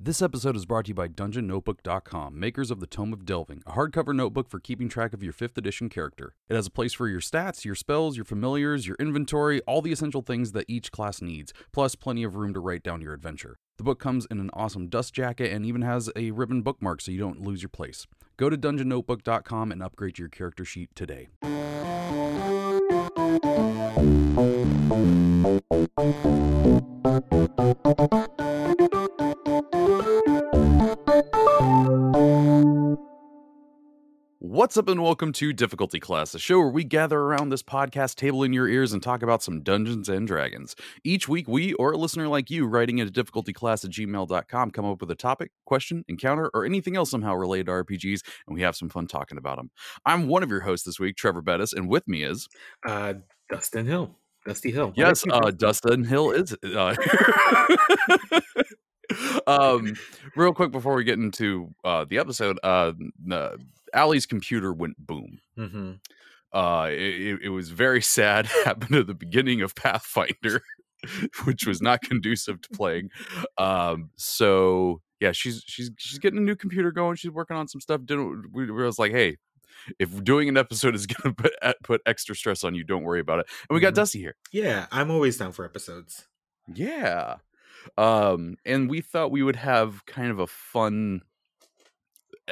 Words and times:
This 0.00 0.22
episode 0.22 0.54
is 0.54 0.64
brought 0.64 0.84
to 0.84 0.90
you 0.90 0.94
by 0.94 1.08
DungeonNotebook.com, 1.08 2.38
makers 2.38 2.70
of 2.70 2.78
the 2.78 2.86
Tome 2.86 3.12
of 3.12 3.24
Delving, 3.24 3.64
a 3.66 3.72
hardcover 3.72 4.14
notebook 4.14 4.48
for 4.48 4.60
keeping 4.60 4.88
track 4.88 5.12
of 5.12 5.24
your 5.24 5.32
5th 5.32 5.58
edition 5.58 5.88
character. 5.88 6.36
It 6.48 6.54
has 6.54 6.68
a 6.68 6.70
place 6.70 6.92
for 6.92 7.08
your 7.08 7.18
stats, 7.18 7.64
your 7.64 7.74
spells, 7.74 8.16
your 8.16 8.24
familiars, 8.24 8.86
your 8.86 8.94
inventory, 9.00 9.60
all 9.62 9.82
the 9.82 9.90
essential 9.90 10.22
things 10.22 10.52
that 10.52 10.66
each 10.68 10.92
class 10.92 11.20
needs, 11.20 11.52
plus 11.72 11.96
plenty 11.96 12.22
of 12.22 12.36
room 12.36 12.54
to 12.54 12.60
write 12.60 12.84
down 12.84 13.00
your 13.00 13.12
adventure. 13.12 13.58
The 13.76 13.82
book 13.82 13.98
comes 13.98 14.24
in 14.30 14.38
an 14.38 14.50
awesome 14.52 14.86
dust 14.86 15.14
jacket 15.14 15.52
and 15.52 15.66
even 15.66 15.82
has 15.82 16.08
a 16.14 16.30
ribbon 16.30 16.62
bookmark 16.62 17.00
so 17.00 17.10
you 17.10 17.18
don't 17.18 17.40
lose 17.40 17.60
your 17.60 17.68
place. 17.68 18.06
Go 18.36 18.48
to 18.48 18.56
DungeonNotebook.com 18.56 19.72
and 19.72 19.82
upgrade 19.82 20.20
your 20.20 20.28
character 20.28 20.64
sheet 20.64 20.90
today. 20.94 21.26
What's 34.50 34.78
up, 34.78 34.88
and 34.88 35.02
welcome 35.02 35.32
to 35.34 35.52
Difficulty 35.52 36.00
Class, 36.00 36.34
a 36.34 36.38
show 36.38 36.58
where 36.58 36.70
we 36.70 36.82
gather 36.82 37.20
around 37.20 37.50
this 37.50 37.62
podcast 37.62 38.14
table 38.14 38.42
in 38.42 38.54
your 38.54 38.66
ears 38.66 38.94
and 38.94 39.02
talk 39.02 39.22
about 39.22 39.42
some 39.42 39.60
Dungeons 39.60 40.08
and 40.08 40.26
Dragons. 40.26 40.74
Each 41.04 41.28
week, 41.28 41.46
we 41.46 41.74
or 41.74 41.92
a 41.92 41.98
listener 41.98 42.28
like 42.28 42.48
you 42.48 42.66
writing 42.66 42.96
into 42.96 43.12
difficultyclass 43.12 43.84
at 43.84 43.90
gmail.com 43.90 44.70
come 44.70 44.84
up 44.86 45.02
with 45.02 45.10
a 45.10 45.14
topic, 45.14 45.50
question, 45.66 46.02
encounter, 46.08 46.50
or 46.54 46.64
anything 46.64 46.96
else 46.96 47.10
somehow 47.10 47.34
related 47.34 47.66
to 47.66 47.72
RPGs, 47.72 48.22
and 48.46 48.54
we 48.54 48.62
have 48.62 48.74
some 48.74 48.88
fun 48.88 49.06
talking 49.06 49.36
about 49.36 49.58
them. 49.58 49.70
I'm 50.06 50.28
one 50.28 50.42
of 50.42 50.48
your 50.48 50.60
hosts 50.60 50.86
this 50.86 50.98
week, 50.98 51.16
Trevor 51.16 51.42
Bettis, 51.42 51.74
and 51.74 51.86
with 51.86 52.08
me 52.08 52.22
is. 52.22 52.48
Uh, 52.86 53.14
Dustin 53.50 53.84
Hill. 53.84 54.16
Dusty 54.46 54.70
Hill. 54.70 54.94
Yes, 54.96 55.24
uh, 55.30 55.50
Dustin 55.50 56.04
Hill 56.04 56.30
is. 56.30 56.56
Uh, 56.64 56.96
um, 59.46 59.94
real 60.36 60.54
quick 60.54 60.70
before 60.70 60.94
we 60.94 61.04
get 61.04 61.18
into 61.18 61.74
uh, 61.84 62.06
the 62.08 62.18
episode, 62.18 62.58
uh, 62.62 62.92
uh, 63.30 63.56
Allie's 63.94 64.26
computer 64.26 64.72
went 64.72 64.96
boom. 64.98 65.38
Mm-hmm. 65.58 65.92
Uh, 66.52 66.88
it, 66.90 67.40
it 67.44 67.48
was 67.50 67.70
very 67.70 68.00
sad. 68.16 68.46
Happened 68.64 68.94
at 68.96 69.06
the 69.06 69.14
beginning 69.14 69.60
of 69.62 69.74
Pathfinder, 69.74 70.62
which 71.44 71.66
was 71.66 71.80
not 71.82 72.00
conducive 72.02 72.60
to 72.62 72.68
playing. 72.70 73.10
Um, 73.58 74.10
so 74.16 75.00
yeah, 75.20 75.32
she's 75.32 75.62
she's 75.66 75.90
she's 75.98 76.18
getting 76.18 76.38
a 76.38 76.42
new 76.42 76.56
computer 76.56 76.90
going. 76.92 77.16
She's 77.16 77.30
working 77.30 77.56
on 77.56 77.68
some 77.68 77.80
stuff. 77.80 78.00
Didn't 78.04 78.44
we, 78.52 78.70
we 78.70 78.82
was 78.84 78.98
like, 78.98 79.12
hey, 79.12 79.36
if 79.98 80.22
doing 80.24 80.48
an 80.48 80.56
episode 80.56 80.94
is 80.94 81.06
going 81.06 81.34
to 81.34 81.42
put 81.42 81.52
put 81.82 82.00
extra 82.06 82.34
stress 82.34 82.64
on 82.64 82.74
you, 82.74 82.84
don't 82.84 83.02
worry 83.04 83.20
about 83.20 83.40
it. 83.40 83.46
And 83.68 83.74
we 83.74 83.80
got 83.80 83.92
Mhm. 83.92 83.96
Dusty 83.96 84.18
here. 84.20 84.36
Yeah, 84.52 84.86
I'm 84.90 85.10
always 85.10 85.36
down 85.36 85.52
for 85.52 85.64
episodes. 85.64 86.26
Yeah. 86.72 87.36
Um, 87.96 88.56
and 88.66 88.90
we 88.90 89.00
thought 89.00 89.30
we 89.30 89.42
would 89.42 89.56
have 89.56 90.04
kind 90.06 90.30
of 90.30 90.38
a 90.40 90.46
fun 90.46 91.22
uh, 91.22 91.27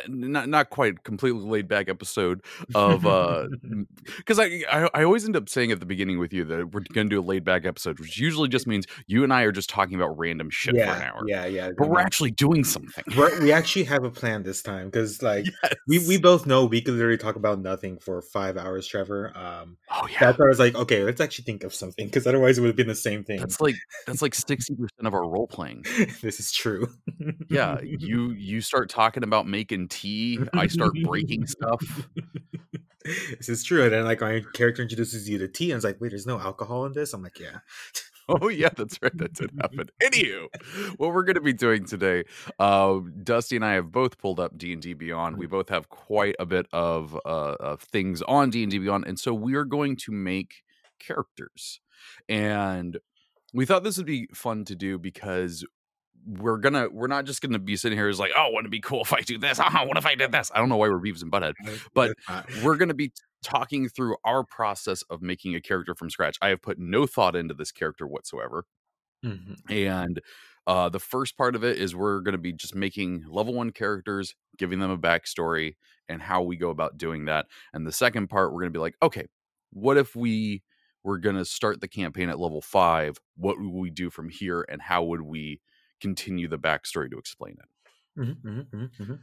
not 0.08 0.48
not 0.48 0.70
quite 0.70 1.04
completely 1.04 1.42
laid 1.42 1.68
back 1.68 1.88
episode 1.88 2.42
of 2.74 3.06
uh 3.06 3.46
because 4.16 4.38
I, 4.38 4.62
I 4.70 4.88
I 4.94 5.04
always 5.04 5.24
end 5.24 5.36
up 5.36 5.48
saying 5.48 5.72
at 5.72 5.80
the 5.80 5.86
beginning 5.86 6.18
with 6.18 6.32
you 6.32 6.44
that 6.44 6.72
we're 6.72 6.82
gonna 6.92 7.08
do 7.08 7.20
a 7.20 7.22
laid 7.22 7.44
back 7.44 7.64
episode, 7.66 7.98
which 8.00 8.18
usually 8.18 8.48
just 8.48 8.66
means 8.66 8.86
you 9.06 9.24
and 9.24 9.32
I 9.32 9.42
are 9.42 9.52
just 9.52 9.68
talking 9.68 9.94
about 9.94 10.16
random 10.18 10.50
shit 10.50 10.74
yeah, 10.74 10.94
for 10.94 11.02
an 11.02 11.08
hour. 11.08 11.22
yeah, 11.26 11.46
yeah. 11.46 11.70
But 11.76 11.88
we're 11.88 12.00
actually 12.00 12.30
doing 12.30 12.64
something. 12.64 13.04
We're, 13.16 13.40
we 13.40 13.52
actually 13.52 13.84
have 13.84 14.04
a 14.04 14.10
plan 14.10 14.42
this 14.42 14.62
time 14.62 14.86
because, 14.86 15.22
like, 15.26 15.46
we, 15.88 15.98
we 16.06 16.18
both 16.18 16.46
know 16.46 16.64
we 16.64 16.80
could 16.80 16.94
literally 16.94 17.18
talk 17.18 17.36
about 17.36 17.60
nothing 17.60 17.98
for 17.98 18.22
five 18.22 18.56
hours, 18.56 18.86
Trevor. 18.86 19.32
Um, 19.36 19.76
oh 19.90 20.06
yeah. 20.10 20.20
that's 20.20 20.38
why 20.38 20.46
I 20.46 20.48
was 20.48 20.58
like, 20.58 20.74
okay, 20.74 21.02
let's 21.04 21.20
actually 21.20 21.44
think 21.44 21.64
of 21.64 21.74
something 21.74 22.06
because 22.06 22.26
otherwise 22.26 22.58
it 22.58 22.60
would 22.62 22.68
have 22.68 22.76
been 22.76 22.86
the 22.86 22.94
same 22.94 23.24
thing. 23.24 23.40
That's 23.40 23.60
like 23.60 23.76
that's 24.06 24.22
like 24.22 24.34
sixty 24.48 24.74
percent 24.74 25.06
of 25.06 25.14
our 25.14 25.28
role 25.28 25.46
playing. 25.46 25.84
this 26.22 26.40
is 26.40 26.52
true. 26.52 26.88
Yeah, 27.48 27.78
you 27.82 28.32
you 28.32 28.60
start 28.60 28.88
talking 28.88 29.22
about 29.22 29.46
making 29.46 29.85
tea, 29.88 30.38
I 30.52 30.66
start 30.66 30.92
breaking 31.04 31.46
stuff. 31.46 32.08
this 33.04 33.48
is 33.48 33.64
true. 33.64 33.84
And 33.84 33.92
then, 33.92 34.04
like, 34.04 34.20
my 34.20 34.42
character 34.54 34.82
introduces 34.82 35.28
you 35.28 35.38
to 35.38 35.48
tea, 35.48 35.70
and 35.70 35.76
it's 35.76 35.84
like, 35.84 36.00
wait, 36.00 36.10
there's 36.10 36.26
no 36.26 36.38
alcohol 36.38 36.86
in 36.86 36.92
this. 36.92 37.12
I'm 37.12 37.22
like, 37.22 37.38
yeah. 37.38 37.58
Oh 38.28 38.48
yeah, 38.48 38.70
that's 38.76 39.00
right. 39.00 39.16
That 39.16 39.34
did 39.34 39.52
happen. 39.60 39.88
Anywho, 40.02 40.48
what 40.96 41.14
we're 41.14 41.22
going 41.22 41.36
to 41.36 41.40
be 41.40 41.52
doing 41.52 41.84
today, 41.84 42.24
uh, 42.58 42.98
Dusty 43.22 43.56
and 43.56 43.64
I 43.64 43.74
have 43.74 43.92
both 43.92 44.18
pulled 44.18 44.40
up 44.40 44.58
D 44.58 44.72
and 44.72 44.82
D 44.82 44.94
Beyond. 44.94 45.36
We 45.36 45.46
both 45.46 45.68
have 45.68 45.88
quite 45.88 46.34
a 46.38 46.46
bit 46.46 46.66
of 46.72 47.14
uh, 47.24 47.54
of 47.60 47.82
things 47.82 48.22
on 48.22 48.50
D 48.50 48.64
and 48.64 48.72
D 48.72 48.78
Beyond, 48.78 49.06
and 49.06 49.18
so 49.18 49.32
we 49.32 49.54
are 49.54 49.64
going 49.64 49.96
to 49.96 50.12
make 50.12 50.64
characters. 50.98 51.80
And 52.28 52.98
we 53.54 53.64
thought 53.64 53.84
this 53.84 53.96
would 53.96 54.06
be 54.06 54.28
fun 54.34 54.64
to 54.64 54.74
do 54.74 54.98
because 54.98 55.64
we're 56.26 56.58
gonna 56.58 56.88
we're 56.90 57.06
not 57.06 57.24
just 57.24 57.40
gonna 57.40 57.58
be 57.58 57.76
sitting 57.76 57.96
here 57.96 58.08
as 58.08 58.18
like, 58.18 58.32
oh, 58.36 58.48
wouldn't 58.48 58.66
it 58.66 58.70
be 58.70 58.80
cool 58.80 59.02
if 59.02 59.12
I 59.12 59.20
do 59.20 59.38
this? 59.38 59.60
Oh, 59.60 59.64
what 59.86 59.96
if 59.96 60.06
I 60.06 60.14
did 60.14 60.32
this? 60.32 60.50
I 60.54 60.58
don't 60.58 60.68
know 60.68 60.76
why 60.76 60.88
we're 60.88 61.00
Beavis 61.00 61.22
and 61.22 61.30
Butthead 61.30 61.54
But 61.94 62.14
we're 62.62 62.76
to 62.76 62.94
be 62.94 63.12
talking 63.42 63.88
through 63.88 64.16
our 64.24 64.44
process 64.44 65.02
of 65.02 65.22
making 65.22 65.54
a 65.54 65.60
character 65.60 65.94
from 65.94 66.10
scratch. 66.10 66.36
I 66.42 66.48
have 66.48 66.62
put 66.62 66.78
no 66.78 67.06
thought 67.06 67.36
into 67.36 67.54
this 67.54 67.70
character 67.70 68.06
whatsoever. 68.06 68.64
Mhm. 69.24 69.56
And 69.70 70.20
uh, 70.66 70.88
the 70.88 70.98
first 70.98 71.36
part 71.36 71.54
of 71.54 71.62
it 71.62 71.78
is 71.78 71.94
we're 71.94 72.20
going 72.20 72.32
to 72.32 72.38
be 72.38 72.52
just 72.52 72.74
making 72.74 73.24
level 73.28 73.54
one 73.54 73.70
characters, 73.70 74.34
giving 74.58 74.80
them 74.80 74.90
a 74.90 74.98
backstory, 74.98 75.76
and 76.08 76.20
how 76.20 76.42
we 76.42 76.56
go 76.56 76.70
about 76.70 76.98
doing 76.98 77.26
that. 77.26 77.46
And 77.72 77.86
the 77.86 77.92
second 77.92 78.28
part, 78.28 78.52
we're 78.52 78.60
going 78.60 78.72
to 78.72 78.76
be 78.76 78.82
like, 78.82 78.96
okay, 79.02 79.26
what 79.70 79.96
if 79.96 80.16
we 80.16 80.62
were 81.04 81.18
going 81.18 81.36
to 81.36 81.44
start 81.44 81.80
the 81.80 81.88
campaign 81.88 82.28
at 82.28 82.40
level 82.40 82.60
five? 82.60 83.18
What 83.36 83.60
would 83.60 83.72
we 83.72 83.90
do 83.90 84.10
from 84.10 84.28
here? 84.28 84.66
And 84.68 84.82
how 84.82 85.04
would 85.04 85.22
we 85.22 85.60
continue 86.00 86.48
the 86.48 86.58
backstory 86.58 87.10
to 87.10 87.18
explain 87.18 87.56
it? 87.58 88.20
Mhm, 88.20 88.42
mhm, 88.42 88.66
mhm, 88.70 88.90
mhm. 88.98 89.18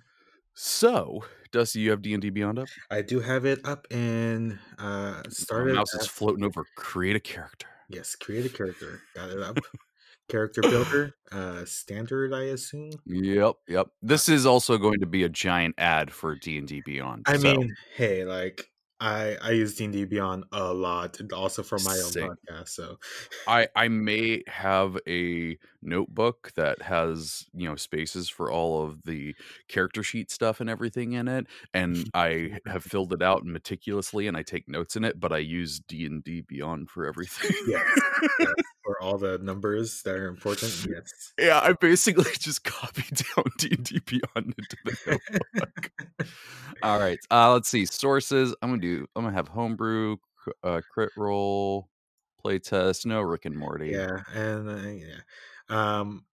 So, 0.56 1.26
Dusty, 1.52 1.80
you 1.80 1.90
have 1.90 2.02
D 2.02 2.14
and 2.14 2.22
D 2.22 2.30
Beyond 2.30 2.60
up. 2.60 2.70
I 2.92 3.02
do 3.02 3.20
have 3.20 3.46
it 3.46 3.66
up 3.66 3.88
and 3.92 4.60
uh 4.78 5.24
My 5.24 5.30
started. 5.30 5.76
mouse 5.76 5.94
is 5.96 6.08
floating 6.08 6.44
over. 6.44 6.66
Create 6.76 7.16
a 7.16 7.20
character. 7.20 7.68
yes, 7.90 8.16
create 8.16 8.46
a 8.46 8.50
character. 8.50 9.02
Got 9.16 9.32
it 9.32 9.42
up. 9.42 9.58
character 10.30 10.62
builder, 10.62 11.16
uh 11.32 11.66
standard, 11.66 12.34
I 12.34 12.44
assume. 12.44 12.92
Yep, 13.06 13.56
yep. 13.68 13.88
This 14.02 14.30
is 14.30 14.46
also 14.46 14.78
going 14.78 15.00
to 15.00 15.06
be 15.08 15.24
a 15.24 15.30
giant 15.30 15.76
ad 15.78 16.12
for 16.12 16.36
D 16.36 16.58
and 16.58 16.68
D 16.68 16.82
Beyond. 16.82 17.26
I 17.28 17.38
so, 17.38 17.42
mean, 17.42 17.76
hey, 17.96 18.26
like 18.26 18.70
I 19.04 19.38
I 19.42 19.52
use 19.52 19.76
D 19.76 19.84
and 19.84 19.94
D 19.94 20.06
Beyond 20.06 20.46
a 20.54 20.74
lot, 20.74 21.20
and 21.20 21.34
also 21.34 21.62
for 21.62 21.78
my 21.80 21.92
own 21.92 22.12
podcast. 22.12 22.70
So 22.70 23.00
I 23.46 23.68
I 23.76 23.90
may 23.90 24.44
have 24.48 24.98
a 25.06 25.58
notebook 25.82 26.54
that 26.56 26.82
has 26.82 27.46
you 27.54 27.68
know 27.68 27.76
spaces 27.76 28.30
for 28.30 28.50
all 28.50 28.86
of 28.86 29.04
the 29.04 29.36
character 29.68 30.04
sheet 30.04 30.32
stuff 30.32 30.62
and 30.62 30.70
everything 30.70 31.12
in 31.12 31.28
it, 31.28 31.48
and 31.74 32.10
I 32.14 32.60
have 32.66 32.86
filled 32.86 33.12
it 33.12 33.22
out 33.22 33.46
meticulously, 33.46 34.28
and 34.28 34.38
I 34.38 34.42
take 34.42 34.70
notes 34.70 34.96
in 34.96 35.04
it. 35.04 35.20
But 35.20 35.34
I 35.34 35.40
use 35.40 35.82
D 35.82 36.06
and 36.06 36.24
D 36.24 36.40
Beyond 36.40 36.90
for 36.90 37.06
everything. 37.06 37.52
Yes, 37.68 38.00
yes, 38.40 38.54
for 38.86 39.02
all 39.02 39.18
the 39.18 39.38
numbers 39.40 40.02
that 40.04 40.16
are 40.16 40.28
important. 40.28 40.88
Yes. 40.90 41.34
yeah, 41.38 41.60
I 41.62 41.74
basically 41.74 42.32
just 42.40 42.64
copy 42.64 43.04
down 43.14 43.46
D 43.58 43.68
and 43.72 43.84
D 43.84 44.00
Beyond 44.06 44.56
into 44.58 44.78
the 44.86 45.20
notebook. 45.56 45.92
All 46.84 47.00
right. 47.00 47.20
Uh, 47.32 47.54
let's 47.54 47.70
see 47.70 47.86
sources. 47.86 48.54
I'm 48.62 48.70
gonna 48.72 48.82
do. 48.82 48.93
I'm 49.16 49.24
gonna 49.24 49.32
have 49.32 49.48
homebrew, 49.48 50.18
uh, 50.64 50.82
Crit 50.92 51.12
Role, 51.18 51.90
playtest. 52.44 53.06
No 53.06 53.22
Rick 53.22 53.46
and 53.46 53.58
Morty. 53.58 53.92
Yeah, 53.92 54.20
and 54.34 54.70
uh, 54.70 54.90
yeah, 54.90 55.20
um, 55.70 56.26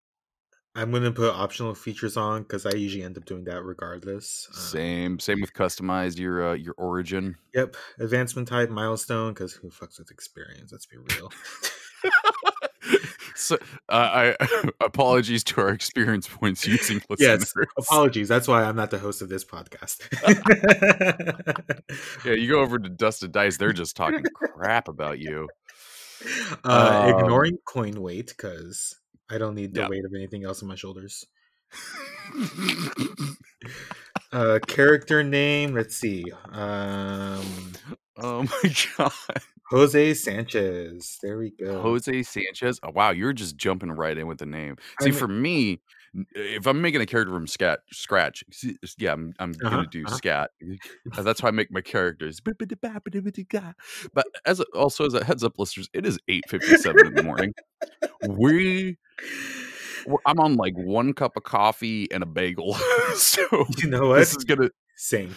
I'm 0.75 0.92
gonna 0.92 1.12
put 1.12 1.34
optional 1.34 1.75
features 1.75 2.18
on 2.18 2.44
because 2.44 2.66
I 2.66 2.74
usually 2.75 3.03
end 3.03 3.18
up 3.18 3.25
doing 3.25 3.44
that 3.46 3.64
regardless. 3.64 4.48
Uh, 4.52 4.58
Same. 4.58 5.19
Same 5.19 5.42
with 5.42 5.53
customize 5.53 6.18
your 6.18 6.50
uh, 6.50 6.53
your 6.53 6.75
origin. 6.78 7.36
Yep, 7.53 7.75
advancement 8.00 8.48
type 8.48 8.69
milestone 8.69 9.34
because 9.34 9.53
who 9.53 9.69
fucks 9.69 10.00
with 10.00 10.12
experience? 10.12 10.72
Let's 10.72 10.86
be 10.86 10.98
real. 10.98 11.31
so 13.39 13.55
uh, 13.89 14.33
I 14.39 14.69
apologies 14.81 15.44
to 15.45 15.61
our 15.61 15.69
experience 15.69 16.27
points 16.27 16.67
using 16.67 17.01
yes, 17.17 17.39
listeners. 17.39 17.67
apologies. 17.77 18.27
That's 18.27 18.47
why 18.47 18.63
I'm 18.63 18.75
not 18.75 18.91
the 18.91 19.00
host 19.00 19.21
of 19.21 19.30
this 19.30 19.45
podcast. 19.45 20.00
Yeah, 22.25 22.33
you 22.33 22.50
go 22.50 22.59
over 22.59 22.77
to 22.77 22.89
Dusted 22.89 23.31
Dice. 23.31 23.57
They're 23.57 23.74
just 23.74 23.95
talking 23.95 24.24
crap 24.33 24.88
about 24.88 25.19
you. 25.19 25.47
uh, 26.65 27.13
Um, 27.15 27.21
ignoring 27.21 27.57
coin 27.65 28.01
weight 28.01 28.27
because 28.27 28.95
I 29.30 29.38
don't 29.38 29.56
need 29.56 29.74
the 29.74 29.81
Yeah. 29.81 29.89
weight 29.89 30.06
of 30.06 30.13
anything 30.13 30.44
else 30.44 30.62
on 30.62 30.68
my 30.69 30.75
shoulders. 30.75 31.25
Uh, 34.31 34.59
character 34.68 35.24
name. 35.24 35.74
Let's 35.74 35.95
see. 35.95 36.25
Um, 36.51 37.74
oh 38.18 38.44
my 38.44 38.74
god. 38.97 39.12
Jose 39.69 40.13
Sanchez. 40.16 41.19
There 41.21 41.38
we 41.38 41.51
go. 41.51 41.81
Jose 41.81 42.24
Sanchez. 42.24 42.80
Oh, 42.83 42.89
wow, 42.94 43.12
you're 43.12 43.33
just 43.33 43.56
jumping 43.56 43.92
right 43.92 44.18
in 44.18 44.25
with 44.27 44.39
the 44.39 44.45
name. 44.45 44.77
I 45.00 45.04
See, 45.04 45.10
mean- 45.12 45.19
for 45.19 45.27
me, 45.27 45.80
if 46.33 46.66
I'm 46.66 46.81
making 46.81 47.01
a 47.01 47.06
character 47.06 47.31
from 47.31 47.45
scat 47.45 47.81
scratch, 47.92 48.44
yeah, 48.98 49.13
I'm, 49.13 49.31
I'm 49.39 49.51
Uh-huh, 49.63 49.69
gonna 49.69 49.88
do 49.92 50.06
uh-huh. 50.07 50.16
scat. 50.16 50.50
That's 51.21 51.39
how 51.39 51.50
I 51.50 51.51
make 51.51 51.71
my 51.71 51.81
characters. 51.81 52.42
But 52.42 52.56
as 54.45 54.60
a, 54.60 54.63
also 54.74 55.06
as 55.06 55.13
a 55.13 55.24
heads 55.24 55.44
up, 55.44 55.60
listeners, 55.60 55.88
it 55.94 56.06
is 56.07 56.18
8:57 56.27 57.06
in 57.06 57.13
the 57.13 57.24
morning. 57.24 57.54
We 58.27 58.98
I'm 60.25 60.39
on 60.39 60.56
like 60.56 60.74
one 60.75 61.13
cup 61.13 61.38
of 61.38 61.44
coffee 61.44 62.12
and 62.12 62.24
a 62.24 62.25
bagel. 62.25 62.74
so 63.16 63.66
You 63.77 63.89
know 63.89 64.07
what? 64.07 64.16
this 64.19 64.36
is 64.36 64.44
gonna 64.45 64.69
Same. 64.95 65.36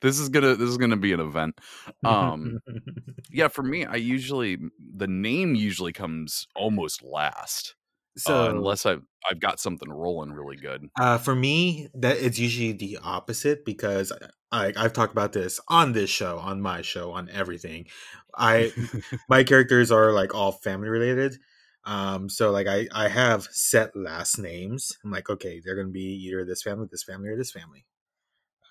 This 0.00 0.18
is 0.18 0.28
gonna 0.28 0.54
this 0.56 0.68
is 0.68 0.78
gonna 0.78 0.96
be 0.96 1.12
an 1.12 1.20
event. 1.20 1.58
Um 2.04 2.60
yeah, 3.30 3.48
for 3.48 3.62
me, 3.62 3.84
I 3.84 3.96
usually 3.96 4.58
the 4.78 5.08
name 5.08 5.54
usually 5.54 5.92
comes 5.92 6.46
almost 6.54 7.02
last. 7.02 7.74
so 8.16 8.46
uh, 8.46 8.50
unless 8.50 8.86
I've 8.86 9.02
I've 9.30 9.40
got 9.40 9.60
something 9.60 9.90
rolling 9.90 10.32
really 10.32 10.56
good. 10.56 10.88
Uh, 10.98 11.18
for 11.18 11.34
me, 11.34 11.88
that 11.94 12.16
it's 12.18 12.38
usually 12.38 12.72
the 12.72 12.98
opposite 13.02 13.64
because 13.64 14.12
I, 14.52 14.72
I've 14.76 14.92
talked 14.92 15.12
about 15.12 15.32
this 15.32 15.60
on 15.68 15.92
this 15.92 16.10
show, 16.10 16.38
on 16.38 16.60
my 16.60 16.82
show, 16.82 17.12
on 17.12 17.28
everything. 17.30 17.86
I 18.36 18.72
my 19.28 19.44
characters 19.44 19.90
are 19.90 20.12
like 20.12 20.34
all 20.34 20.52
family 20.52 20.88
related. 20.88 21.36
Um, 21.84 22.28
so 22.28 22.50
like 22.50 22.66
I 22.66 22.88
I 22.92 23.08
have 23.08 23.44
set 23.50 23.94
last 23.96 24.38
names. 24.38 24.98
I'm 25.04 25.10
like, 25.10 25.30
okay, 25.30 25.60
they're 25.64 25.76
gonna 25.76 25.88
be 25.88 26.24
either 26.26 26.44
this 26.44 26.62
family, 26.62 26.88
this 26.90 27.04
family, 27.04 27.28
or 27.28 27.36
this 27.36 27.52
family. 27.52 27.84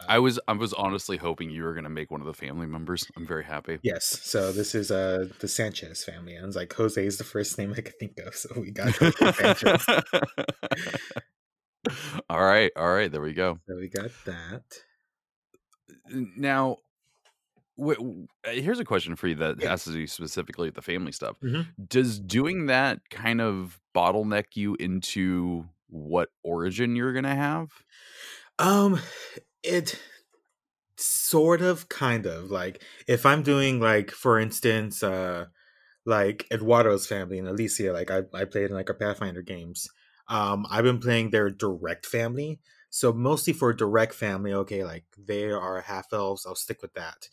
I 0.07 0.19
was 0.19 0.40
I 0.48 0.54
was 0.54 0.74
honestly 0.74 1.18
hoping 1.18 1.50
you 1.50 1.63
were 1.63 1.74
gonna 1.74 1.90
make 1.90 2.10
one 2.12 2.22
of 2.22 2.28
the 2.28 2.34
family 2.34 2.68
members. 2.68 3.06
I'm 3.18 3.28
very 3.28 3.44
happy. 3.44 3.80
Yes. 3.84 4.06
So 4.06 4.51
this 4.51 4.74
is 4.74 4.92
uh 4.92 5.28
the 5.40 5.48
Sanchez 5.48 6.04
family. 6.04 6.36
And 6.36 6.44
I 6.44 6.48
was 6.48 6.56
like, 6.56 6.74
Jose 6.74 7.04
is 7.06 7.18
the 7.18 7.24
first 7.24 7.57
name 7.57 7.74
I 7.78 7.81
could 7.81 7.98
think 8.00 8.18
of. 8.19 8.36
So 8.36 8.50
we 8.60 8.72
got 8.72 8.96
Jose 8.96 9.31
Sanchez. 9.34 9.86
all 12.30 12.44
right, 12.44 12.72
all 12.75 12.94
right, 12.94 13.12
there 13.12 13.22
we 13.22 13.34
go. 13.34 13.60
So 13.68 13.75
we 13.75 13.90
got 13.90 14.12
that. 14.25 14.63
Now, 16.38 16.78
w- 17.78 18.28
uh, 18.48 18.51
here's 18.51 18.80
a 18.80 18.86
question 18.86 19.16
for 19.16 19.28
you 19.28 19.36
that 19.36 19.62
Yeah. 19.62 19.69
has 19.72 19.84
to 19.86 19.92
do 19.92 20.06
specifically 20.07 20.68
with 20.68 20.75
the 20.75 20.81
family 20.81 21.12
stuff. 21.12 21.38
Mhm. 21.42 21.68
Does 21.88 22.19
doing 22.19 22.68
that 22.68 23.10
kind 23.10 23.42
of 23.42 23.80
bottleneck 23.96 24.56
you 24.56 24.75
into 24.80 25.68
what 25.88 26.30
origin 26.44 26.96
you're 26.96 27.13
gonna 27.13 27.36
have? 27.36 27.72
Um, 28.60 29.00
it 29.64 30.00
sort 30.98 31.62
of, 31.62 31.90
kind 31.90 32.26
of 32.26 32.52
like 32.52 32.84
if 33.08 33.26
I'm 33.26 33.44
doing 33.44 33.80
like, 33.80 34.12
for 34.12 34.40
instance, 34.40 35.04
uh, 35.04 35.46
like 36.06 36.48
Eduardo's 36.52 37.08
family 37.08 37.40
and 37.40 37.48
Alicia, 37.48 37.94
like 37.94 38.12
I 38.12 38.24
I 38.34 38.46
played 38.46 38.70
in 38.70 38.76
like 38.76 38.90
a 38.90 38.94
Pathfinder 38.94 39.42
games. 39.42 39.90
Um, 40.28 40.66
I've 40.70 40.84
been 40.84 41.00
playing 41.00 41.32
their 41.32 41.50
direct 41.50 42.06
family, 42.06 42.60
so 42.90 43.14
mostly 43.14 43.54
for 43.54 43.74
direct 43.74 44.14
family. 44.14 44.54
Okay, 44.54 44.84
like 44.84 45.06
they 45.18 45.46
are 45.52 45.82
half 45.82 46.14
elves. 46.14 46.46
I'll 46.46 46.56
stick 46.56 46.82
with 46.82 46.94
that. 46.96 47.30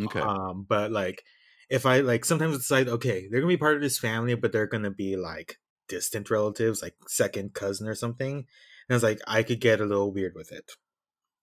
Okay. 0.00 0.20
Um, 0.20 0.66
but 0.68 0.92
like 0.92 1.24
if 1.68 1.86
I 1.86 2.00
like 2.00 2.24
sometimes 2.24 2.58
decide, 2.58 2.88
okay, 2.88 3.28
they're 3.28 3.40
gonna 3.40 3.52
be 3.52 3.56
part 3.56 3.76
of 3.76 3.82
this 3.82 3.98
family, 3.98 4.34
but 4.34 4.52
they're 4.52 4.66
gonna 4.66 4.90
be 4.90 5.16
like 5.16 5.58
distant 5.88 6.30
relatives, 6.30 6.82
like 6.82 6.94
second 7.08 7.54
cousin 7.54 7.88
or 7.88 7.94
something. 7.94 8.46
And 8.88 8.94
it's 8.94 9.04
like 9.04 9.20
I 9.26 9.42
could 9.42 9.60
get 9.60 9.80
a 9.80 9.84
little 9.86 10.12
weird 10.12 10.34
with 10.34 10.52
it. 10.52 10.72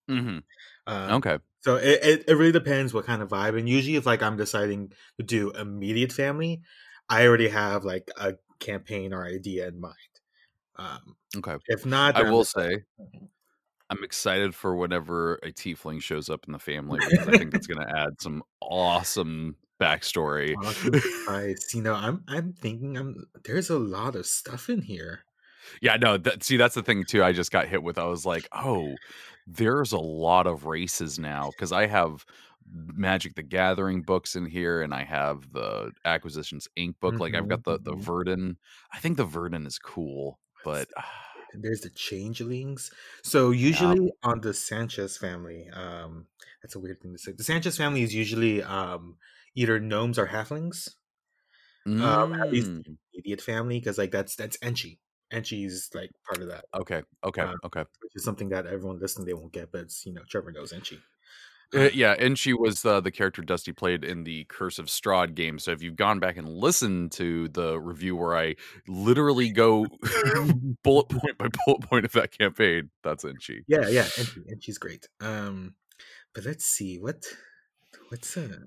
Hmm 0.07 0.39
Um, 0.87 1.17
Okay. 1.17 1.39
so 1.61 1.77
it, 1.77 1.99
it, 2.03 2.23
it 2.27 2.33
really 2.35 2.51
depends 2.51 2.93
what 2.93 3.05
kind 3.05 3.21
of 3.21 3.29
vibe. 3.29 3.57
And 3.57 3.67
usually, 3.67 3.95
if 3.95 4.05
like 4.05 4.21
I'm 4.21 4.37
deciding 4.37 4.91
to 5.19 5.23
do 5.25 5.51
immediate 5.51 6.11
family, 6.11 6.61
I 7.09 7.25
already 7.27 7.47
have 7.49 7.83
like 7.83 8.09
a 8.17 8.35
campaign 8.59 9.13
or 9.13 9.25
idea 9.25 9.67
in 9.67 9.79
mind. 9.79 9.95
Um, 10.77 11.17
Okay. 11.37 11.57
if 11.67 11.85
not, 11.85 12.15
I 12.15 12.23
will 12.23 12.43
say 12.45 12.83
I'm 13.89 14.03
excited 14.03 14.55
for 14.55 14.75
whenever 14.75 15.35
a 15.35 15.51
tiefling 15.51 16.01
shows 16.01 16.29
up 16.29 16.45
in 16.47 16.53
the 16.53 16.59
family 16.59 17.01
because 17.05 17.27
I 17.27 17.35
think 17.35 17.53
it's 17.53 17.67
going 17.67 17.85
to 17.85 17.95
add 17.95 18.19
some 18.19 18.43
awesome 18.61 19.57
backstory. 19.79 20.55
Awesome 20.55 20.95
surprise. 20.95 21.71
You 21.73 21.81
know, 21.83 21.93
I'm 21.93 22.23
I'm 22.27 22.51
thinking 22.53 22.97
I'm 22.97 23.27
there's 23.43 23.69
a 23.69 23.77
lot 23.77 24.15
of 24.15 24.25
stuff 24.25 24.69
in 24.69 24.81
here. 24.81 25.25
yeah, 25.81 25.97
no, 25.97 26.17
that, 26.17 26.43
see, 26.43 26.57
that's 26.57 26.75
the 26.75 26.83
thing 26.83 27.05
too. 27.05 27.23
I 27.23 27.31
just 27.31 27.51
got 27.51 27.67
hit 27.67 27.83
with. 27.83 27.97
I 27.97 28.05
was 28.05 28.25
like, 28.25 28.47
oh, 28.51 28.99
there's 29.47 29.91
a 29.91 29.97
lot 29.99 30.47
of 30.47 30.65
races 30.65 31.19
now 31.19 31.51
because 31.51 31.71
I 31.71 31.87
have 31.87 32.25
Magic 32.67 33.35
the 33.35 33.43
Gathering 33.43 34.03
books 34.03 34.35
in 34.35 34.45
here, 34.45 34.81
and 34.81 34.93
I 34.93 35.03
have 35.03 35.51
the 35.51 35.91
Acquisitions 36.05 36.67
Inc. 36.77 36.99
book. 36.99 37.19
Like 37.19 37.35
I've 37.35 37.47
got 37.47 37.63
the 37.63 37.79
the 37.83 37.93
Mhm, 37.93 38.01
mhm. 38.01 38.07
Verdan. 38.07 38.57
I 38.93 38.99
think 38.99 39.17
the 39.17 39.25
Verdan 39.27 39.67
is 39.67 39.79
cool, 39.79 40.39
but 40.63 40.89
And 41.53 41.63
there's 41.63 41.81
the 41.81 41.89
changelings. 41.89 42.91
So 43.23 43.51
usually 43.51 44.11
on 44.23 44.41
the 44.41 44.53
Sanchez 44.53 45.17
family, 45.17 45.69
um, 45.69 46.27
that's 46.61 46.75
a 46.75 46.79
weird 46.79 47.01
thing 47.01 47.13
to 47.13 47.17
say. 47.19 47.31
The 47.31 47.43
Sanchez 47.43 47.77
family 47.77 48.01
is 48.03 48.13
usually 48.13 48.61
um 48.63 49.17
either 49.55 49.79
gnomes 49.79 50.19
or 50.19 50.27
halflings. 50.27 50.95
Um, 52.01 52.31
at 52.43 52.51
least 52.51 52.67
Mm, 52.67 52.95
the 53.13 53.19
immediate 53.19 53.41
family, 53.41 53.79
because 53.79 53.97
like 53.97 54.11
that's 54.11 54.35
that's 54.35 54.57
Enchi. 54.57 54.99
Enchi's 55.33 55.89
like 55.93 56.11
part 56.25 56.41
of 56.41 56.49
that, 56.49 56.65
okay, 56.73 57.03
okay, 57.23 57.41
uh, 57.41 57.53
okay. 57.65 57.81
which 58.01 58.15
is 58.15 58.23
something 58.23 58.49
that 58.49 58.65
everyone 58.65 58.99
listening 58.99 59.25
they 59.25 59.33
won't 59.33 59.53
get, 59.53 59.71
but 59.71 59.81
it's 59.81 60.05
you 60.05 60.13
know 60.13 60.21
Trevor 60.29 60.51
knows 60.51 60.71
Enchi. 60.71 60.99
Uh, 61.73 61.89
yeah, 61.93 62.15
and 62.17 62.37
she 62.37 62.53
was 62.53 62.85
uh, 62.85 63.01
the 63.01 63.11
character 63.11 63.41
Dusty 63.41 63.73
played 63.73 64.03
in 64.03 64.23
the 64.23 64.45
Curse 64.45 64.79
of 64.79 64.85
Strahd 64.85 65.35
game. 65.35 65.59
So 65.59 65.71
if 65.71 65.81
you've 65.81 65.95
gone 65.95 66.19
back 66.19 66.37
and 66.37 66.47
listened 66.47 67.11
to 67.13 67.47
the 67.49 67.79
review 67.79 68.15
where 68.15 68.37
I 68.37 68.55
literally 68.87 69.49
go 69.49 69.87
bullet 70.83 71.09
point 71.09 71.37
by 71.37 71.47
bullet 71.65 71.81
point 71.81 72.05
of 72.05 72.11
that 72.13 72.37
campaign, 72.37 72.91
that's 73.03 73.25
Inchi. 73.25 73.63
Yeah, 73.67 73.89
yeah, 73.89 74.03
Enchi. 74.03 74.43
Enchi's 74.53 74.77
great. 74.77 75.09
Um, 75.19 75.73
but 76.33 76.45
let's 76.45 76.65
see 76.65 76.97
what 76.99 77.25
what's 78.09 78.37
uh 78.37 78.65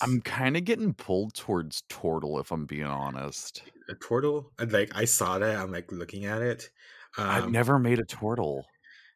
I'm 0.00 0.20
kind 0.20 0.56
of 0.56 0.64
getting 0.64 0.94
pulled 0.94 1.34
towards 1.34 1.82
Tortle, 1.88 2.40
if 2.40 2.50
I'm 2.50 2.66
being 2.66 2.84
honest. 2.84 3.62
a 3.88 3.94
turtle. 3.94 4.52
and, 4.58 4.72
Like 4.72 4.94
I 4.96 5.04
saw 5.04 5.38
that, 5.38 5.56
I'm 5.56 5.70
like 5.72 5.90
looking 5.92 6.24
at 6.24 6.42
it. 6.42 6.70
I've 7.18 7.44
Um, 7.44 7.52
never 7.52 7.78
made 7.78 7.98
a 7.98 8.04
Tortle, 8.04 8.64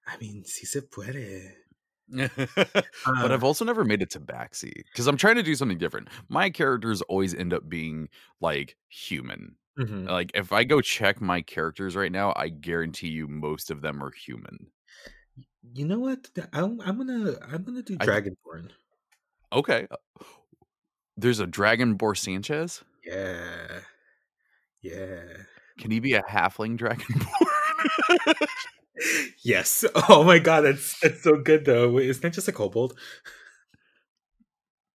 I 0.07 0.17
mean, 0.19 0.45
si 0.45 0.67
se 0.67 0.83
puede. 0.91 1.55
but 2.09 2.87
Uh, 3.07 3.29
I've 3.33 3.43
also 3.45 3.65
never 3.65 3.85
made 3.85 4.03
it 4.03 4.11
to 4.11 4.21
Tabaxi 4.21 4.73
because 4.93 5.07
I'm 5.09 5.17
trying 5.17 5.37
to 5.37 5.43
do 5.43 5.55
something 5.57 5.79
different. 5.79 6.09
My 6.29 6.51
characters 6.51 7.03
always 7.03 7.35
end 7.35 7.53
up 7.53 7.69
being 7.69 8.09
like 8.41 8.77
human. 8.89 9.57
mhm. 9.79 10.09
Like 10.09 10.31
if 10.35 10.53
I 10.53 10.63
go 10.65 10.81
check 10.81 11.21
my 11.21 11.43
characters 11.43 11.97
right 11.97 12.13
now, 12.13 12.33
I 12.37 12.49
guarantee 12.49 13.09
you 13.09 13.27
most 13.29 13.71
of 13.71 13.81
them 13.81 14.03
are 14.03 14.13
human. 14.13 14.71
You 15.75 15.85
know 15.87 15.99
what? 15.99 16.31
I'm, 16.53 16.81
I'm 16.81 16.97
gonna 16.99 17.37
I'm 17.43 17.65
gonna 17.65 17.83
do 17.83 17.97
I- 18.01 18.07
Dragonborn. 18.07 18.71
Okay. 19.53 19.87
There's 21.17 21.41
a 21.41 21.47
Dragon 21.47 21.97
Dragonborn 21.97 22.17
Sanchez. 22.19 22.85
Yeah, 23.05 23.81
yeah. 24.83 25.23
Can 25.79 25.91
he 25.91 26.01
be 26.01 26.15
a 26.15 26.23
halfling 26.23 26.79
Dragonborn? 26.79 27.27
yes. 29.43 29.85
Oh 30.09 30.25
my 30.25 30.39
god, 30.39 30.63
that's 30.63 30.99
that's 31.01 31.23
so 31.23 31.37
good 31.37 31.65
though. 31.65 31.91
Wait, 31.91 32.09
isn't 32.09 32.23
that 32.23 32.33
just 32.33 32.49
a 32.49 32.53
kobold? 32.53 32.99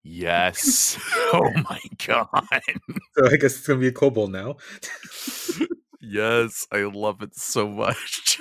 yes. 0.02 0.98
Oh 1.32 1.48
my 1.68 1.80
god. 2.06 2.26
So 3.16 3.26
I 3.26 3.36
guess 3.36 3.56
it's 3.56 3.66
gonna 3.66 3.78
be 3.78 3.88
a 3.88 3.92
kobold 3.92 4.32
now. 4.32 4.56
yes, 6.00 6.66
I 6.72 6.82
love 6.82 7.22
it 7.22 7.36
so 7.36 7.68
much. 7.68 8.40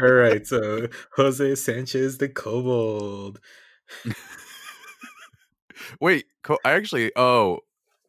All 0.00 0.10
right, 0.10 0.44
so 0.44 0.88
Jose 1.16 1.54
Sanchez 1.54 2.18
the 2.18 2.28
kobold. 2.28 3.38
Wait, 6.00 6.26
co- 6.42 6.58
I 6.64 6.72
actually 6.72 7.12
oh 7.16 7.60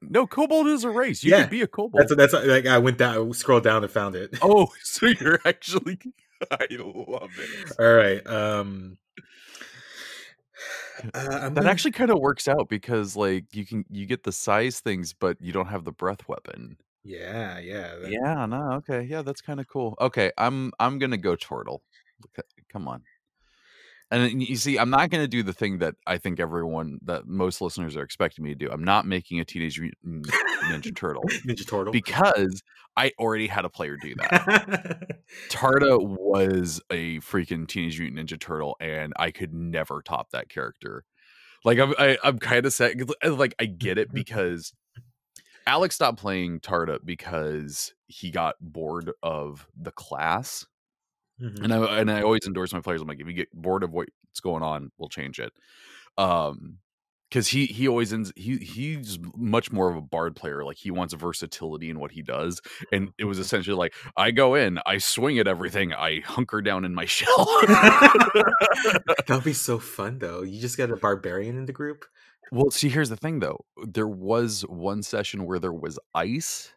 no, 0.02 0.26
kobold 0.26 0.68
is 0.68 0.84
a 0.86 0.90
race. 0.90 1.24
You 1.24 1.32
Yeah, 1.32 1.42
could 1.42 1.50
be 1.52 1.62
a 1.62 1.68
kobold. 1.68 2.02
That's 2.08 2.16
that's 2.16 2.34
like 2.48 2.66
I 2.66 2.78
went 2.78 2.98
down, 2.98 3.34
scrolled 3.34 3.64
down 3.64 3.84
and 3.84 3.92
found 3.92 4.16
it. 4.16 4.38
oh, 4.42 4.68
so 4.84 5.08
you're 5.08 5.40
actually 5.46 6.00
I 6.52 6.68
love 6.72 7.32
it. 7.38 7.72
All 7.80 7.94
right. 7.94 8.26
Um. 8.28 8.98
Uh, 11.14 11.30
That 11.30 11.54
gonna- 11.56 11.70
actually 11.70 11.92
kind 11.92 12.12
of 12.12 12.20
works 12.20 12.50
out 12.50 12.68
because 12.68 13.16
like 13.16 13.46
you 13.56 13.66
can 13.66 13.86
you 13.90 14.06
get 14.06 14.24
the 14.24 14.34
size 14.34 14.82
things, 14.82 15.14
but 15.14 15.38
you 15.40 15.54
don't 15.54 15.68
have 15.68 15.86
the 15.86 15.94
breath 15.94 16.28
weapon. 16.28 16.76
Yeah, 17.06 17.58
yeah. 17.60 17.96
that- 17.96 18.12
Yeah, 18.12 18.46
no, 18.46 18.74
okay, 18.74 19.04
yeah, 19.04 19.22
that's 19.22 19.40
kind 19.40 19.62
of 19.62 19.68
cool. 19.70 19.96
Okay, 20.02 20.32
I'm 20.38 20.74
I'm 20.78 21.00
gonna 21.00 21.16
go 21.18 21.38
turtle. 21.38 21.82
Come 22.70 22.90
on. 22.90 23.02
And 24.12 24.42
you 24.42 24.56
see, 24.56 24.78
I'm 24.80 24.90
not 24.90 25.12
gonna 25.12 25.28
do 25.28 25.44
the 25.44 25.54
thing 25.54 25.80
that 25.80 25.96
I 26.08 26.18
think 26.18 26.40
everyone 26.40 27.00
that 27.04 27.28
most 27.28 27.62
listeners 27.62 27.96
are 27.96 28.02
expecting 28.02 28.44
me 28.44 28.52
to 28.52 28.56
do. 28.56 28.70
I'm 28.72 28.84
not 28.84 29.06
making 29.06 29.40
a 29.40 29.46
Teenage 29.46 29.80
Mutant 29.80 30.28
Ninja 30.64 30.96
Turtle 30.96 31.24
Ninja 31.48 31.68
Turtle. 31.68 31.92
because 31.92 32.64
I 32.98 33.12
already 33.20 33.48
had 33.48 33.66
a 33.66 33.70
player 33.70 33.98
do 33.98 34.16
that. 34.16 35.20
Tarda 35.50 36.00
was 36.02 36.82
a 36.90 37.20
freaking 37.20 37.68
Teenage 37.68 38.00
Mutant 38.00 38.28
Ninja 38.30 38.40
Turtle, 38.40 38.76
and 38.80 39.14
I 39.18 39.32
could 39.32 39.54
never 39.54 40.02
top 40.02 40.32
that 40.32 40.50
character. 40.50 41.06
Like 41.64 41.78
I'm, 41.78 41.94
I, 42.00 42.18
I'm 42.24 42.40
kind 42.40 42.66
of 42.66 42.74
sad. 42.74 43.00
Like 43.24 43.56
I 43.60 43.66
get 43.66 43.98
it 43.98 44.12
because 44.14 44.74
Alex 45.68 45.96
stopped 45.96 46.20
playing 46.20 46.62
Tarda 46.62 47.00
because 47.04 47.94
he 48.08 48.32
got 48.32 48.56
bored 48.60 49.12
of 49.22 49.68
the 49.80 49.92
class, 49.92 50.66
Mhm. 51.42 51.64
and 51.64 51.74
I 51.74 52.00
and 52.00 52.12
I 52.12 52.22
always 52.22 52.46
endorse 52.46 52.74
my 52.74 52.82
players. 52.82 53.02
I'm 53.02 53.08
like, 53.08 53.20
if 53.22 53.28
you 53.28 53.34
get 53.34 53.52
bored 53.54 53.84
of 53.84 53.92
what's 53.92 54.40
going 54.42 54.64
on, 54.64 54.92
we'll 54.98 55.10
change 55.10 55.40
it. 55.40 55.54
Um, 56.18 56.80
because 57.30 57.48
he 57.50 57.68
he 57.68 57.88
always 57.88 58.12
ends 58.12 58.34
he 58.36 58.58
he's 58.58 59.20
much 59.38 59.72
more 59.72 59.90
of 59.92 59.96
a 59.96 60.02
bard 60.02 60.36
player 60.36 60.64
like 60.66 60.78
he 60.78 60.90
wants 60.90 61.14
versatility 61.14 61.92
in 61.92 62.00
what 62.00 62.10
he 62.12 62.24
does 62.24 62.60
and 62.92 63.12
it 63.20 63.26
was 63.26 63.38
essentially 63.38 63.76
like 63.78 63.94
i 64.18 64.32
go 64.32 64.56
in 64.56 64.80
i 64.88 64.98
swing 64.98 65.38
at 65.38 65.48
everything 65.48 65.94
i 65.94 66.22
hunker 66.22 66.60
down 66.60 66.84
in 66.84 66.96
my 66.96 67.06
shell 67.18 67.46
That'd 69.28 69.44
be 69.44 69.54
so 69.54 69.78
fun 69.80 70.18
though. 70.20 70.42
You 70.42 70.60
just 70.60 70.78
got 70.78 70.90
a 70.92 70.96
barbarian 70.96 71.56
in 71.58 71.66
the 71.68 71.72
group. 71.74 72.06
well 72.52 72.72
see 72.72 72.90
here's 72.90 73.10
the 73.10 73.18
thing 73.18 73.40
though 73.40 73.64
there 73.88 74.08
was 74.08 74.62
one 74.64 75.04
session 75.04 75.46
where 75.46 75.60
there 75.60 75.72
was 75.74 76.00
ice 76.16 76.74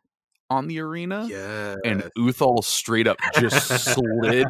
on 0.53 0.67
the 0.69 0.79
arena 0.81 1.27
Yeah. 1.29 1.77
and 1.85 2.03
uthal 2.19 2.63
straight 2.63 3.07
up 3.07 3.17
just 3.39 3.67
slid 3.69 4.47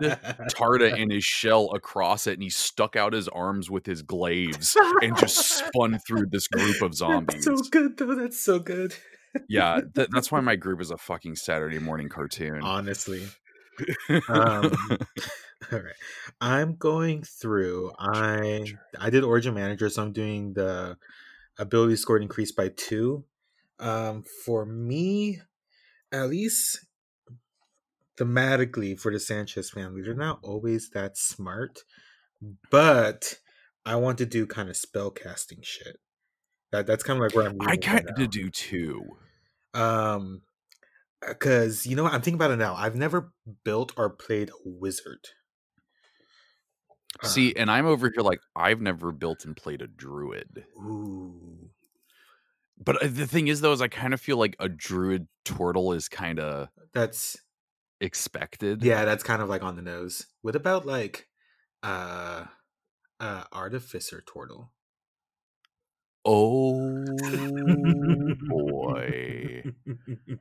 tarda 0.55 0.97
in 1.03 1.11
his 1.11 1.25
shell 1.25 1.71
across 1.75 2.27
it 2.27 2.35
and 2.35 2.43
he 2.43 2.51
stuck 2.51 2.97
out 2.97 3.13
his 3.13 3.29
arms 3.29 3.71
with 3.71 3.87
his 3.87 4.03
glaives 4.03 4.77
and 5.03 5.17
just 5.17 5.37
spun 5.59 5.99
through 6.07 6.27
this 6.31 6.49
group 6.49 6.83
of 6.83 6.95
zombies 6.95 7.45
That's 7.45 7.63
so 7.65 7.71
good 7.71 7.97
though. 7.97 8.15
That's 8.15 8.39
so 8.41 8.59
good. 8.59 8.95
yeah 9.49 9.81
th- 9.95 10.09
that's 10.13 10.31
why 10.33 10.41
my 10.41 10.57
group 10.57 10.81
is 10.81 10.91
a 10.91 10.99
fucking 10.99 11.37
saturday 11.37 11.79
morning 11.79 12.09
cartoon 12.09 12.61
Honestly. 12.63 13.27
Um, 14.29 14.71
all 15.73 15.79
right. 15.79 15.95
I'm 16.41 16.77
going 16.77 17.23
through. 17.23 17.93
I 17.99 18.67
I 19.01 19.09
did 19.09 19.25
Origin 19.25 19.55
Manager, 19.55 19.89
so 19.89 20.03
I'm 20.03 20.13
doing 20.13 20.53
the 20.53 20.99
ability 21.59 21.97
score 21.97 22.19
increased 22.19 22.55
by 22.55 22.69
two. 22.77 23.25
Um, 23.81 24.25
for 24.45 24.67
me, 24.67 25.41
at 26.13 26.29
least 26.29 26.87
thematically 28.19 28.99
for 28.99 29.13
the 29.13 29.21
Sanchez 29.21 29.71
family, 29.71 30.03
they're 30.03 30.15
not 30.15 30.39
always 30.43 30.91
that 30.91 31.17
smart, 31.17 31.81
but 32.71 33.35
I 33.85 33.97
want 33.97 34.19
to 34.19 34.27
do 34.27 34.47
kind 34.47 34.69
of 34.69 34.77
spell 34.77 35.11
casting 35.11 35.61
shit. 35.63 35.99
That 36.71 36.87
that's 36.87 37.03
kind 37.03 37.19
of 37.19 37.25
like 37.25 37.35
where 37.35 37.49
I'm. 37.49 37.57
i 37.61 37.77
kind 37.77 38.05
right 38.07 38.19
of 38.19 38.31
do 38.31 38.51
too. 38.51 39.03
Um, 39.75 40.43
because 41.27 41.87
you 41.87 41.97
know 41.97 42.03
what 42.03 42.13
I'm 42.13 42.21
thinking 42.21 42.39
about 42.39 42.51
it 42.51 42.57
now. 42.57 42.75
I've 42.75 42.97
never 42.97 43.33
built 43.65 43.93
or 43.97 44.11
played 44.11 44.51
a 44.51 44.53
wizard. 44.65 45.29
see 47.25 47.55
and 47.55 47.71
i'm 47.71 47.87
over 47.87 48.11
here 48.13 48.23
like 48.23 48.41
i've 48.57 48.81
never 48.81 49.13
built 49.13 49.45
and 49.45 49.55
played 49.57 49.83
a 49.83 49.87
druid 49.87 50.65
ooh, 50.79 51.71
but 52.85 53.03
uh, 53.03 53.09
the 53.11 53.27
thing 53.27 53.49
is 53.49 53.61
though 53.61 53.73
is 53.73 53.81
i 53.81 53.89
kind 53.89 54.15
of 54.15 54.21
feel 54.21 54.37
like 54.37 54.57
a 54.59 54.69
druid 54.69 55.27
turtle 55.45 55.93
is 55.93 56.09
kind 56.09 56.39
of 56.39 56.69
that's 56.93 57.39
expected 58.03 58.83
yeah, 58.83 59.05
that's 59.05 59.23
kind 59.23 59.41
of 59.41 59.49
like 59.49 59.63
on 59.63 59.77
the 59.77 59.83
nose. 59.83 60.27
What 60.43 60.57
about 60.57 60.85
like 60.85 61.29
uh 61.83 62.45
uh 63.21 63.45
artificer 63.53 64.23
turtle? 64.23 64.73
oh 66.25 67.05
boy 68.49 69.65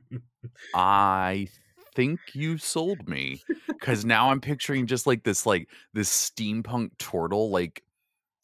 I 0.74 1.48
think 1.94 2.20
you 2.34 2.58
sold 2.58 3.08
me 3.08 3.42
because 3.66 4.04
now 4.04 4.30
I'm 4.30 4.40
picturing 4.40 4.86
just 4.86 5.06
like 5.06 5.24
this, 5.24 5.44
like 5.44 5.68
this 5.92 6.08
steampunk 6.08 6.90
turtle, 6.98 7.50
like 7.50 7.82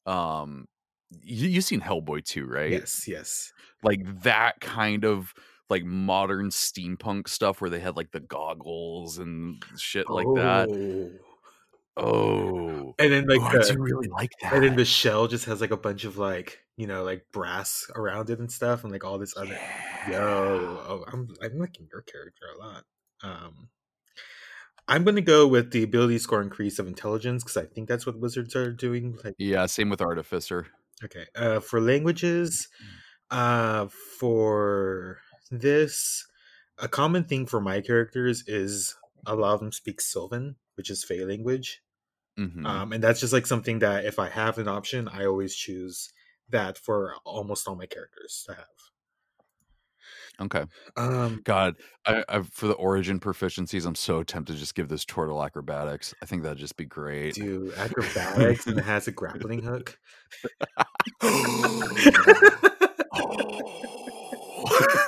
um, 0.05 0.67
you 1.11 1.49
you 1.49 1.61
seen 1.61 1.81
Hellboy 1.81 2.25
too, 2.25 2.47
right? 2.47 2.71
yes, 2.71 3.07
yes. 3.09 3.53
Like 3.83 4.23
that 4.23 4.61
kind 4.61 5.05
of 5.05 5.33
like 5.71 5.85
modern 5.85 6.49
steampunk 6.51 7.29
stuff 7.29 7.61
where 7.61 7.71
they 7.71 7.81
had 7.81 7.97
like 7.97 8.11
the 8.11 8.21
goggles 8.21 9.19
and 9.19 9.63
shit 9.77 10.09
like 10.09 10.27
that. 10.37 10.69
Oh. 10.71 11.11
Oh, 12.01 12.95
And 13.01 13.13
then 13.13 13.27
like 13.27 13.41
oh, 13.41 13.47
I 13.47 13.59
the, 13.59 13.73
do 13.73 13.83
really 13.83 14.07
like 14.07 14.31
that. 14.41 14.53
and 14.53 14.63
then 14.63 14.77
the 14.77 14.85
shell 14.85 15.27
just 15.27 15.47
has 15.47 15.61
like 15.61 15.73
a 15.73 15.77
bunch 15.77 16.05
of 16.05 16.17
like 16.17 16.61
you 16.77 16.87
know 16.87 17.03
like 17.03 17.27
brass 17.33 17.91
around 17.97 18.31
it 18.31 18.39
and 18.39 18.53
stuff 18.53 18.85
and 18.85 18.93
like 18.93 19.03
all 19.05 19.19
this 19.19 19.37
other 19.37 19.59
Yo, 20.09 20.17
oh, 20.17 21.05
I'm 21.13 21.29
I'm 21.43 21.59
liking 21.59 21.89
your 21.93 22.03
character 22.03 22.45
a 22.55 22.59
lot. 22.59 22.85
Um, 23.25 23.69
I'm 24.87 25.03
gonna 25.03 25.21
go 25.21 25.47
with 25.49 25.73
the 25.73 25.83
ability 25.83 26.19
score 26.19 26.41
increase 26.41 26.79
of 26.79 26.87
intelligence 26.87 27.43
because 27.43 27.57
I 27.57 27.67
think 27.67 27.89
that's 27.89 28.07
what 28.07 28.19
wizards 28.21 28.55
are 28.55 28.73
doing. 28.73 29.19
Like, 29.25 29.35
yeah, 29.37 29.67
same 29.67 29.91
with 29.91 30.01
Artificer. 30.01 30.69
Okay, 31.05 31.27
uh, 31.35 31.61
for 31.61 31.81
languages, 31.81 32.69
uh, 33.31 33.87
for 34.19 35.19
this, 35.51 36.27
a 36.79 36.89
common 36.89 37.25
thing 37.25 37.47
for 37.47 37.61
my 37.61 37.81
characters 37.81 38.45
is 38.47 38.95
a 39.27 39.35
lot 39.35 39.55
of 39.55 39.61
them 39.61 39.73
speak 39.73 40.01
Sylvan, 40.01 40.57
which 40.77 40.91
is 40.91 41.05
Fey 41.05 41.25
language. 41.25 41.83
Mhm. 42.39 42.65
Um, 42.65 42.93
and 42.93 43.03
that's 43.03 43.21
just 43.21 43.33
like 43.33 43.47
something 43.47 43.81
that 43.81 44.05
if 44.05 44.19
I 44.19 44.29
have 44.29 44.59
an 44.59 44.69
option, 44.69 45.09
I 45.09 45.27
always 45.27 45.55
choose 45.55 46.13
that 46.51 46.79
for 46.79 47.15
almost 47.25 47.67
all 47.67 47.75
my 47.75 47.87
characters 47.87 48.45
to 48.47 48.55
have. 48.55 48.67
okay. 50.41 50.65
Um, 50.97 51.41
God, 51.45 51.77
I, 52.07 52.25
I 52.29 52.43
for 52.43 52.69
the 52.69 52.75
origin 52.75 53.19
proficiencies, 53.19 53.85
I'm 53.87 53.97
so 53.97 54.23
tempted 54.23 54.53
to 54.55 54.59
just 54.59 54.75
give 54.75 54.89
this 54.89 55.05
turtle 55.05 55.43
acrobatics. 55.43 56.15
I 56.23 56.27
think 56.27 56.43
that'd 56.43 56.59
just 56.59 56.77
be 56.77 56.85
great. 56.85 57.35
do 57.35 57.73
acrobatics 57.77 58.67
and 58.67 58.79
it 58.79 58.85
has 58.85 59.09
a 59.09 59.13
grappling 59.13 59.63
hook. 59.63 59.99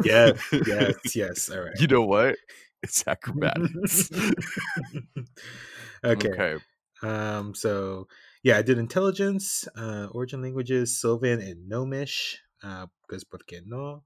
yes, 0.05 0.41
yes, 0.67 1.17
yes. 1.17 1.51
All 1.51 1.61
right. 1.61 1.79
You 1.79 1.87
know 1.87 2.03
what? 2.03 2.37
It's 2.83 3.07
acrobatics. 3.07 4.11
okay. 6.05 6.29
okay. 6.31 6.57
Um. 7.03 7.55
So 7.55 8.09
yeah, 8.43 8.57
I 8.59 8.63
did 8.63 8.79
intelligence, 8.79 9.69
uh, 9.77 10.07
origin 10.13 10.43
languages, 10.43 11.01
Sylvan, 11.01 11.41
and 11.41 11.69
Gnomish. 11.69 12.37
Uh, 12.63 12.87
because 13.07 13.25
porque 13.25 13.63
no. 13.67 14.03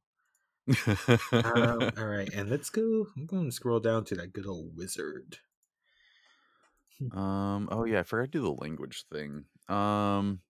Um, 1.32 1.90
all 1.98 2.06
right, 2.06 2.32
and 2.32 2.48
let's 2.50 2.70
go. 2.70 3.06
I'm 3.16 3.26
going 3.26 3.46
to 3.46 3.52
scroll 3.52 3.80
down 3.80 4.04
to 4.06 4.14
that 4.16 4.32
good 4.32 4.46
old 4.46 4.76
wizard. 4.76 5.38
um. 7.12 7.68
Oh 7.70 7.84
yeah, 7.84 8.00
I 8.00 8.02
forgot 8.02 8.32
to 8.32 8.38
do 8.38 8.42
the 8.42 8.62
language 8.62 9.04
thing. 9.12 9.44
Um. 9.68 10.40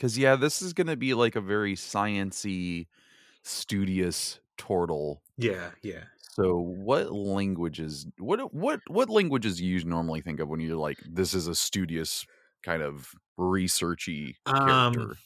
Because 0.00 0.16
yeah, 0.16 0.34
this 0.34 0.62
is 0.62 0.72
gonna 0.72 0.96
be 0.96 1.12
like 1.12 1.36
a 1.36 1.42
very 1.42 1.74
sciency, 1.74 2.86
studious 3.42 4.40
turtle. 4.56 5.20
Yeah, 5.36 5.72
yeah. 5.82 6.04
So, 6.32 6.56
what 6.56 7.12
languages? 7.12 8.06
What 8.16 8.54
what 8.54 8.80
what 8.88 9.10
languages 9.10 9.58
do 9.58 9.66
you 9.66 9.84
normally 9.84 10.22
think 10.22 10.40
of 10.40 10.48
when 10.48 10.58
you're 10.60 10.76
like, 10.76 10.96
this 11.06 11.34
is 11.34 11.48
a 11.48 11.54
studious 11.54 12.24
kind 12.62 12.82
of 12.82 13.12
researchy 13.38 14.36
Um, 14.46 14.94
character? 14.94 15.16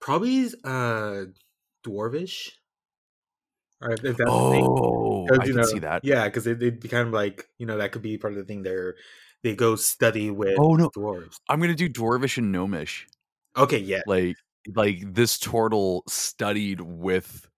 Probably 0.00 0.46
uh, 0.64 1.24
dwarvish. 1.84 2.52
If 3.82 4.00
that's 4.00 4.16
the 4.16 4.50
thing. 4.50 4.64
oh, 4.66 5.26
I 5.28 5.34
you 5.44 5.52
can 5.52 5.56
know, 5.56 5.62
see 5.64 5.80
that. 5.80 6.02
Yeah, 6.02 6.24
because 6.28 6.44
they 6.44 6.54
they'd 6.54 6.80
be 6.80 6.88
kind 6.88 7.06
of 7.06 7.12
like 7.12 7.46
you 7.58 7.66
know 7.66 7.76
that 7.76 7.92
could 7.92 8.00
be 8.00 8.16
part 8.16 8.32
of 8.32 8.38
the 8.38 8.44
thing. 8.44 8.62
There, 8.62 8.94
they 9.42 9.54
go 9.54 9.76
study 9.76 10.30
with 10.30 10.56
Oh 10.58 10.76
no, 10.76 10.88
dwarves. 10.88 11.36
I'm 11.50 11.60
gonna 11.60 11.74
do 11.74 11.90
dwarvish 11.90 12.38
and 12.38 12.52
gnomish. 12.52 13.06
Okay, 13.56 13.78
yeah, 13.78 14.02
Like 14.06 14.36
like 14.74 15.02
this 15.12 15.38
turtle 15.38 16.04
studied 16.08 16.80
with 16.80 17.48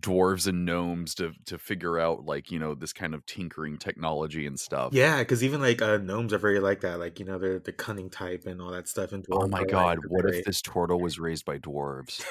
dwarves 0.00 0.46
and 0.46 0.64
gnomes 0.64 1.14
to 1.14 1.32
to 1.46 1.58
figure 1.58 1.98
out 1.98 2.24
like 2.24 2.50
you 2.50 2.58
know 2.58 2.74
this 2.74 2.92
kind 2.92 3.14
of 3.14 3.24
tinkering 3.26 3.78
technology 3.78 4.46
and 4.46 4.58
stuff. 4.58 4.92
yeah, 4.92 5.18
because 5.18 5.44
even 5.44 5.60
like 5.60 5.80
uh, 5.80 5.98
gnomes 5.98 6.32
are 6.32 6.38
very 6.38 6.60
like 6.60 6.80
that. 6.80 6.98
Like 6.98 7.18
you 7.18 7.24
know 7.24 7.38
they're 7.38 7.58
the 7.58 7.72
cunning 7.72 8.10
type 8.10 8.46
and 8.46 8.60
all 8.60 8.70
that 8.72 8.88
stuff. 8.88 9.12
And 9.12 9.24
Oh 9.30 9.46
my 9.48 9.58
are, 9.58 9.62
like, 9.62 9.70
god, 9.70 9.98
what 10.08 10.26
if 10.26 10.44
this 10.44 10.62
turtle 10.62 11.00
was 11.00 11.18
raised 11.18 11.44
by 11.44 11.58
dwarves? 11.58 12.22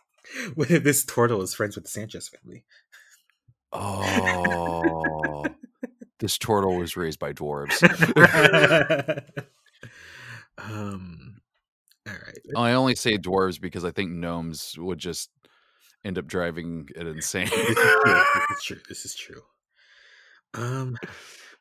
what 0.54 0.70
if 0.70 0.84
this 0.84 1.04
turtle 1.04 1.42
is 1.42 1.54
friends 1.54 1.76
with 1.76 1.84
the 1.84 1.90
Sanchez 1.90 2.28
family? 2.28 2.64
Oh, 3.72 5.46
this 6.18 6.38
turtle 6.38 6.76
was 6.76 6.96
raised 6.96 7.18
by 7.18 7.32
dwarves. 7.34 7.82
um, 10.58 11.37
all 12.08 12.14
right. 12.26 12.70
I 12.70 12.72
only 12.72 12.94
say 12.94 13.18
dwarves 13.18 13.60
because 13.60 13.84
I 13.84 13.90
think 13.90 14.10
gnomes 14.10 14.76
would 14.78 14.98
just 14.98 15.30
end 16.04 16.18
up 16.18 16.26
driving 16.26 16.88
it 16.96 17.06
insane. 17.06 17.48
This 17.56 17.68
is 17.68 17.84
true. 18.04 18.14
This 18.48 18.58
is 18.58 18.64
true. 18.64 18.80
This 18.88 19.04
is 19.04 19.14
true. 19.14 19.42
Um, 20.54 20.96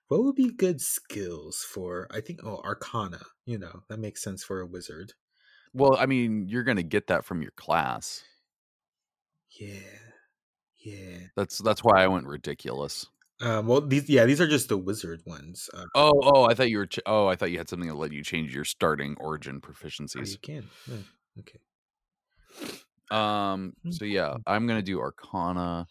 what 0.07 0.23
would 0.23 0.35
be 0.35 0.51
good 0.51 0.79
skills 0.81 1.65
for? 1.69 2.07
I 2.11 2.21
think 2.21 2.39
oh, 2.43 2.61
Arcana. 2.63 3.19
You 3.45 3.57
know 3.57 3.81
that 3.89 3.99
makes 3.99 4.23
sense 4.23 4.43
for 4.43 4.61
a 4.61 4.65
wizard. 4.65 5.13
well, 5.73 5.97
I 5.97 6.05
mean, 6.05 6.47
you're 6.47 6.63
gonna 6.63 6.83
get 6.83 7.07
that 7.07 7.25
from 7.25 7.41
your 7.41 7.51
class. 7.57 8.23
Yeah, 9.59 9.99
yeah. 10.79 11.17
That's 11.35 11.57
that's 11.59 11.83
why 11.83 12.03
I 12.03 12.07
went 12.07 12.27
ridiculous. 12.27 13.07
Um, 13.39 13.67
well, 13.67 13.81
these 13.81 14.09
yeah, 14.09 14.25
these 14.25 14.41
are 14.41 14.47
just 14.47 14.67
the 14.69 14.77
wizard 14.77 15.21
ones. 15.25 15.69
Uh, 15.73 15.85
Oh, 15.95 16.13
oh, 16.23 16.43
I 16.45 16.53
thought 16.55 16.69
you 16.69 16.77
were. 16.79 16.87
Ch- 16.87 16.99
oh, 17.05 17.27
I 17.27 17.35
thought 17.35 17.51
you 17.51 17.59
had 17.59 17.69
something 17.69 17.87
that 17.87 17.95
let 17.95 18.11
you 18.11 18.23
change 18.23 18.53
your 18.55 18.65
starting 18.65 19.15
origin 19.19 19.61
oh, 19.63 19.67
you 19.67 19.73
proficiencies. 19.73 20.41
can. 20.41 20.67
Yeah, 20.87 20.97
okay. 21.39 21.59
Um. 23.11 23.73
So 23.91 24.05
yeah, 24.05 24.29
Mm-hmm. 24.29 24.41
I'm 24.47 24.67
gonna 24.67 24.81
do 24.81 24.99
Arcana. 24.99 25.87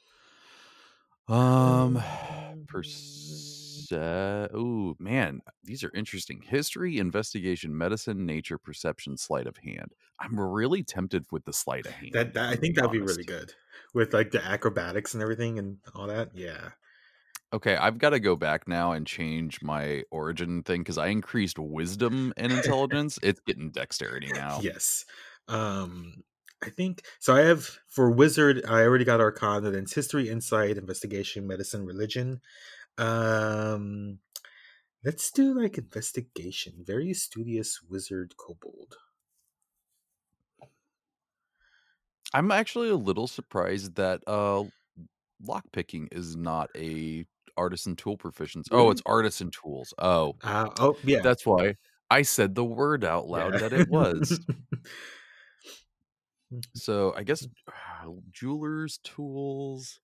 Um, 1.29 2.03
perception. 2.67 3.53
Se- 3.87 4.49
Ooh, 4.57 4.97
man, 4.99 5.41
these 5.63 5.85
are 5.85 5.93
interesting. 5.95 6.43
History, 6.43 6.99
investigation, 6.99 7.77
medicine, 7.77 8.27
nature, 8.27 8.59
perception, 8.59 9.17
sleight 9.17 9.47
of 9.47 9.57
hand. 9.59 9.93
I'm 10.19 10.39
really 10.41 10.83
tempted 10.83 11.25
with 11.31 11.45
the 11.45 11.53
sleight 11.53 11.87
of 11.87 11.93
hand. 11.93 12.11
That, 12.13 12.35
that 12.35 12.49
I 12.49 12.57
think 12.57 12.75
that'd 12.75 12.91
be 12.91 13.01
really 13.01 13.23
good 13.23 13.53
with 13.95 14.13
like 14.13 14.33
the 14.33 14.45
acrobatics 14.45 15.15
and 15.15 15.23
everything 15.23 15.59
and 15.61 15.79
all 15.95 16.09
that. 16.09 16.31
Yeah. 16.35 16.71
Okay, 17.53 17.77
I've 17.77 17.99
got 17.99 18.11
to 18.11 18.21
go 18.21 18.37
back 18.37 18.67
now 18.67 18.93
and 18.93 19.07
change 19.07 19.63
my 19.63 20.03
origin 20.11 20.63
thing 20.63 20.81
because 20.81 20.99
I 20.99 21.09
increased 21.09 21.59
wisdom 21.59 22.33
and 22.37 22.53
intelligence. 22.53 23.19
It's 23.23 23.41
getting 23.47 23.71
dexterity 23.71 24.33
now. 24.33 24.65
Yes. 24.65 25.05
Um 25.49 26.25
I 26.63 26.71
think 26.71 27.05
so 27.21 27.35
I 27.35 27.41
have 27.41 27.79
for 27.89 28.11
wizard 28.11 28.65
I 28.67 28.83
already 28.83 29.05
got 29.05 29.21
arcana 29.21 29.71
then 29.71 29.85
it's 29.85 29.95
history, 29.95 30.29
insight, 30.29 30.77
investigation, 30.77 31.47
medicine, 31.47 31.85
religion. 31.85 32.41
Um 32.99 34.21
let's 35.05 35.31
do 35.33 35.55
like 35.61 35.79
investigation. 35.79 36.85
Very 36.87 37.15
studious 37.15 37.83
wizard 37.83 38.37
kobold. 38.39 38.97
I'm 42.35 42.51
actually 42.51 42.89
a 42.91 42.97
little 42.97 43.27
surprised 43.27 43.95
that 43.97 44.23
uh 44.27 44.65
lockpicking 45.43 46.09
is 46.13 46.37
not 46.37 46.71
a 46.77 47.27
artisan 47.57 47.97
tool 47.97 48.17
proficiency. 48.17 48.69
Oh, 48.73 48.91
it's 48.91 49.03
artisan 49.07 49.51
tools. 49.51 49.93
Oh, 49.99 50.35
Uh 50.43 50.71
oh 50.79 50.99
yeah. 51.05 51.21
that's 51.23 51.47
why 51.47 51.77
I 52.11 52.23
said 52.23 52.55
the 52.55 52.65
word 52.65 53.05
out 53.05 53.27
loud 53.29 53.53
yeah. 53.53 53.59
that 53.59 53.73
it 53.73 53.89
was. 53.89 54.41
So 56.75 57.13
I 57.15 57.23
guess 57.25 57.47
jewelers 58.31 58.99
tools. 59.03 60.01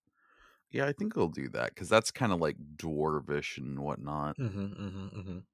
Yeah, 0.71 0.87
I 0.87 0.93
think 0.93 1.17
I'll 1.17 1.29
do 1.29 1.49
that 1.51 1.71
because 1.75 1.89
that's 1.89 2.11
kind 2.11 2.33
of 2.33 2.41
like 2.41 2.57
dwarvish 2.77 3.59
and 3.59 3.79
whatnot. 3.81 4.37
Mhm, 4.39 4.75
mhm, 4.79 5.15
mhm. 5.15 5.45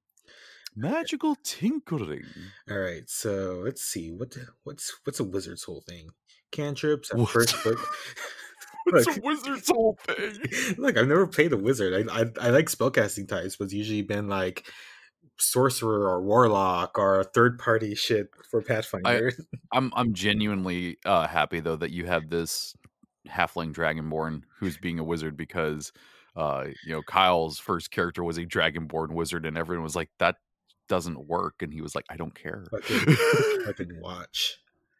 Magical 0.75 1.35
tinkering. 1.43 2.53
All 2.69 2.77
right, 2.79 3.09
so 3.09 3.61
let's 3.63 3.83
see 3.83 4.11
what 4.11 4.37
what's 4.63 4.99
what's 5.03 5.19
a 5.19 5.23
wizard's 5.23 5.63
whole 5.63 5.81
thing. 5.87 6.09
Cantrips 6.51 7.11
at 7.11 7.17
What? 7.17 7.29
first 7.29 7.63
book. 7.63 7.79
Look. 8.91 9.17
a 9.17 9.21
wizard's 9.21 9.69
whole 9.69 9.97
thing? 10.07 10.75
Look, 10.77 10.97
I've 10.97 11.07
never 11.07 11.27
played 11.27 11.53
a 11.53 11.57
wizard. 11.57 12.09
I 12.09 12.21
I, 12.21 12.25
I 12.41 12.49
like 12.49 12.67
spellcasting 12.67 13.27
types, 13.27 13.55
but 13.57 13.65
it's 13.65 13.73
usually 13.73 14.01
been 14.01 14.27
like 14.27 14.65
sorcerer 15.41 16.07
or 16.07 16.21
warlock 16.21 16.97
or 16.97 17.23
third 17.23 17.59
party 17.59 17.95
shit 17.95 18.29
for 18.49 18.61
Pathfinder. 18.61 19.31
I'm 19.71 19.91
I'm 19.95 20.13
genuinely 20.13 20.97
uh, 21.05 21.27
happy 21.27 21.59
though 21.59 21.77
that 21.77 21.91
you 21.91 22.05
have 22.05 22.29
this 22.29 22.75
halfling 23.27 23.73
dragonborn 23.73 24.43
who's 24.59 24.77
being 24.77 24.99
a 24.99 25.03
wizard 25.03 25.37
because 25.37 25.91
uh, 26.35 26.65
you 26.85 26.93
know 26.93 27.01
Kyle's 27.01 27.59
first 27.59 27.91
character 27.91 28.23
was 28.23 28.37
a 28.37 28.45
dragonborn 28.45 29.11
wizard 29.13 29.45
and 29.45 29.57
everyone 29.57 29.83
was 29.83 29.95
like 29.95 30.09
that 30.19 30.35
doesn't 30.87 31.27
work 31.27 31.55
and 31.61 31.73
he 31.73 31.81
was 31.81 31.95
like 31.95 32.05
I 32.09 32.17
don't 32.17 32.35
care. 32.35 32.65
fucking 32.71 33.15
fucking 33.65 34.01
watch. 34.01 34.57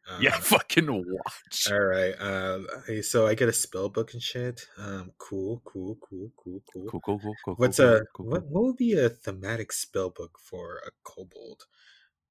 Um, 0.09 0.21
yeah, 0.21 0.39
fucking 0.39 0.87
watch. 1.05 1.71
All 1.71 1.79
right. 1.79 2.13
Uh, 2.19 3.01
so 3.01 3.27
I 3.27 3.35
get 3.35 3.49
a 3.49 3.53
spell 3.53 3.89
book 3.89 4.13
and 4.13 4.21
shit. 4.21 4.61
Um, 4.77 5.11
cool, 5.17 5.61
cool, 5.65 5.97
cool, 6.01 6.31
cool, 6.37 6.61
cool. 6.71 6.91
Cool, 6.91 6.99
cool, 7.01 7.19
cool, 7.19 7.37
cool. 7.45 7.55
What's 7.55 7.79
cool, 7.79 7.79
a 7.79 8.01
cool, 8.13 8.25
what? 8.29 8.43
What 8.49 8.63
would 8.63 8.77
be 8.77 8.93
a 8.93 9.09
thematic 9.09 9.71
spell 9.73 10.09
book 10.09 10.39
for 10.39 10.77
a 10.77 10.91
kobold 11.03 11.63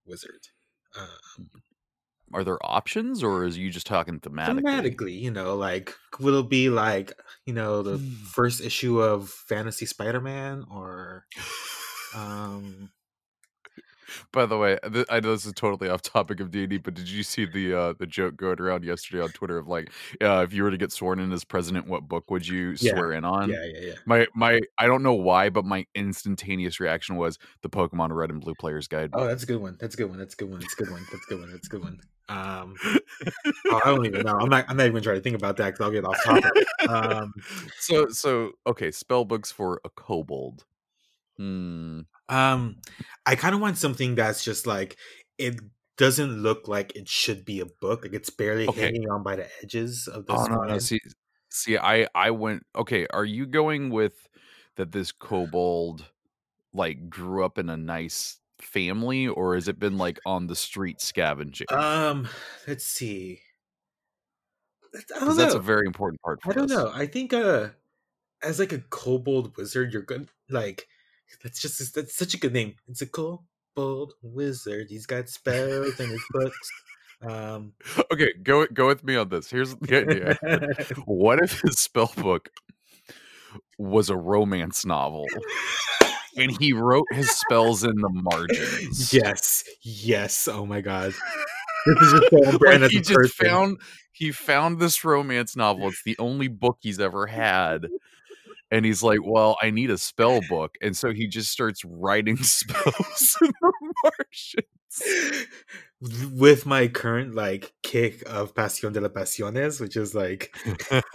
wizard? 0.06 0.48
Um, 0.96 1.50
Are 2.32 2.42
there 2.42 2.58
options 2.64 3.22
or 3.22 3.44
is 3.44 3.58
you 3.58 3.68
just 3.70 3.86
talking 3.86 4.18
thematically? 4.20 4.96
thematically, 4.98 5.18
you 5.18 5.30
know, 5.30 5.56
like 5.56 5.94
will 6.20 6.40
it 6.40 6.48
be 6.48 6.70
like 6.70 7.12
you 7.44 7.52
know 7.52 7.82
the 7.82 7.98
Hmm. 7.98 8.32
first 8.32 8.60
issue 8.60 9.00
of 9.00 9.28
Fantasy 9.30 9.86
Spider-Man 9.86 10.64
or 10.70 11.26
um 12.14 12.90
By 14.32 14.46
the 14.46 14.56
way, 14.58 14.78
th- 14.92 15.06
I 15.10 15.20
know 15.20 15.32
this 15.32 15.46
is 15.46 15.52
totally 15.52 15.90
off 15.90 16.02
topic 16.02 16.40
of 16.40 16.50
D 16.50 16.60
and 16.62 16.70
D, 16.70 16.78
but 16.78 16.94
did 16.94 17.08
you 17.08 17.22
see 17.22 17.44
the 17.44 17.74
uh, 17.74 17.92
the 17.98 18.06
joke 18.06 18.36
going 18.36 18.60
around 18.60 18.84
yesterday 18.84 19.22
on 19.22 19.30
Twitter 19.30 19.58
of 19.58 19.68
like, 19.68 19.90
uh, 20.22 20.42
if 20.46 20.52
you 20.52 20.62
were 20.62 20.70
to 20.70 20.76
get 20.78 20.92
sworn 20.92 21.18
in 21.20 21.32
as 21.32 21.44
president, 21.44 21.86
what 21.86 22.08
book 22.08 22.30
would 22.30 22.46
you 22.46 22.70
Yeah. 22.80 22.92
swear 22.92 23.12
in 23.12 23.24
on? 23.24 23.50
yeah 23.50 23.64
yeah 23.64 23.80
yeah 23.88 23.94
My 24.06 24.26
my, 24.34 24.60
I 24.78 24.86
don't 24.86 25.02
know 25.02 25.14
why, 25.14 25.50
but 25.50 25.64
my 25.64 25.86
instantaneous 25.94 26.80
reaction 26.80 27.16
was 27.16 27.38
the 27.62 27.68
Pokemon 27.70 28.10
Red 28.14 28.30
and 28.30 28.40
Blue 28.40 28.54
Player's 28.54 28.88
Guide. 28.88 29.10
oh 29.14 29.26
that's 29.26 29.42
a 29.42 29.46
good 29.46 29.60
one 29.60 29.76
that's 29.80 29.94
a 29.94 29.98
good 29.98 30.08
one 30.10 30.18
that's 30.18 30.34
a 30.34 30.36
good 30.36 30.50
one 30.50 30.60
that's 30.60 30.72
a 30.74 30.76
good 30.76 30.90
one 30.90 31.02
that's 31.10 31.26
a 31.26 31.28
good 31.30 31.40
one 31.40 31.50
that's 31.52 31.66
a 31.66 31.70
good 31.70 31.82
one 31.82 32.00
um 32.30 32.74
oh, 33.70 33.80
I 33.84 33.88
don't 33.88 34.06
even 34.06 34.22
know 34.22 34.36
I'm 34.38 34.48
not 34.50 34.64
I'm 34.68 34.76
not 34.76 34.86
even 34.86 35.02
trying 35.02 35.16
to 35.16 35.22
think 35.22 35.36
about 35.36 35.56
that 35.58 35.66
because 35.72 35.80
I'll 35.84 35.90
get 35.90 36.04
off 36.04 36.22
topic 36.22 36.52
um 36.88 37.32
So 37.78 38.08
so 38.08 38.52
okay, 38.66 38.90
spell 38.90 39.24
books 39.24 39.50
for 39.50 39.80
a 39.84 39.90
kobold. 39.90 40.64
Hmm. 41.36 42.00
Um, 42.28 42.80
I 43.26 43.36
kind 43.36 43.54
of 43.54 43.60
want 43.60 43.78
something 43.78 44.14
that's 44.14 44.44
just 44.44 44.66
like 44.66 44.98
it 45.38 45.60
doesn't 45.96 46.42
look 46.42 46.68
like 46.68 46.94
it 46.96 47.08
should 47.08 47.44
be 47.44 47.60
a 47.60 47.66
book. 47.66 48.02
Like 48.04 48.14
it's 48.14 48.30
barely 48.30 48.68
Okay. 48.68 48.90
hanging 48.90 49.08
on 49.10 49.22
by 49.22 49.36
the 49.36 49.48
edges 49.62 50.08
of 50.08 50.26
the 50.26 50.36
Oh 50.36 50.46
no, 50.46 50.56
no, 50.64 50.78
see, 50.78 51.00
see, 51.50 51.78
I 51.78 52.06
I 52.14 52.30
went. 52.30 52.64
Okay, 52.76 53.06
are 53.08 53.24
you 53.24 53.46
going 53.46 53.90
with 53.90 54.28
that? 54.76 54.92
This 54.92 55.12
kobold 55.12 56.12
like 56.74 57.10
grew 57.10 57.44
up 57.44 57.58
in 57.58 57.70
a 57.70 57.76
nice 57.76 58.40
family, 58.60 59.28
or 59.28 59.54
has 59.54 59.68
it 59.68 59.78
been 59.80 59.98
like 59.98 60.20
on 60.26 60.46
the 60.48 60.56
street 60.56 61.00
scavenging? 61.00 61.68
Um, 61.70 62.28
let's 62.66 62.84
see. 62.84 63.40
I 64.94 65.18
don't 65.20 65.20
Because 65.24 65.36
that's 65.36 65.54
a 65.54 65.60
very 65.60 65.86
important 65.86 66.20
part 66.22 66.42
for 66.42 66.52
I 66.52 66.54
don't 66.54 66.68
this. 66.68 66.84
know. 66.84 66.90
I 66.92 67.06
think 67.06 67.32
uh, 67.32 67.70
as 68.42 68.58
like 68.58 68.72
a 68.72 68.80
kobold 68.80 69.56
wizard, 69.56 69.92
you're 69.92 70.02
good. 70.02 70.30
Like 70.50 70.88
that's 71.42 71.60
just 71.60 71.94
that's 71.94 72.14
such 72.16 72.34
a 72.34 72.38
good 72.38 72.52
name. 72.52 72.74
It's 72.88 73.02
a 73.02 73.06
kobold 73.06 74.14
wizard. 74.22 74.86
He's 74.88 75.06
got 75.06 75.28
spells 75.28 75.98
in 76.00 76.08
his 76.10 76.24
books. 76.30 76.70
Um, 77.20 77.72
Okay, 78.12 78.32
go 78.42 78.66
go 78.66 78.86
with 78.86 79.02
me 79.04 79.16
on 79.16 79.28
this. 79.28 79.50
Here's 79.50 79.74
the 79.76 79.96
idea. 79.96 80.38
what 81.06 81.40
if 81.42 81.60
his 81.60 81.78
spell 81.80 82.12
book 82.16 82.48
was 83.78 84.10
a 84.10 84.16
romance 84.16 84.84
novel, 84.84 85.26
and 86.36 86.56
he 86.60 86.72
wrote 86.72 87.06
his 87.12 87.30
spells 87.30 87.82
in 87.84 87.94
the 87.96 88.08
margins? 88.08 89.12
yes, 89.12 89.64
yes. 89.82 90.46
Oh 90.48 90.64
my 90.66 90.80
god. 90.80 91.12
This 91.86 92.02
is 92.02 92.12
just 92.20 92.30
so 92.30 92.58
brand 92.58 92.82
like 92.82 92.90
he 92.90 92.98
just 92.98 93.12
person. 93.12 93.46
found 93.46 93.80
he 94.12 94.30
found 94.32 94.78
this 94.78 95.04
romance 95.04 95.56
novel. 95.56 95.88
It's 95.88 96.02
the 96.02 96.16
only 96.18 96.48
book 96.48 96.78
he's 96.80 97.00
ever 97.00 97.26
had. 97.26 97.86
And 98.70 98.84
he's 98.84 99.02
like, 99.02 99.20
Well, 99.24 99.56
I 99.62 99.70
need 99.70 99.90
a 99.90 99.98
spell 99.98 100.40
book. 100.48 100.74
And 100.82 100.96
so 100.96 101.12
he 101.12 101.26
just 101.28 101.50
starts 101.50 101.84
writing 101.84 102.36
spells 102.42 103.36
in 103.42 103.50
the 103.60 103.72
margins. 104.04 104.62
with 106.32 106.64
my 106.66 106.88
current 106.88 107.34
like 107.34 107.72
kick 107.82 108.22
of 108.26 108.54
Pasión 108.54 108.92
de 108.92 109.00
las 109.00 109.10
Pasiones, 109.12 109.80
which 109.80 109.96
is 109.96 110.14
like 110.14 110.54
a 110.90 111.02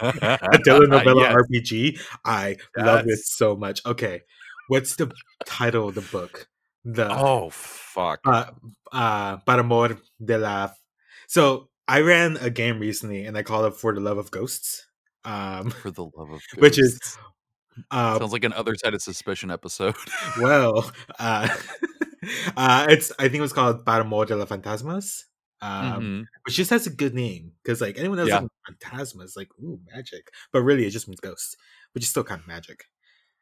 telenovela 0.66 1.20
Yes, 1.22 1.36
RPG. 1.36 2.00
I 2.24 2.56
love 2.76 3.04
it 3.06 3.18
so 3.20 3.56
much. 3.56 3.80
Okay, 3.86 4.22
what's 4.68 4.96
the 4.96 5.10
title 5.46 5.88
of 5.88 5.94
the 5.94 6.02
book? 6.02 6.48
The 6.84 7.08
Oh 7.10 7.48
fuck. 7.50 8.20
uh, 8.26 8.50
uh, 8.92 9.38
Para 9.38 9.60
amor 9.60 9.96
de 10.22 10.38
la. 10.38 10.70
So 11.28 11.70
I 11.88 12.00
ran 12.00 12.36
a 12.38 12.50
game 12.50 12.78
recently, 12.78 13.24
and 13.24 13.38
I 13.38 13.42
called 13.42 13.64
it 13.72 13.76
For 13.76 13.94
the 13.94 14.00
Love 14.00 14.18
of 14.18 14.30
Ghosts. 14.30 14.86
Um, 15.24 15.70
For 15.70 15.90
the 15.90 16.02
love 16.04 16.30
of 16.30 16.40
which 16.58 16.78
is 16.78 16.98
ghosts. 16.98 17.18
Uh, 17.90 18.18
Sounds 18.18 18.32
like 18.32 18.44
an 18.44 18.52
other 18.52 18.74
side 18.76 18.94
of 18.94 19.02
suspicion 19.02 19.50
episode. 19.50 19.94
well, 20.40 20.90
uh, 21.18 21.48
uh, 22.56 22.86
it's 22.88 23.12
I 23.18 23.24
think 23.24 23.36
it 23.36 23.40
was 23.40 23.52
called 23.52 23.84
Para 23.84 24.02
amor 24.04 24.24
de 24.26 24.36
la 24.36 24.44
Fantasmas. 24.46 25.24
Um, 25.62 26.02
Mhm. 26.02 26.24
which 26.44 26.56
just 26.56 26.70
has 26.70 26.86
a 26.86 26.90
good 26.90 27.14
name 27.14 27.52
because 27.62 27.80
like 27.80 27.96
anyone 27.98 28.18
else 28.18 28.28
Yeah. 28.28 28.40
like 28.40 28.50
phantasmas 28.68 29.34
like 29.34 29.48
ooh 29.62 29.80
magic 29.94 30.30
but 30.52 30.60
really 30.62 30.84
it 30.84 30.90
just 30.90 31.08
means 31.08 31.20
ghosts 31.20 31.56
which 31.92 32.04
is 32.04 32.10
still 32.10 32.24
kind 32.24 32.38
of 32.40 32.46
magic 32.46 32.84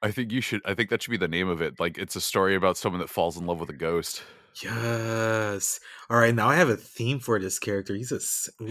I 0.03 0.13
think 0.13 0.31
you 0.31 0.41
should 0.41 0.61
I 0.65 0.75
think 0.75 0.91
that 0.91 1.03
should 1.03 1.11
be 1.11 1.17
the 1.17 1.27
name 1.27 1.49
of 1.49 1.61
it. 1.63 1.81
Like 1.81 1.99
it's 1.99 2.15
a 2.15 2.21
story 2.21 2.55
about 2.55 2.77
someone 2.77 3.01
that 3.01 3.09
falls 3.09 3.37
in 3.37 3.47
love 3.47 3.59
with 3.61 3.71
a 3.71 3.73
ghost. 3.77 4.23
Yes 4.63 5.81
all 6.11 6.19
right 6.19 6.35
now 6.35 6.49
i 6.49 6.57
have 6.57 6.69
a 6.69 6.77
theme 6.77 7.19
for 7.19 7.39
this 7.39 7.59
character 7.59 7.95
he's 7.95 8.13
a. 8.13 8.21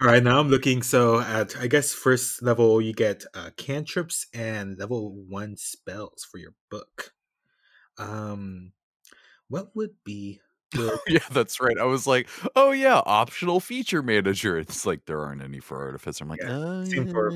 all 0.00 0.08
right 0.08 0.22
now 0.22 0.40
i'm 0.40 0.48
looking 0.48 0.82
so 0.82 1.20
at 1.20 1.56
i 1.60 1.66
guess 1.66 1.92
first 1.92 2.42
level 2.42 2.80
you 2.80 2.92
get 2.92 3.24
uh 3.34 3.50
cantrips 3.56 4.26
and 4.34 4.78
level 4.78 5.12
one 5.28 5.56
spells 5.56 6.26
for 6.30 6.38
your 6.38 6.54
book 6.70 7.12
um 7.98 8.72
what 9.48 9.74
would 9.76 9.94
be 10.04 10.40
yeah, 11.08 11.18
that's 11.30 11.60
right. 11.60 11.78
I 11.78 11.84
was 11.84 12.06
like, 12.06 12.28
oh 12.56 12.70
yeah, 12.70 13.02
optional 13.06 13.60
feature 13.60 14.02
manager. 14.02 14.58
It's 14.58 14.86
like 14.86 15.04
there 15.06 15.20
aren't 15.20 15.42
any 15.42 15.60
for 15.60 15.80
artificer. 15.80 16.24
I'm 16.24 16.30
like, 16.30 16.40
Yeah, 16.42 16.50
oh 16.50 17.06
for- 17.10 17.32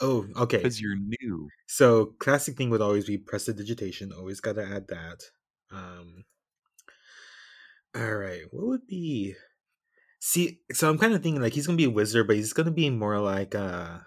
oh 0.00 0.26
okay 0.36 0.58
because 0.58 0.80
you're 0.80 0.96
new. 0.96 1.48
So 1.66 2.14
classic 2.18 2.56
thing 2.56 2.70
would 2.70 2.80
always 2.82 3.06
be 3.06 3.18
prestidigitation. 3.18 4.12
Always 4.12 4.40
got 4.40 4.56
to 4.56 4.64
add 4.66 4.88
that. 4.88 5.22
Um, 5.70 6.24
all 7.94 8.14
right, 8.16 8.42
what 8.50 8.66
would 8.66 8.86
be? 8.86 9.34
See, 10.20 10.60
so 10.72 10.90
I'm 10.90 10.98
kind 10.98 11.14
of 11.14 11.22
thinking 11.22 11.42
like 11.42 11.54
he's 11.54 11.66
gonna 11.66 11.76
be 11.76 11.84
a 11.84 11.90
wizard, 11.90 12.26
but 12.26 12.36
he's 12.36 12.52
gonna 12.52 12.70
be 12.72 12.90
more 12.90 13.18
like 13.20 13.54
uh 13.54 13.98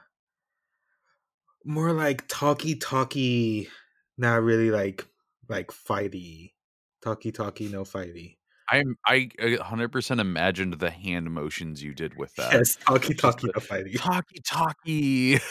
more 1.65 1.91
like 1.93 2.27
talky 2.27 2.75
talky, 2.75 3.69
not 4.17 4.41
really 4.41 4.71
like 4.71 5.07
like 5.49 5.67
fighty. 5.71 6.53
Talky 7.01 7.31
talky, 7.31 7.67
no 7.67 7.83
fighty. 7.83 8.37
I'm 8.71 8.97
I 9.05 9.29
100% 9.39 10.19
imagined 10.19 10.75
the 10.79 10.89
hand 10.89 11.29
motions 11.29 11.83
you 11.83 11.93
did 11.93 12.15
with 12.17 12.33
that. 12.35 12.53
Yes, 12.53 12.77
talky 12.77 13.09
Just 13.13 13.19
talky, 13.19 13.47
the 13.47 13.53
no 13.55 13.59
fighty. 13.59 13.97
talky 13.97 14.39
talky. 14.45 15.39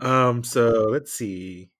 Um, 0.00 0.42
so 0.42 0.88
let's 0.90 1.12
see. 1.12 1.70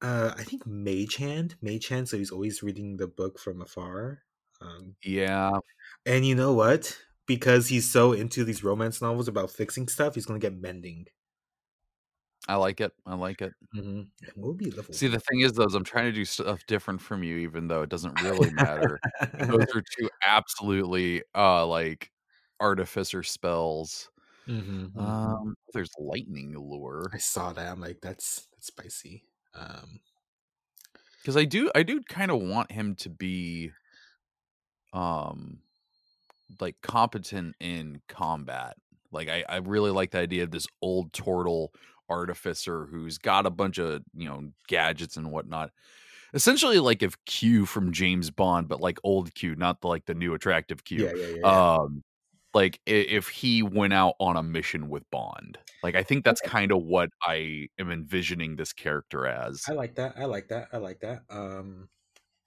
Uh, 0.00 0.32
I 0.36 0.42
think 0.44 0.66
Mage 0.66 1.16
Hand, 1.16 1.54
Mage 1.60 1.88
Hand. 1.88 2.08
So 2.08 2.16
he's 2.16 2.30
always 2.30 2.62
reading 2.62 2.96
the 2.96 3.06
book 3.06 3.38
from 3.38 3.60
afar. 3.60 4.20
Um, 4.60 4.94
yeah. 5.02 5.58
and 6.06 6.24
you 6.26 6.34
know 6.34 6.52
what? 6.54 6.96
Because 7.26 7.68
he's 7.68 7.90
so 7.90 8.12
into 8.12 8.44
these 8.44 8.64
romance 8.64 9.02
novels 9.02 9.28
about 9.28 9.50
fixing 9.50 9.88
stuff, 9.88 10.14
he's 10.14 10.26
gonna 10.26 10.38
get 10.38 10.60
mending. 10.60 11.06
I 12.48 12.56
like 12.56 12.80
it. 12.80 12.92
I 13.06 13.14
like 13.14 13.40
it. 13.42 13.54
Mm-hmm. 13.74 14.02
We'll 14.36 14.54
be 14.54 14.70
level. 14.70 14.92
See, 14.94 15.06
the 15.08 15.20
thing 15.20 15.40
is, 15.40 15.52
though, 15.52 15.64
is 15.64 15.74
I'm 15.74 15.84
trying 15.84 16.06
to 16.06 16.12
do 16.12 16.24
stuff 16.24 16.66
different 16.66 17.00
from 17.00 17.22
you, 17.22 17.38
even 17.38 17.68
though 17.68 17.82
it 17.82 17.88
doesn't 17.90 18.14
really 18.20 18.50
matter. 18.50 19.00
Those 19.38 19.66
are 19.74 19.82
two 19.98 20.08
absolutely 20.26 21.22
uh 21.34 21.66
like 21.66 22.10
artificer 22.60 23.22
spells. 23.22 24.10
Mhm, 24.46 24.92
mhm. 24.94 25.02
Um, 25.02 25.56
there's 25.72 25.90
lightning 25.98 26.56
lure 26.58 27.12
I 27.12 27.18
saw 27.18 27.52
that. 27.52 27.70
I'm 27.72 27.80
like, 27.80 28.00
that's 28.00 28.46
that's 28.52 28.66
spicy. 28.68 29.24
Um, 29.54 30.00
because 31.20 31.36
I 31.36 31.44
do 31.44 31.70
I 31.74 31.82
do 31.82 32.02
kind 32.02 32.30
of 32.30 32.40
want 32.42 32.72
him 32.72 32.94
to 32.96 33.10
be 33.10 33.72
um 34.92 35.60
like 36.60 36.76
competent 36.82 37.56
in 37.60 38.02
combat. 38.08 38.76
Like 39.10 39.28
I 39.28 39.44
I 39.48 39.56
really 39.58 39.90
like 39.90 40.10
the 40.10 40.18
idea 40.18 40.44
of 40.44 40.50
this 40.50 40.66
old 40.82 41.12
turtle 41.12 41.72
artificer 42.08 42.86
who's 42.86 43.18
got 43.18 43.46
a 43.46 43.50
bunch 43.50 43.78
of 43.78 44.02
you 44.14 44.28
know 44.28 44.50
gadgets 44.68 45.16
and 45.16 45.30
whatnot. 45.32 45.70
Essentially, 46.34 46.78
like 46.78 47.02
if 47.02 47.22
Q 47.26 47.66
from 47.66 47.92
James 47.92 48.30
Bond, 48.30 48.68
but 48.68 48.80
like 48.80 48.98
old 49.04 49.34
Q, 49.34 49.54
not 49.56 49.80
the, 49.82 49.88
like 49.88 50.06
the 50.06 50.14
new 50.14 50.34
attractive 50.34 50.84
Q. 50.84 51.06
yeah, 51.06 51.12
yeah, 51.14 51.26
yeah. 51.36 51.76
um 51.78 52.02
like 52.54 52.80
if 52.86 53.28
he 53.28 53.62
went 53.62 53.94
out 53.94 54.14
on 54.20 54.36
a 54.36 54.42
mission 54.42 54.90
with 54.90 55.08
bond 55.10 55.56
like 55.82 55.94
i 55.94 56.02
think 56.02 56.22
that's 56.22 56.42
Okay. 56.42 56.50
kind 56.50 56.70
of 56.70 56.82
what 56.82 57.08
i 57.26 57.66
am 57.78 57.90
envisioning 57.90 58.56
this 58.56 58.72
character 58.74 59.26
as 59.26 59.68
I 59.68 59.72
like 59.72 59.94
that. 59.96 60.18
I 60.18 60.24
like 60.26 60.48
that. 60.48 60.68
I 60.72 60.76
like 60.78 61.00
that. 61.00 61.22
Um, 61.30 61.88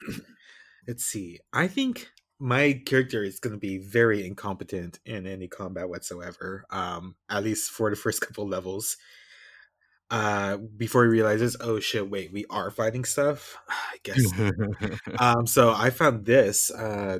let's 0.87 1.05
see. 1.05 1.39
I 1.53 1.67
think 1.67 2.09
my 2.39 2.81
character 2.85 3.23
is 3.23 3.39
going 3.39 3.53
to 3.53 3.59
be 3.59 3.77
very 3.77 4.25
incompetent 4.25 4.99
in 5.05 5.25
any 5.25 5.47
combat 5.47 5.89
whatsoever. 5.89 6.65
Um, 6.69 7.15
at 7.29 7.43
least 7.43 7.71
for 7.71 7.89
the 7.89 7.95
first 7.95 8.21
couple 8.27 8.47
levels. 8.47 8.97
Uh, 10.11 10.57
before 10.57 11.03
he 11.03 11.09
realizes, 11.09 11.57
oh 11.59 11.79
shit, 11.79 12.09
wait, 12.09 12.31
we 12.31 12.45
are 12.49 12.69
fighting 12.71 13.03
stuff. 13.05 13.57
I 13.69 13.97
guess. 14.03 14.21
um, 15.19 15.47
so 15.47 15.73
I 15.73 15.89
found 15.89 16.25
this 16.25 16.69
uh, 16.71 17.19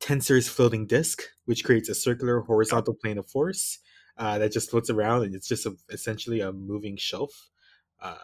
Tenser's 0.00 0.48
floating 0.48 0.86
disk, 0.86 1.22
which 1.46 1.64
creates 1.64 1.88
a 1.88 1.94
circular 1.94 2.40
horizontal 2.40 2.94
plane 2.94 3.18
of 3.18 3.26
force 3.28 3.78
uh, 4.18 4.38
that 4.38 4.52
just 4.52 4.70
floats 4.70 4.90
around, 4.90 5.22
and 5.24 5.34
it's 5.34 5.48
just 5.48 5.64
a, 5.66 5.74
essentially 5.90 6.40
a 6.40 6.52
moving 6.52 6.96
shelf. 6.96 7.48
Uh, 8.00 8.14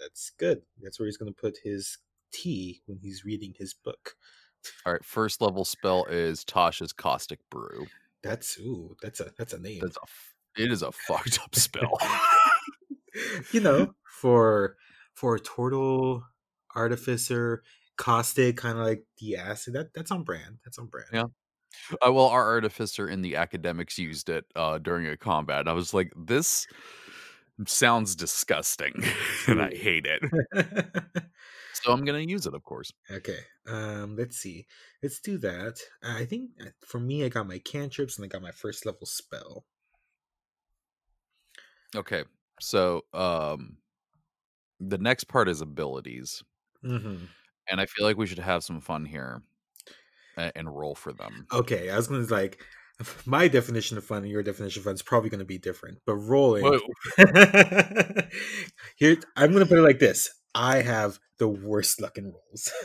that's 0.00 0.30
good. 0.38 0.62
That's 0.82 0.98
where 0.98 1.06
he's 1.06 1.16
going 1.16 1.32
to 1.32 1.38
put 1.40 1.58
his 1.62 1.98
tea 2.32 2.82
when 2.86 2.98
he's 2.98 3.24
reading 3.24 3.54
his 3.58 3.72
book. 3.72 4.14
all 4.84 4.92
right 4.92 5.04
first 5.04 5.40
level 5.40 5.64
spell 5.64 6.04
is 6.10 6.44
tasha's 6.44 6.92
caustic 6.92 7.38
brew 7.50 7.86
That's 8.22 8.58
ooh, 8.58 8.96
that's 9.00 9.20
a 9.20 9.30
that's 9.38 9.52
a 9.54 9.58
name. 9.58 9.78
that's 9.80 9.96
a 9.96 10.62
it 10.62 10.72
is 10.72 10.82
a 10.82 10.90
fucked 10.92 11.38
up 11.42 11.54
spell 11.54 11.96
you 13.52 13.60
know, 13.60 13.94
for 14.20 14.76
for 15.14 15.36
a 15.36 15.40
turtle 15.40 16.24
artificer, 16.74 17.62
caustic, 17.96 18.56
kind 18.58 18.78
of 18.78 18.84
like 18.86 19.04
the 19.18 19.36
acid. 19.36 19.74
That 19.74 19.94
that's 19.94 20.10
on 20.10 20.22
brand. 20.24 20.58
That's 20.64 20.78
on 20.78 20.86
brand. 20.86 21.08
Yeah. 21.12 21.24
uh, 22.06 22.12
well 22.12 22.26
our 22.28 22.44
artificer 22.46 23.08
in 23.08 23.22
the 23.22 23.36
academics 23.36 23.98
used 23.98 24.28
it 24.28 24.44
uh 24.54 24.78
during 24.78 25.06
a 25.08 25.16
combat 25.16 25.68
i 25.68 25.72
was 25.72 25.92
like 25.92 26.12
this 26.16 26.66
sounds 27.66 28.14
disgusting 28.14 28.94
and 29.46 29.60
i 29.60 29.70
hate 29.74 30.06
it 30.06 30.22
so 31.72 31.92
i'm 31.92 32.04
gonna 32.04 32.18
use 32.20 32.46
it 32.46 32.54
of 32.54 32.62
course 32.62 32.92
Okay. 33.10 33.38
Um, 33.66 34.16
let's 34.16 34.36
see. 34.38 34.66
Let's 35.02 35.20
do 35.20 35.38
that. 35.38 35.78
I 36.02 36.24
think 36.24 36.50
uh, 36.60 36.70
for 36.86 36.98
me, 37.00 37.24
I 37.24 37.28
got 37.28 37.46
my 37.46 37.58
cantrips 37.58 38.16
and 38.16 38.24
I 38.24 38.28
got 38.28 38.42
my 38.42 38.50
first 38.52 38.84
level 38.86 39.06
spell. 39.06 39.64
Okay. 41.94 42.24
So 42.60 43.02
um 43.12 43.78
the 44.80 44.98
next 44.98 45.24
part 45.24 45.48
is 45.48 45.60
abilities. 45.60 46.42
Mm-hmm. 46.84 47.24
And 47.68 47.80
I 47.80 47.86
feel 47.86 48.06
like 48.06 48.16
we 48.16 48.26
should 48.26 48.38
have 48.38 48.62
some 48.62 48.80
fun 48.80 49.04
here 49.04 49.42
and, 50.36 50.52
and 50.54 50.76
roll 50.76 50.94
for 50.94 51.12
them. 51.12 51.46
Okay, 51.52 51.90
I 51.90 51.96
was 51.96 52.06
gonna 52.06 52.24
like 52.24 52.62
my 53.26 53.48
definition 53.48 53.98
of 53.98 54.04
fun 54.04 54.22
and 54.22 54.30
your 54.30 54.42
definition 54.42 54.80
of 54.80 54.84
fun 54.84 54.94
is 54.94 55.02
probably 55.02 55.30
gonna 55.30 55.44
be 55.44 55.58
different, 55.58 55.98
but 56.06 56.14
rolling. 56.14 56.64
Here, 58.96 59.16
I'm 59.36 59.52
gonna 59.52 59.66
put 59.66 59.78
it 59.78 59.82
like 59.82 59.98
this: 59.98 60.30
I 60.54 60.82
have 60.82 61.18
the 61.38 61.48
worst 61.48 62.00
luck 62.00 62.18
in 62.18 62.26
rolls. 62.26 62.70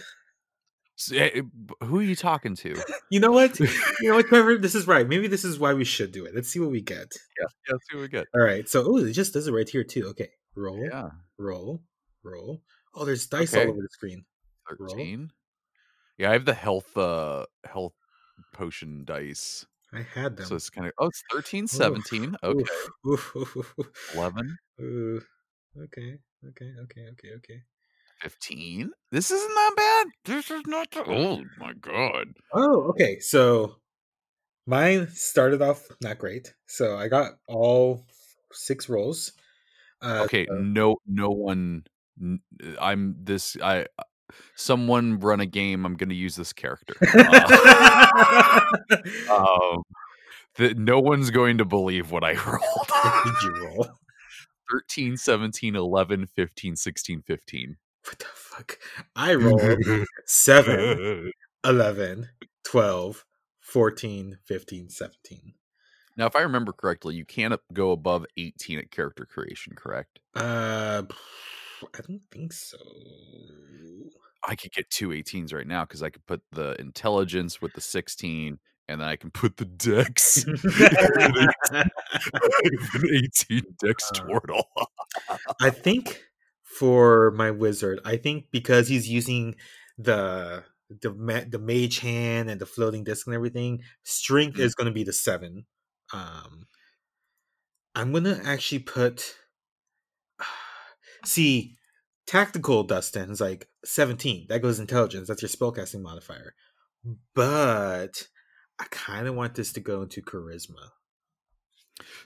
Eh, 1.14 1.30
eh, 1.36 1.42
Who 1.86 2.00
are 2.00 2.04
you 2.04 2.16
talking 2.16 2.56
to? 2.58 2.76
you 3.10 3.20
know 3.20 3.32
what? 3.32 3.60
You 4.02 4.10
know 4.10 4.16
what, 4.16 4.28
Trevor? 4.28 4.58
This 4.58 4.76
is 4.76 4.88
right. 4.88 5.08
Maybe 5.08 5.28
this 5.28 5.44
is 5.46 5.60
why 5.60 5.74
we 5.74 5.86
should 5.86 6.12
do 6.12 6.26
it. 6.26 6.34
Let's 6.36 6.50
see 6.50 6.60
what 6.60 6.72
we 6.72 6.82
get. 6.82 7.12
yeah, 7.40 7.48
let's 7.72 7.86
see 7.90 7.96
what 7.98 8.02
we 8.02 8.08
get. 8.08 8.28
All 8.34 8.42
right. 8.42 8.68
So, 8.68 8.84
oh, 8.86 8.98
it 8.98 9.14
just 9.14 9.34
does 9.34 9.48
it 9.48 9.52
right 9.52 9.68
here 9.70 9.84
too. 9.84 10.08
Okay, 10.10 10.30
roll, 10.56 10.80
Yeah. 10.84 11.10
roll, 11.38 11.82
roll. 12.24 12.62
Oh, 12.96 13.06
there's 13.06 13.28
dice 13.28 13.54
Okay. 13.54 13.64
all 13.66 13.72
over 13.72 13.82
the 13.82 13.90
screen. 13.92 14.26
Roll. 14.80 14.90
13. 14.90 15.32
Yeah, 16.18 16.30
I 16.30 16.34
have 16.34 16.46
the 16.46 16.54
health 16.54 16.96
uh 16.98 17.46
health 17.66 17.94
potion 18.54 19.06
dice. 19.06 19.66
I 19.94 20.02
had 20.02 20.38
them. 20.38 20.46
So 20.48 20.56
it's 20.56 20.70
kind 20.70 20.88
of 20.88 20.94
oh 21.00 21.08
it's 21.08 21.24
13, 21.32 21.64
Oof, 21.66 21.70
17. 21.70 22.36
Okay. 22.44 22.64
Oof, 23.08 23.36
oof, 23.36 23.74
11, 24.16 24.58
oof. 24.82 25.28
Okay. 25.84 26.18
Okay. 26.50 26.72
Okay. 26.84 27.06
Okay. 27.12 27.30
Okay. 27.38 27.62
15. 28.22 28.92
This 29.12 29.32
isn't 29.32 29.54
that 29.56 29.74
bad. 29.76 30.08
This 30.36 30.52
is 30.52 30.62
not 30.68 30.90
that 30.92 31.08
Oh 31.08 31.44
my 31.60 31.74
god. 31.74 32.28
Oh, 32.54 32.84
okay. 32.90 33.20
So 33.20 33.78
mine 34.68 35.08
started 35.12 35.62
off 35.62 35.88
not 36.02 36.18
great. 36.20 36.54
So 36.68 36.96
I 36.98 37.08
got 37.08 37.34
all 37.48 38.06
six 38.52 38.88
rolls. 38.90 39.32
Uh, 40.02 40.22
Okay, 40.26 40.46
so- 40.48 40.54
no 40.56 40.98
no 41.08 41.30
one 41.30 41.84
I'm 42.80 43.16
this 43.24 43.58
I 43.62 43.88
someone 44.56 45.20
run 45.20 45.40
a 45.42 45.46
game 45.46 45.86
I'm 45.86 45.96
going 45.96 46.10
to 46.10 46.16
use 46.16 46.36
this 46.36 46.54
character. 46.54 46.96
Uh, 47.02 48.62
um 49.30 49.84
that 50.56 50.78
no 50.78 51.00
one's 51.00 51.32
going 51.32 51.58
to 51.58 51.66
believe 51.66 52.12
what 52.12 52.24
I 52.24 52.34
rolled. 52.46 53.26
did 53.26 53.34
you 53.44 53.66
roll? 53.66 53.88
13, 54.72 55.18
17, 55.18 55.76
11, 55.76 56.28
15, 56.28 56.76
16, 56.76 57.22
15. 57.24 57.78
What 58.06 58.20
the 58.20 58.26
fuck? 58.34 58.80
I 59.16 59.36
rolled 59.36 59.84
7, 60.26 61.32
11, 61.66 62.30
12, 62.64 63.26
14, 63.60 64.38
15, 64.46 64.90
17. 64.90 65.54
Now, 66.18 66.26
if 66.26 66.36
I 66.36 66.42
remember 66.42 66.74
correctly, 66.74 67.16
you 67.16 67.26
can't 67.26 67.54
go 67.74 67.92
above 67.92 68.26
18 68.38 68.80
at 68.80 68.92
character 68.92 69.26
creation, 69.26 69.74
correct? 69.76 70.20
Uh, 70.36 71.04
I 71.94 72.00
don't 72.08 72.22
think 72.32 72.54
so. 72.54 72.78
I 74.48 74.56
could 74.56 74.72
get 74.72 74.90
two 74.90 75.10
18s 75.10 75.54
right 75.54 75.68
now 75.68 75.86
because 75.86 76.02
I 76.04 76.10
could 76.10 76.26
put 76.26 76.42
the 76.52 76.76
intelligence 76.82 77.62
with 77.62 77.74
the 77.74 77.82
16, 77.82 78.60
and 78.90 79.02
then 79.02 79.08
I 79.08 79.16
can 79.16 79.30
put 79.32 79.58
the 79.58 79.66
dex. 79.66 80.44
an 81.72 81.90
18 83.14 83.62
dex 83.84 84.10
Uh, 84.12 84.20
turtle. 84.28 84.68
I 85.62 85.70
think 85.70 86.24
for 86.82 87.32
my 87.32 87.52
wizard, 87.52 88.00
I 88.06 88.18
think 88.18 88.48
because 88.52 88.88
he's 88.90 89.08
using 89.10 89.56
the 90.00 90.66
the 91.02 91.14
ma- 91.14 91.46
the 91.50 91.60
mage 91.60 92.00
hand 92.00 92.50
and 92.50 92.60
the 92.62 92.66
floating 92.66 93.04
disc 93.06 93.28
and 93.28 93.36
everything, 93.36 93.84
strength 94.04 94.58
Mhm. 94.58 94.64
is 94.66 94.76
going 94.76 94.88
to 94.88 94.94
be 94.94 95.04
the 95.06 95.14
seven. 95.14 95.66
Um, 96.14 96.68
I'm 97.96 98.12
gonna 98.12 98.40
actually 98.44 98.80
put. 98.80 99.36
See, 101.26 101.78
tactical 102.28 102.84
Dustin 102.84 103.32
is 103.32 103.42
like 103.42 103.68
17. 103.86 104.48
That 104.50 104.62
goes 104.62 104.80
intelligence. 104.80 105.28
That's 105.28 105.42
your 105.42 105.50
spellcasting 105.50 106.02
modifier. 106.02 106.56
But 107.36 108.28
I 108.80 108.86
kind 108.92 109.28
of 109.28 109.36
want 109.36 109.56
this 109.56 109.74
to 109.74 109.80
go 109.80 110.02
into 110.04 110.22
charisma. 110.22 110.90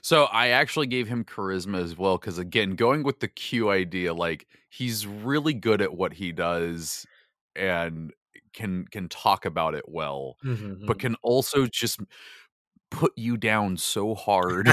So 0.02 0.24
I 0.24 0.48
actually 0.48 0.86
gave 0.86 1.08
him 1.08 1.24
charisma 1.24 1.82
as 1.82 1.96
well 1.98 2.16
because 2.18 2.38
again, 2.38 2.76
going 2.76 3.02
with 3.02 3.20
the 3.20 3.28
Q 3.28 3.70
idea, 3.70 4.14
like 4.14 4.46
he's 4.70 5.06
really 5.06 5.54
good 5.54 5.82
at 5.82 5.94
what 5.94 6.12
he 6.14 6.32
does 6.32 7.06
and 7.54 8.12
can 8.52 8.86
can 8.90 9.08
talk 9.08 9.44
about 9.44 9.74
it 9.74 9.84
well, 9.88 10.36
Mm-hmm. 10.44 10.86
but 10.86 10.98
can 10.98 11.14
also 11.22 11.66
just 11.66 12.00
put 12.90 13.12
you 13.16 13.36
down 13.36 13.76
so 13.76 14.14
hard. 14.14 14.68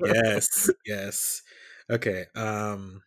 yes, 0.00 0.70
yes. 0.86 1.42
Okay. 1.90 2.26
Um 2.34 3.02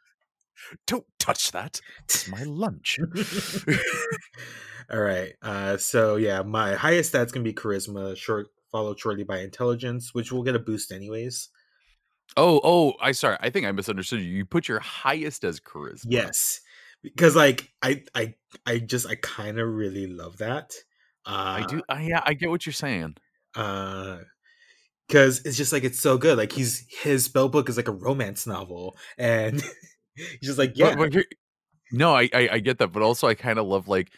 Don't 0.87 1.05
touch 1.19 1.51
that. 1.51 1.81
It's 2.05 2.27
my 2.27 2.43
lunch. 2.43 2.99
All 4.91 4.99
right. 5.01 5.33
Uh 5.41 5.77
so 5.77 6.15
yeah, 6.17 6.41
my 6.41 6.75
highest 6.75 7.13
stats 7.13 7.31
gonna 7.31 7.43
be 7.43 7.53
charisma, 7.53 8.15
short 8.17 8.47
followed 8.73 8.99
shortly 8.99 9.23
by 9.23 9.39
intelligence, 9.39 10.13
which 10.13 10.33
will 10.33 10.43
get 10.43 10.55
a 10.55 10.59
boost 10.59 10.91
anyways. 10.91 11.47
oh, 12.35 12.59
oh, 12.63 12.93
I 12.99 13.13
sorry. 13.13 13.37
I 13.39 13.49
think 13.49 13.65
I 13.65 13.71
misunderstood 13.71 14.19
you. 14.19 14.27
You 14.29 14.45
put 14.45 14.67
your 14.67 14.79
highest 14.81 15.45
as 15.45 15.61
charisma. 15.61 16.07
Yes. 16.09 16.59
Because 17.03 17.35
like 17.37 17.71
I 17.81 18.03
I 18.13 18.33
I 18.65 18.79
just 18.79 19.07
I 19.07 19.15
kind 19.15 19.59
of 19.59 19.67
really 19.69 20.07
love 20.07 20.37
that. 20.39 20.73
Uh 21.25 21.63
I 21.63 21.65
do. 21.69 21.81
I, 21.87 22.01
yeah, 22.03 22.21
I 22.25 22.33
get 22.33 22.49
what 22.49 22.65
you're 22.65 22.73
saying. 22.73 23.15
uh 23.55 24.17
because 25.07 25.41
it's 25.45 25.57
just 25.57 25.71
like 25.73 25.83
it's 25.83 25.99
so 25.99 26.17
good 26.17 26.37
like 26.37 26.51
he's 26.53 26.85
his 27.03 27.25
spell 27.25 27.49
book 27.49 27.67
is 27.69 27.75
like 27.77 27.89
a 27.89 27.91
romance 27.91 28.47
novel 28.47 28.97
and 29.17 29.61
he's 30.15 30.39
just 30.41 30.57
like 30.57 30.73
yeah 30.75 30.95
but 30.95 31.13
here- 31.13 31.25
no, 31.91 32.15
I, 32.15 32.29
I 32.33 32.49
I 32.53 32.59
get 32.59 32.79
that, 32.79 32.91
but 32.91 33.03
also 33.03 33.27
I 33.27 33.35
kind 33.35 33.59
of 33.59 33.67
love 33.67 33.87
like 33.87 34.09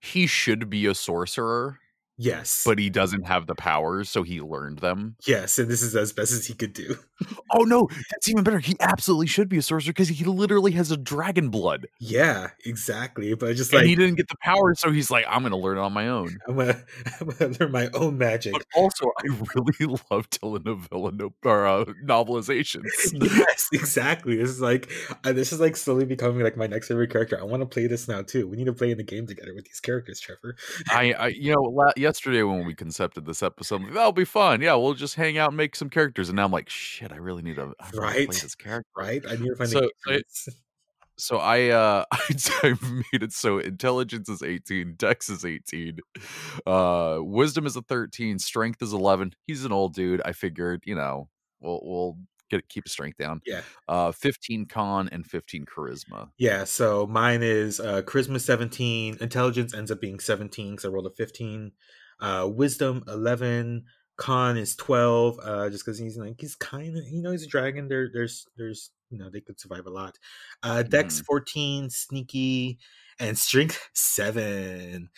he 0.00 0.26
should 0.28 0.70
be 0.70 0.86
a 0.86 0.94
sorcerer, 0.94 1.78
yes 2.18 2.62
but 2.64 2.78
he 2.78 2.88
doesn't 2.90 3.26
have 3.26 3.46
the 3.46 3.54
powers, 3.54 4.08
so 4.08 4.22
he 4.22 4.40
learned 4.40 4.78
them. 4.78 5.16
yes 5.26 5.58
and 5.58 5.68
this 5.70 5.82
is 5.82 5.94
as 5.96 6.12
best 6.12 6.32
as 6.32 6.46
he 6.46 6.54
could 6.54 6.72
do 6.72 6.96
Oh 7.50 7.62
no, 7.62 7.88
that's 8.10 8.28
even 8.28 8.44
better. 8.44 8.58
He 8.58 8.76
absolutely 8.78 9.26
should 9.26 9.48
be 9.48 9.56
a 9.56 9.62
sorcerer 9.62 9.90
because 9.90 10.08
he 10.10 10.22
literally 10.24 10.72
has 10.72 10.90
a 10.90 10.98
dragon 10.98 11.48
blood, 11.48 11.86
yeah 11.98 12.48
exactly 12.66 13.32
but 13.34 13.56
just 13.56 13.72
and 13.72 13.80
like 13.80 13.88
he 13.88 13.94
didn't 13.96 14.16
get 14.16 14.28
the 14.28 14.36
powers, 14.42 14.80
so 14.80 14.90
he's 14.90 15.10
like, 15.10 15.24
I'm 15.28 15.42
gonna 15.42 15.56
learn 15.56 15.78
it 15.78 15.80
on 15.80 15.92
my 15.94 16.08
own. 16.08 16.36
I'm 16.46 16.56
gonna, 16.56 16.82
I'm 17.20 17.28
gonna 17.28 17.56
learn 17.58 17.72
my 17.72 17.88
own 17.94 18.18
magic 18.18 18.52
But 18.52 18.64
also, 18.74 19.06
I 19.18 19.28
really 19.54 19.96
love 20.10 20.28
telenovela 20.28 21.12
no, 21.14 21.32
or, 21.44 21.66
uh, 21.66 21.84
novelizations. 22.04 22.84
yes 23.12 23.68
exactly 23.72 24.36
this 24.36 24.50
is 24.50 24.60
like 24.60 24.90
uh, 25.24 25.32
this 25.32 25.52
is 25.52 25.60
like 25.60 25.76
slowly 25.76 26.04
becoming 26.04 26.42
like 26.42 26.56
my 26.56 26.66
next 26.66 26.88
favorite 26.88 27.10
character 27.10 27.38
i 27.40 27.44
want 27.44 27.62
to 27.62 27.66
play 27.66 27.86
this 27.86 28.08
now 28.08 28.22
too 28.22 28.46
we 28.46 28.56
need 28.56 28.64
to 28.66 28.72
play 28.72 28.90
in 28.90 28.98
the 28.98 29.02
game 29.02 29.26
together 29.26 29.54
with 29.54 29.64
these 29.64 29.80
characters 29.80 30.20
trevor 30.20 30.56
I, 30.90 31.12
I, 31.12 31.26
you 31.28 31.52
know, 31.54 31.62
la- 31.62 31.92
yesterday 32.06 32.42
when 32.44 32.64
we 32.64 32.74
concepted 32.74 33.26
this 33.26 33.42
episode, 33.42 33.82
like, 33.82 33.92
that'll 33.94 34.12
be 34.12 34.24
fun. 34.24 34.60
Yeah, 34.60 34.74
we'll 34.74 34.94
just 34.94 35.16
hang 35.16 35.38
out 35.38 35.48
and 35.50 35.56
make 35.56 35.74
some 35.74 35.90
characters. 35.90 36.28
And 36.28 36.36
now 36.36 36.44
I'm 36.44 36.52
like, 36.52 36.68
shit, 36.68 37.10
I 37.12 37.16
really 37.16 37.42
need 37.42 37.56
to, 37.56 37.74
I 37.80 37.90
Right. 37.94 38.28
play 38.28 38.38
this 38.40 38.54
character. 38.54 38.88
right 38.96 39.22
i 39.28 39.34
need 39.34 39.48
to 39.48 39.56
find 39.56 39.70
So, 39.70 39.90
a 40.08 40.22
so 41.18 41.38
I, 41.38 41.68
uh, 41.70 42.04
I've 42.62 42.82
made 43.12 43.22
it 43.22 43.32
so 43.32 43.58
intelligence 43.58 44.28
is 44.28 44.42
18, 44.42 44.94
dex 44.96 45.28
is 45.28 45.44
18, 45.44 45.98
uh, 46.66 47.18
wisdom 47.20 47.66
is 47.66 47.76
a 47.76 47.82
13, 47.82 48.38
strength 48.38 48.82
is 48.82 48.92
11. 48.92 49.34
He's 49.46 49.64
an 49.64 49.72
old 49.72 49.94
dude. 49.94 50.22
I 50.24 50.32
figured, 50.32 50.82
you 50.86 50.94
know, 50.94 51.28
we'll, 51.60 51.80
we'll 51.82 52.18
get 52.50 52.68
keep 52.68 52.84
his 52.84 52.92
strength 52.92 53.18
down. 53.18 53.40
yeah 53.46 53.62
Uh, 53.88 54.12
15 54.12 54.66
con 54.66 55.08
and 55.10 55.26
15 55.26 55.64
charisma. 55.66 56.28
Yeah, 56.38 56.64
so 56.64 57.06
mine 57.06 57.42
is 57.42 57.80
uh 57.80 58.02
charisma 58.02 58.40
17, 58.40 59.18
intelligence 59.20 59.74
ends 59.74 59.90
up 59.90 60.00
being 60.00 60.18
17 60.20 60.72
because 60.72 60.84
I 60.84 60.88
rolled 60.88 61.06
a 61.06 61.10
15. 61.10 61.72
Uh 62.20 62.48
wisdom 62.50 63.04
11, 63.08 63.84
con 64.16 64.56
is 64.56 64.74
12, 64.76 65.38
uh 65.42 65.70
just 65.70 65.84
because 65.84 65.98
he's 65.98 66.16
like 66.16 66.36
he's 66.40 66.54
kind 66.54 66.96
of 66.96 67.04
you 67.10 67.22
know 67.22 67.30
he's 67.32 67.44
a 67.44 67.48
dragon. 67.48 67.88
There 67.88 68.08
there's 68.12 68.46
there's 68.56 68.90
you 69.10 69.18
know 69.18 69.28
they 69.30 69.40
could 69.40 69.60
survive 69.60 69.86
a 69.86 69.90
lot. 69.90 70.18
Uh 70.62 70.82
dex 70.82 71.20
14, 71.20 71.90
sneaky, 71.90 72.78
and 73.20 73.36
strength 73.38 73.88
7. 73.94 75.10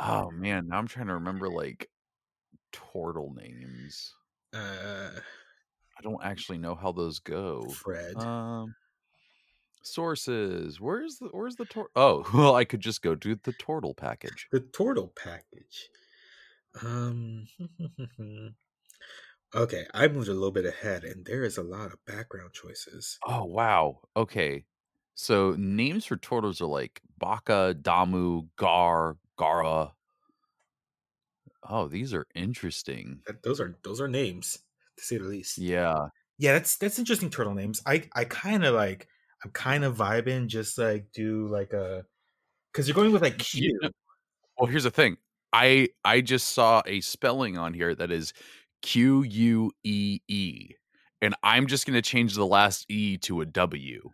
Oh 0.00 0.30
man, 0.30 0.68
now 0.68 0.78
I'm 0.78 0.88
trying 0.88 1.06
to 1.06 1.14
remember 1.14 1.48
like 1.48 1.88
turtle 2.72 3.32
names. 3.36 4.12
Uh 4.54 5.10
I 5.98 6.02
don't 6.02 6.22
actually 6.24 6.58
know 6.58 6.74
how 6.74 6.92
those 6.92 7.18
go. 7.18 7.64
Fred. 7.66 8.16
Um, 8.16 8.74
sources. 9.82 10.80
Where's 10.80 11.18
the 11.18 11.28
where's 11.28 11.56
the 11.56 11.64
tor? 11.66 11.88
Oh, 11.94 12.28
well, 12.34 12.54
I 12.54 12.64
could 12.64 12.80
just 12.80 13.02
go 13.02 13.14
do 13.14 13.34
the 13.36 13.52
turtle 13.52 13.94
package. 13.94 14.48
the 14.50 14.60
turtle 14.60 15.12
package. 15.16 15.88
Um 16.82 17.46
Okay, 19.54 19.86
I 19.94 20.08
moved 20.08 20.28
a 20.28 20.32
little 20.32 20.50
bit 20.50 20.66
ahead 20.66 21.04
and 21.04 21.24
there 21.24 21.44
is 21.44 21.56
a 21.58 21.62
lot 21.62 21.92
of 21.92 22.04
background 22.06 22.52
choices. 22.52 23.18
Oh 23.26 23.44
wow. 23.44 24.00
Okay. 24.16 24.64
So 25.14 25.54
names 25.56 26.04
for 26.06 26.16
turtles 26.16 26.60
are 26.60 26.66
like 26.66 27.00
Baka, 27.18 27.76
Damu, 27.80 28.48
Gar, 28.56 29.16
Gara. 29.38 29.92
Oh, 31.68 31.88
these 31.88 32.12
are 32.14 32.26
interesting. 32.34 33.20
That, 33.26 33.42
those 33.42 33.60
are 33.60 33.76
those 33.84 34.00
are 34.00 34.08
names 34.08 34.58
to 34.98 35.04
say 35.04 35.18
the 35.18 35.24
least. 35.24 35.58
Yeah. 35.58 36.08
Yeah, 36.38 36.52
that's 36.54 36.76
that's 36.76 36.98
interesting 36.98 37.30
turtle 37.30 37.54
names. 37.54 37.80
I 37.86 38.04
I 38.14 38.24
kind 38.24 38.64
of 38.64 38.74
like 38.74 39.08
I'm 39.44 39.50
kind 39.50 39.84
of 39.84 39.96
vibing 39.96 40.46
just 40.48 40.78
like 40.78 41.06
do 41.12 41.48
like 41.48 41.72
uh, 41.72 41.78
a 41.78 42.02
because 42.72 42.88
you're 42.88 42.94
going 42.94 43.12
with 43.12 43.22
like 43.22 43.34
You 43.54 43.70
Q. 43.70 43.78
know- 43.82 43.90
well, 44.58 44.70
here's 44.70 44.84
the 44.84 44.90
thing. 44.90 45.16
I 45.52 45.88
I 46.04 46.20
just 46.20 46.48
saw 46.52 46.82
a 46.86 47.00
spelling 47.00 47.56
on 47.58 47.74
here 47.74 47.94
that 47.94 48.10
is 48.10 48.32
Q 48.82 49.22
U 49.22 49.72
E 49.84 50.18
E, 50.28 50.70
and 51.22 51.34
I'm 51.42 51.66
just 51.66 51.86
going 51.86 51.94
to 51.94 52.02
change 52.02 52.34
the 52.34 52.46
last 52.46 52.84
E 52.90 53.16
to 53.18 53.40
a 53.40 53.46
W. 53.46 54.10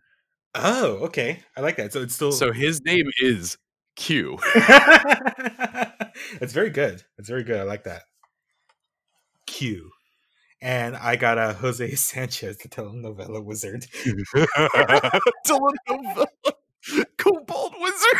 Oh, 0.55 0.97
okay, 1.05 1.39
I 1.57 1.61
like 1.61 1.77
that. 1.77 1.93
So 1.93 2.01
it's 2.01 2.13
still 2.15 2.31
So 2.31 2.51
his 2.51 2.81
name 2.83 3.09
is 3.21 3.57
Q. 4.01 4.39
it's 6.41 6.53
very 6.53 6.71
good. 6.71 7.03
It's 7.19 7.29
very 7.29 7.43
good. 7.43 7.59
I 7.59 7.63
like 7.63 7.83
that. 7.83 8.01
Q. 9.45 9.91
And 10.59 10.95
I 10.95 11.17
got 11.17 11.37
a 11.37 11.53
Jose 11.53 11.93
Sanchez, 11.95 12.57
the 12.57 12.67
telenovela 12.67 13.45
wizard. 13.45 13.85
Telenovela. 15.45 16.25
Kobold 17.17 17.75
Wizard. 17.79 18.17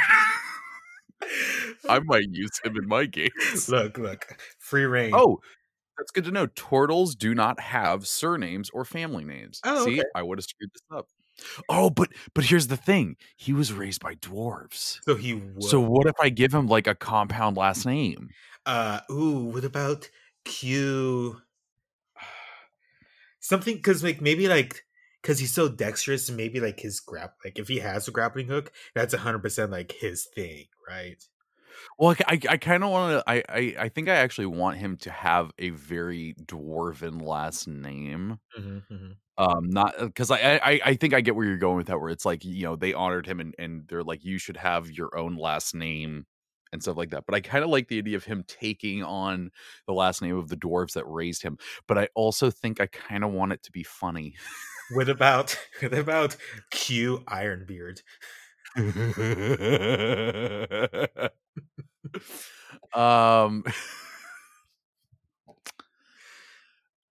I 1.89 1.99
might 2.03 2.29
use 2.29 2.51
him 2.63 2.77
in 2.77 2.87
my 2.87 3.05
games. 3.05 3.67
look, 3.67 3.97
look, 3.97 4.37
free 4.59 4.85
reign. 4.85 5.13
Oh, 5.15 5.39
that's 5.97 6.11
good 6.11 6.25
to 6.25 6.31
know. 6.31 6.45
Turtles 6.45 7.15
do 7.15 7.33
not 7.33 7.59
have 7.59 8.05
surnames 8.05 8.69
or 8.69 8.85
family 8.85 9.23
names. 9.23 9.61
Oh, 9.65 9.85
See, 9.85 9.99
okay. 9.99 10.09
I 10.13 10.21
would 10.21 10.37
have 10.37 10.45
screwed 10.45 10.69
this 10.73 10.83
up. 10.95 11.07
Oh, 11.69 11.89
but 11.89 12.09
but 12.33 12.45
here's 12.45 12.67
the 12.67 12.77
thing. 12.77 13.15
He 13.35 13.53
was 13.53 13.73
raised 13.73 14.01
by 14.01 14.15
dwarves. 14.15 14.99
so 15.03 15.15
he 15.15 15.33
would. 15.33 15.63
So 15.63 15.79
what 15.79 16.07
if 16.07 16.15
I 16.19 16.29
give 16.29 16.53
him 16.53 16.67
like 16.67 16.87
a 16.87 16.95
compound 16.95 17.57
last 17.57 17.85
name? 17.85 18.29
Uh, 18.65 18.99
ooh, 19.09 19.45
what 19.45 19.65
about 19.65 20.09
Q? 20.45 21.41
Something 23.39 23.75
because 23.75 24.03
like 24.03 24.21
maybe 24.21 24.47
like 24.47 24.85
because 25.21 25.39
he's 25.39 25.53
so 25.53 25.67
dexterous, 25.67 26.27
and 26.29 26.37
maybe 26.37 26.59
like 26.59 26.79
his 26.79 27.01
grap 27.01 27.31
like 27.43 27.57
if 27.57 27.67
he 27.67 27.79
has 27.79 28.07
a 28.07 28.11
grappling 28.11 28.47
hook, 28.47 28.71
that's 28.93 29.13
hundred 29.13 29.39
percent 29.39 29.71
like 29.71 29.93
his 29.93 30.25
thing, 30.25 30.65
right? 30.87 31.23
Well, 31.97 32.15
I, 32.27 32.39
I 32.47 32.57
kind 32.57 32.83
of 32.83 32.91
want 32.91 33.13
to. 33.13 33.29
I, 33.29 33.43
I 33.49 33.75
I 33.79 33.89
think 33.89 34.09
I 34.09 34.15
actually 34.15 34.45
want 34.45 34.77
him 34.77 34.97
to 34.97 35.09
have 35.11 35.51
a 35.57 35.69
very 35.71 36.35
dwarven 36.45 37.21
last 37.21 37.67
name. 37.67 38.39
Mm-hmm, 38.59 39.11
um 39.41 39.69
not 39.69 39.93
because 39.99 40.31
I, 40.31 40.59
I 40.63 40.81
i 40.85 40.95
think 40.95 41.13
i 41.13 41.21
get 41.21 41.35
where 41.35 41.45
you're 41.45 41.57
going 41.57 41.77
with 41.77 41.87
that 41.87 41.99
where 41.99 42.09
it's 42.09 42.25
like 42.25 42.43
you 42.45 42.63
know 42.63 42.75
they 42.75 42.93
honored 42.93 43.25
him 43.25 43.39
and, 43.39 43.55
and 43.57 43.87
they're 43.87 44.03
like 44.03 44.23
you 44.23 44.37
should 44.37 44.57
have 44.57 44.91
your 44.91 45.17
own 45.17 45.37
last 45.37 45.73
name 45.73 46.25
and 46.73 46.81
stuff 46.81 46.97
like 46.97 47.09
that 47.11 47.25
but 47.25 47.35
i 47.35 47.41
kind 47.41 47.63
of 47.63 47.69
like 47.69 47.87
the 47.87 47.97
idea 47.97 48.15
of 48.15 48.23
him 48.23 48.43
taking 48.47 49.03
on 49.03 49.51
the 49.87 49.93
last 49.93 50.21
name 50.21 50.37
of 50.37 50.49
the 50.49 50.57
dwarves 50.57 50.93
that 50.93 51.05
raised 51.05 51.43
him 51.43 51.57
but 51.87 51.97
i 51.97 52.07
also 52.15 52.49
think 52.49 52.79
i 52.79 52.85
kind 52.87 53.23
of 53.23 53.31
want 53.31 53.51
it 53.51 53.61
to 53.63 53.71
be 53.71 53.83
funny 53.83 54.35
What 54.91 55.09
about 55.09 55.57
what 55.79 55.93
about 55.93 56.35
Q 56.69 57.23
Ironbeard? 57.27 58.01
um 62.93 63.63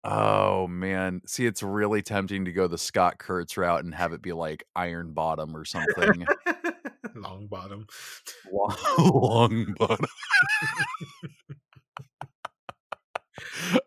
oh 0.04 0.66
man 0.66 1.20
see 1.26 1.44
it's 1.46 1.62
really 1.62 2.00
tempting 2.02 2.44
to 2.46 2.52
go 2.52 2.66
the 2.66 2.78
scott 2.78 3.18
kurtz 3.18 3.56
route 3.58 3.84
and 3.84 3.94
have 3.94 4.12
it 4.14 4.22
be 4.22 4.32
like 4.32 4.64
iron 4.74 5.12
bottom 5.12 5.54
or 5.56 5.64
something 5.64 6.26
Long 7.16 7.48
bottom. 7.48 7.86
long, 8.52 8.76
long 8.98 9.74
bottom. 9.78 10.06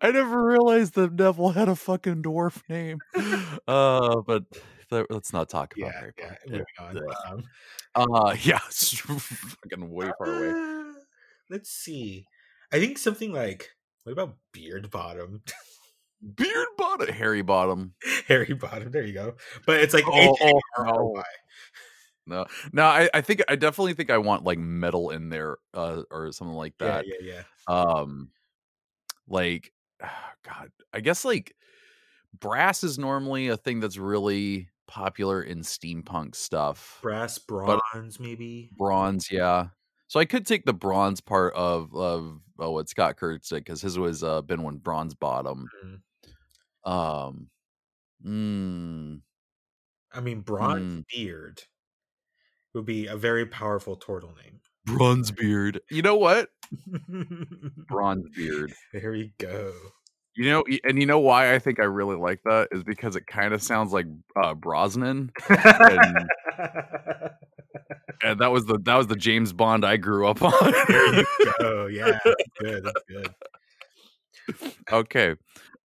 I 0.02 0.12
never 0.12 0.44
realized 0.46 0.94
the 0.94 1.08
devil 1.08 1.52
had 1.52 1.70
a 1.70 1.76
fucking 1.76 2.24
dwarf 2.24 2.68
name. 2.70 3.00
Uh, 3.68 4.22
but 4.22 4.44
th- 4.90 5.06
let's 5.10 5.32
not 5.32 5.50
talk 5.50 5.74
about 5.78 5.94
Yeah, 5.94 6.00
Harry 6.00 6.14
yeah. 6.18 6.62
Potter. 6.78 6.94
Moving 6.94 7.10
on. 7.28 7.44
Um, 7.96 8.12
Uh, 8.26 8.36
yeah, 8.42 8.60
it's 8.68 8.98
fucking 8.98 9.90
way 9.90 10.12
far 10.18 10.28
away. 10.28 10.50
uh, 10.52 10.94
let's 11.50 11.70
see. 11.70 12.26
I 12.72 12.80
think 12.80 12.98
something 12.98 13.32
like 13.32 13.70
what 14.04 14.14
about 14.14 14.38
Beard 14.52 14.90
Bottom? 14.92 15.42
Beard 16.36 16.68
bottom, 16.78 17.08
Harry 17.14 17.42
bottom. 17.42 17.94
Harry 18.28 18.54
Bottom. 18.54 18.92
There 18.92 19.04
you 19.04 19.14
go. 19.14 19.36
But 19.66 19.82
it's 19.82 19.94
like 19.94 20.06
Oh, 20.08 20.36
oh, 20.40 20.60
H-A-R-R-Y. 20.80 21.24
no, 22.28 22.46
no. 22.72 22.84
I, 22.86 23.10
I 23.14 23.22
think 23.22 23.44
I 23.50 23.56
definitely 23.58 23.94
think 23.94 24.10
I 24.10 24.18
want 24.20 24.44
like 24.46 24.58
metal 24.58 25.10
in 25.10 25.30
there, 25.30 25.58
uh, 25.74 26.04
or 26.10 26.32
something 26.32 26.56
like 26.56 26.78
that. 26.80 27.06
yeah, 27.08 27.44
yeah. 27.68 27.74
Um, 27.74 28.30
like, 29.28 29.72
God, 30.02 30.72
I 30.94 31.00
guess 31.02 31.26
like 31.26 31.56
brass 32.40 32.84
is 32.84 32.98
normally 32.98 33.50
a 33.50 33.58
thing 33.58 33.80
that's 33.82 33.98
really 33.98 34.70
popular 34.88 35.42
in 35.42 35.60
steampunk 35.60 36.36
stuff. 36.36 37.00
Brass, 37.02 37.38
bronze, 37.38 38.20
maybe. 38.20 38.70
Bronze, 38.78 39.30
yeah. 39.32 39.68
So 40.08 40.20
I 40.20 40.26
could 40.26 40.46
take 40.46 40.64
the 40.66 40.74
bronze 40.74 41.20
part 41.22 41.54
of 41.56 41.94
of 41.96 42.40
uh, 42.62 42.70
what 42.72 42.88
Scott 42.88 43.18
Kurtz 43.18 43.50
said 43.50 43.64
because 43.66 43.82
his 43.82 43.98
was 44.00 44.24
uh, 44.24 44.42
Binwin 44.42 44.80
Bronzebottom. 44.82 45.66
Mhm. 45.84 46.00
Um, 46.86 47.48
mm, 48.26 49.22
I 50.12 50.20
mean, 50.22 50.42
bronze 50.42 50.94
Hmm. 50.96 51.02
beard 51.16 51.64
would 52.74 52.86
be 52.86 53.08
a 53.08 53.16
very 53.16 53.46
powerful 53.46 53.96
turtle 53.96 54.36
name. 54.44 54.60
bronze 54.86 55.32
beard. 55.32 55.80
You 55.90 56.02
know 56.02 56.16
what? 56.18 56.50
Bronze 57.88 58.26
beard. 58.36 58.74
there 58.92 59.12
we 59.12 59.34
go. 59.38 59.72
You 60.36 60.50
know, 60.50 60.64
and 60.84 61.00
you 61.00 61.06
know 61.06 61.20
why 61.20 61.54
I 61.54 61.60
think 61.60 61.80
I 61.80 61.84
really 61.84 62.16
like 62.18 62.42
that 62.46 62.70
is 62.72 62.84
because 62.84 63.16
it 63.16 63.28
kind 63.28 63.54
of 63.54 63.62
sounds 63.62 63.94
like 63.94 64.08
uh, 64.36 64.56
Brosnan, 64.56 65.32
and, 65.48 66.30
and 68.24 68.40
that 68.40 68.52
was 68.52 68.66
the 68.66 68.80
that 68.84 68.96
was 68.96 69.06
the 69.08 69.16
James 69.16 69.54
Bond 69.54 69.86
I 69.86 69.98
grew 69.98 70.28
up 70.28 70.42
on. 70.42 70.52
there 70.88 71.16
you 71.16 71.26
go. 71.60 71.86
Yeah, 71.88 72.18
that's 72.26 72.44
good. 72.60 72.84
That's 72.84 73.02
good. 73.08 74.74
okay, 74.92 75.36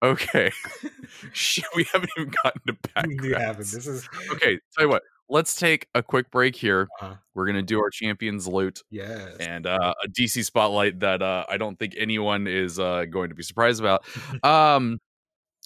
okay. 0.02 0.50
Shit, 1.32 1.64
we 1.74 1.84
haven't 1.92 2.10
even 2.18 2.32
gotten 2.42 2.60
to 2.66 2.72
back. 2.94 3.06
We 3.06 3.30
haven't. 3.32 3.70
This 3.70 3.86
is 3.86 4.08
Okay, 4.32 4.58
tell 4.74 4.84
you 4.84 4.88
what. 4.88 5.02
Let's 5.30 5.56
take 5.56 5.88
a 5.94 6.02
quick 6.02 6.30
break 6.30 6.56
here. 6.56 6.88
uh, 7.02 7.14
We're 7.34 7.46
gonna 7.46 7.60
do 7.62 7.80
our 7.80 7.90
champions 7.90 8.48
loot 8.48 8.82
yes. 8.90 9.36
and 9.38 9.66
uh, 9.66 9.92
a 10.02 10.08
DC 10.08 10.42
spotlight 10.44 11.00
that 11.00 11.20
uh, 11.20 11.44
I 11.50 11.58
don't 11.58 11.78
think 11.78 11.94
anyone 11.98 12.46
is 12.46 12.78
uh, 12.78 13.04
going 13.04 13.28
to 13.28 13.34
be 13.34 13.42
surprised 13.42 13.78
about. 13.80 14.04
Um, 14.42 15.00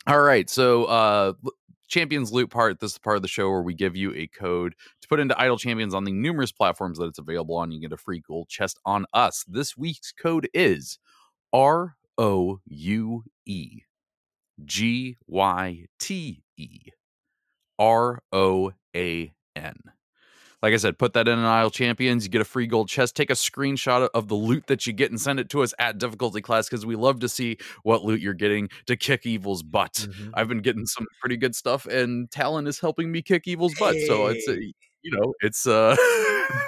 all 0.08 0.20
right, 0.20 0.50
so 0.50 0.86
uh, 0.86 1.32
champions 1.86 2.32
loot 2.32 2.50
part. 2.50 2.80
This 2.80 2.90
is 2.90 2.94
the 2.94 3.00
part 3.02 3.14
of 3.14 3.22
the 3.22 3.28
show 3.28 3.50
where 3.50 3.62
we 3.62 3.72
give 3.72 3.94
you 3.94 4.12
a 4.16 4.26
code 4.26 4.74
to 5.00 5.06
put 5.08 5.20
into 5.20 5.40
Idle 5.40 5.58
Champions 5.58 5.94
on 5.94 6.02
the 6.02 6.10
numerous 6.12 6.50
platforms 6.50 6.98
that 6.98 7.04
it's 7.04 7.20
available 7.20 7.54
on. 7.54 7.70
You 7.70 7.80
get 7.80 7.92
a 7.92 7.96
free 7.96 8.20
gold 8.26 8.48
chest 8.48 8.80
on 8.84 9.06
us. 9.14 9.44
This 9.46 9.76
week's 9.76 10.10
code 10.10 10.48
is 10.52 10.98
R 11.52 11.94
O 12.18 12.58
U 12.66 13.22
E 13.46 13.82
G 14.64 15.16
Y 15.26 15.86
T 15.98 16.42
E 16.56 16.78
R 17.78 18.22
O 18.32 18.72
A 18.96 19.32
N. 19.56 19.74
Like 20.62 20.74
I 20.74 20.76
said, 20.76 20.96
put 20.96 21.14
that 21.14 21.26
in 21.26 21.36
an 21.40 21.44
Idle 21.44 21.70
Champions. 21.70 22.22
You 22.22 22.30
get 22.30 22.40
a 22.40 22.44
free 22.44 22.68
gold 22.68 22.88
chest. 22.88 23.16
Take 23.16 23.30
a 23.30 23.34
screenshot 23.34 24.08
of 24.14 24.28
the 24.28 24.36
loot 24.36 24.68
that 24.68 24.86
you 24.86 24.92
get 24.92 25.10
and 25.10 25.20
send 25.20 25.40
it 25.40 25.48
to 25.50 25.62
us 25.64 25.74
at 25.80 25.98
difficulty 25.98 26.40
class 26.40 26.68
because 26.68 26.86
we 26.86 26.94
love 26.94 27.18
to 27.20 27.28
see 27.28 27.56
what 27.82 28.04
loot 28.04 28.20
you're 28.20 28.32
getting 28.32 28.68
to 28.86 28.96
kick 28.96 29.26
evil's 29.26 29.64
butt. 29.64 30.06
Mhm. 30.08 30.30
I've 30.34 30.46
been 30.46 30.60
getting 30.60 30.86
some 30.86 31.04
pretty 31.20 31.36
good 31.36 31.56
stuff, 31.56 31.86
and 31.86 32.30
Talon 32.30 32.68
is 32.68 32.78
helping 32.78 33.10
me 33.10 33.22
kick 33.22 33.48
evil's 33.48 33.74
butt. 33.76 33.96
So 34.06 34.26
it's 34.28 34.46
Hey. 34.46 34.72
you 35.02 35.10
know 35.10 35.34
it's 35.40 35.66
uh 35.66 35.96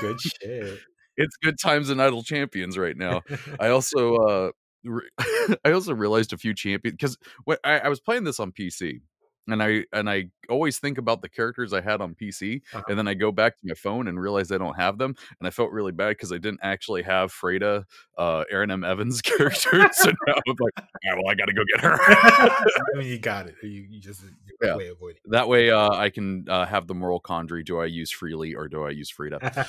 Good 0.00 0.20
shit. 0.20 0.80
it's 1.16 1.36
good 1.36 1.56
times 1.60 1.88
in 1.88 2.00
Idle 2.00 2.24
Champions 2.24 2.76
right 2.76 2.96
now. 2.96 3.22
I 3.60 3.68
also 3.68 4.16
uh 4.16 4.50
re- 4.84 5.08
I 5.64 5.72
also 5.72 5.94
realized 5.94 6.32
a 6.32 6.38
few 6.38 6.54
champions 6.54 6.94
because 6.96 7.18
when 7.44 7.58
I, 7.64 7.80
I 7.80 7.88
was 7.88 8.00
playing 8.00 8.24
this 8.24 8.38
on 8.40 8.52
PC 8.52 9.00
and 9.46 9.62
I 9.62 9.84
and 9.92 10.08
I 10.08 10.30
always 10.48 10.78
think 10.78 10.96
about 10.96 11.20
the 11.20 11.28
characters 11.28 11.74
I 11.74 11.82
had 11.82 12.00
on 12.00 12.14
PC 12.14 12.62
Uh-huh. 12.72 12.82
and 12.88 12.98
then 12.98 13.06
I 13.06 13.12
go 13.14 13.30
back 13.30 13.56
to 13.58 13.62
my 13.66 13.74
phone 13.74 14.08
and 14.08 14.18
realize 14.18 14.50
I 14.50 14.56
don't 14.56 14.76
have 14.76 14.96
them 14.96 15.14
and 15.38 15.46
I 15.46 15.50
felt 15.50 15.70
really 15.70 15.92
bad 15.92 16.08
because 16.10 16.32
I 16.32 16.38
didn't 16.38 16.60
actually 16.62 17.02
have 17.02 17.30
Freda, 17.30 17.84
uh, 18.16 18.44
Erin 18.50 18.70
M. 18.70 18.84
Evans 18.84 19.20
character. 19.22 19.86
so 19.92 20.12
now 20.26 20.34
I'm 20.48 20.56
like, 20.58 20.72
yeah, 21.04 21.14
well, 21.14 21.28
I 21.28 21.34
got 21.34 21.44
to 21.46 21.52
go 21.52 21.62
get 21.74 21.84
her. 21.84 21.98
I 22.00 22.64
mean, 22.94 23.08
you 23.08 23.18
got 23.18 23.46
it. 23.46 23.56
You, 23.62 23.68
you 23.90 24.00
just 24.00 24.22
Yeah. 24.62 24.76
way 24.76 24.90
that 25.26 25.46
way, 25.48 25.70
uh, 25.70 25.90
I 25.90 26.08
can 26.10 26.46
uh, 26.48 26.64
have 26.64 26.86
the 26.86 26.94
moral 26.94 27.20
quandary: 27.20 27.64
do 27.64 27.78
I 27.78 27.84
use 27.86 28.10
freely 28.10 28.54
or 28.54 28.68
do 28.68 28.84
I 28.84 28.90
use 28.90 29.10
Frida? 29.10 29.66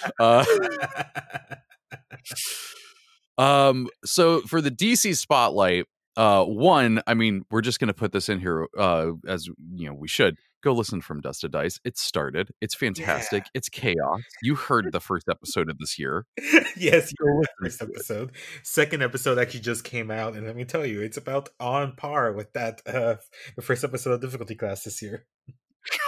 Um, 3.37 3.89
so 4.03 4.41
for 4.41 4.61
the 4.61 4.71
DC 4.71 5.15
spotlight, 5.17 5.85
uh, 6.17 6.45
one, 6.45 7.01
I 7.07 7.13
mean, 7.13 7.43
we're 7.51 7.61
just 7.61 7.79
gonna 7.79 7.93
put 7.93 8.11
this 8.11 8.29
in 8.29 8.39
here, 8.39 8.67
uh, 8.77 9.11
as 9.27 9.47
you 9.73 9.87
know, 9.87 9.93
we 9.93 10.07
should 10.07 10.37
go 10.63 10.73
listen 10.73 11.01
from 11.01 11.21
Dust 11.21 11.41
to 11.41 11.49
Dice. 11.49 11.79
It 11.83 11.97
started. 11.97 12.49
It's 12.61 12.73
fantastic. 12.73 13.45
It's 13.53 13.69
chaos. 13.69 14.21
You 14.41 14.55
heard 14.55 14.91
the 14.91 14.99
first 14.99 15.27
episode 15.29 15.69
of 15.69 15.77
this 15.77 15.99
year. 15.99 16.25
yes, 16.75 17.11
you 17.11 17.25
Go 17.25 17.35
heard 17.35 17.43
the 17.43 17.65
first 17.65 17.81
episode. 17.81 18.31
Second 18.63 19.03
episode 19.03 19.37
actually 19.37 19.59
just 19.59 19.83
came 19.83 20.09
out, 20.09 20.35
and 20.35 20.47
let 20.47 20.55
me 20.55 20.65
tell 20.65 20.85
you, 20.85 21.01
it's 21.01 21.17
about 21.17 21.49
on 21.59 21.95
par 21.95 22.31
with 22.31 22.53
that 22.53 22.81
uh 22.85 23.15
the 23.55 23.61
first 23.61 23.83
episode 23.83 24.11
of 24.11 24.21
difficulty 24.21 24.55
class 24.55 24.83
this 24.83 25.01
year. 25.01 25.25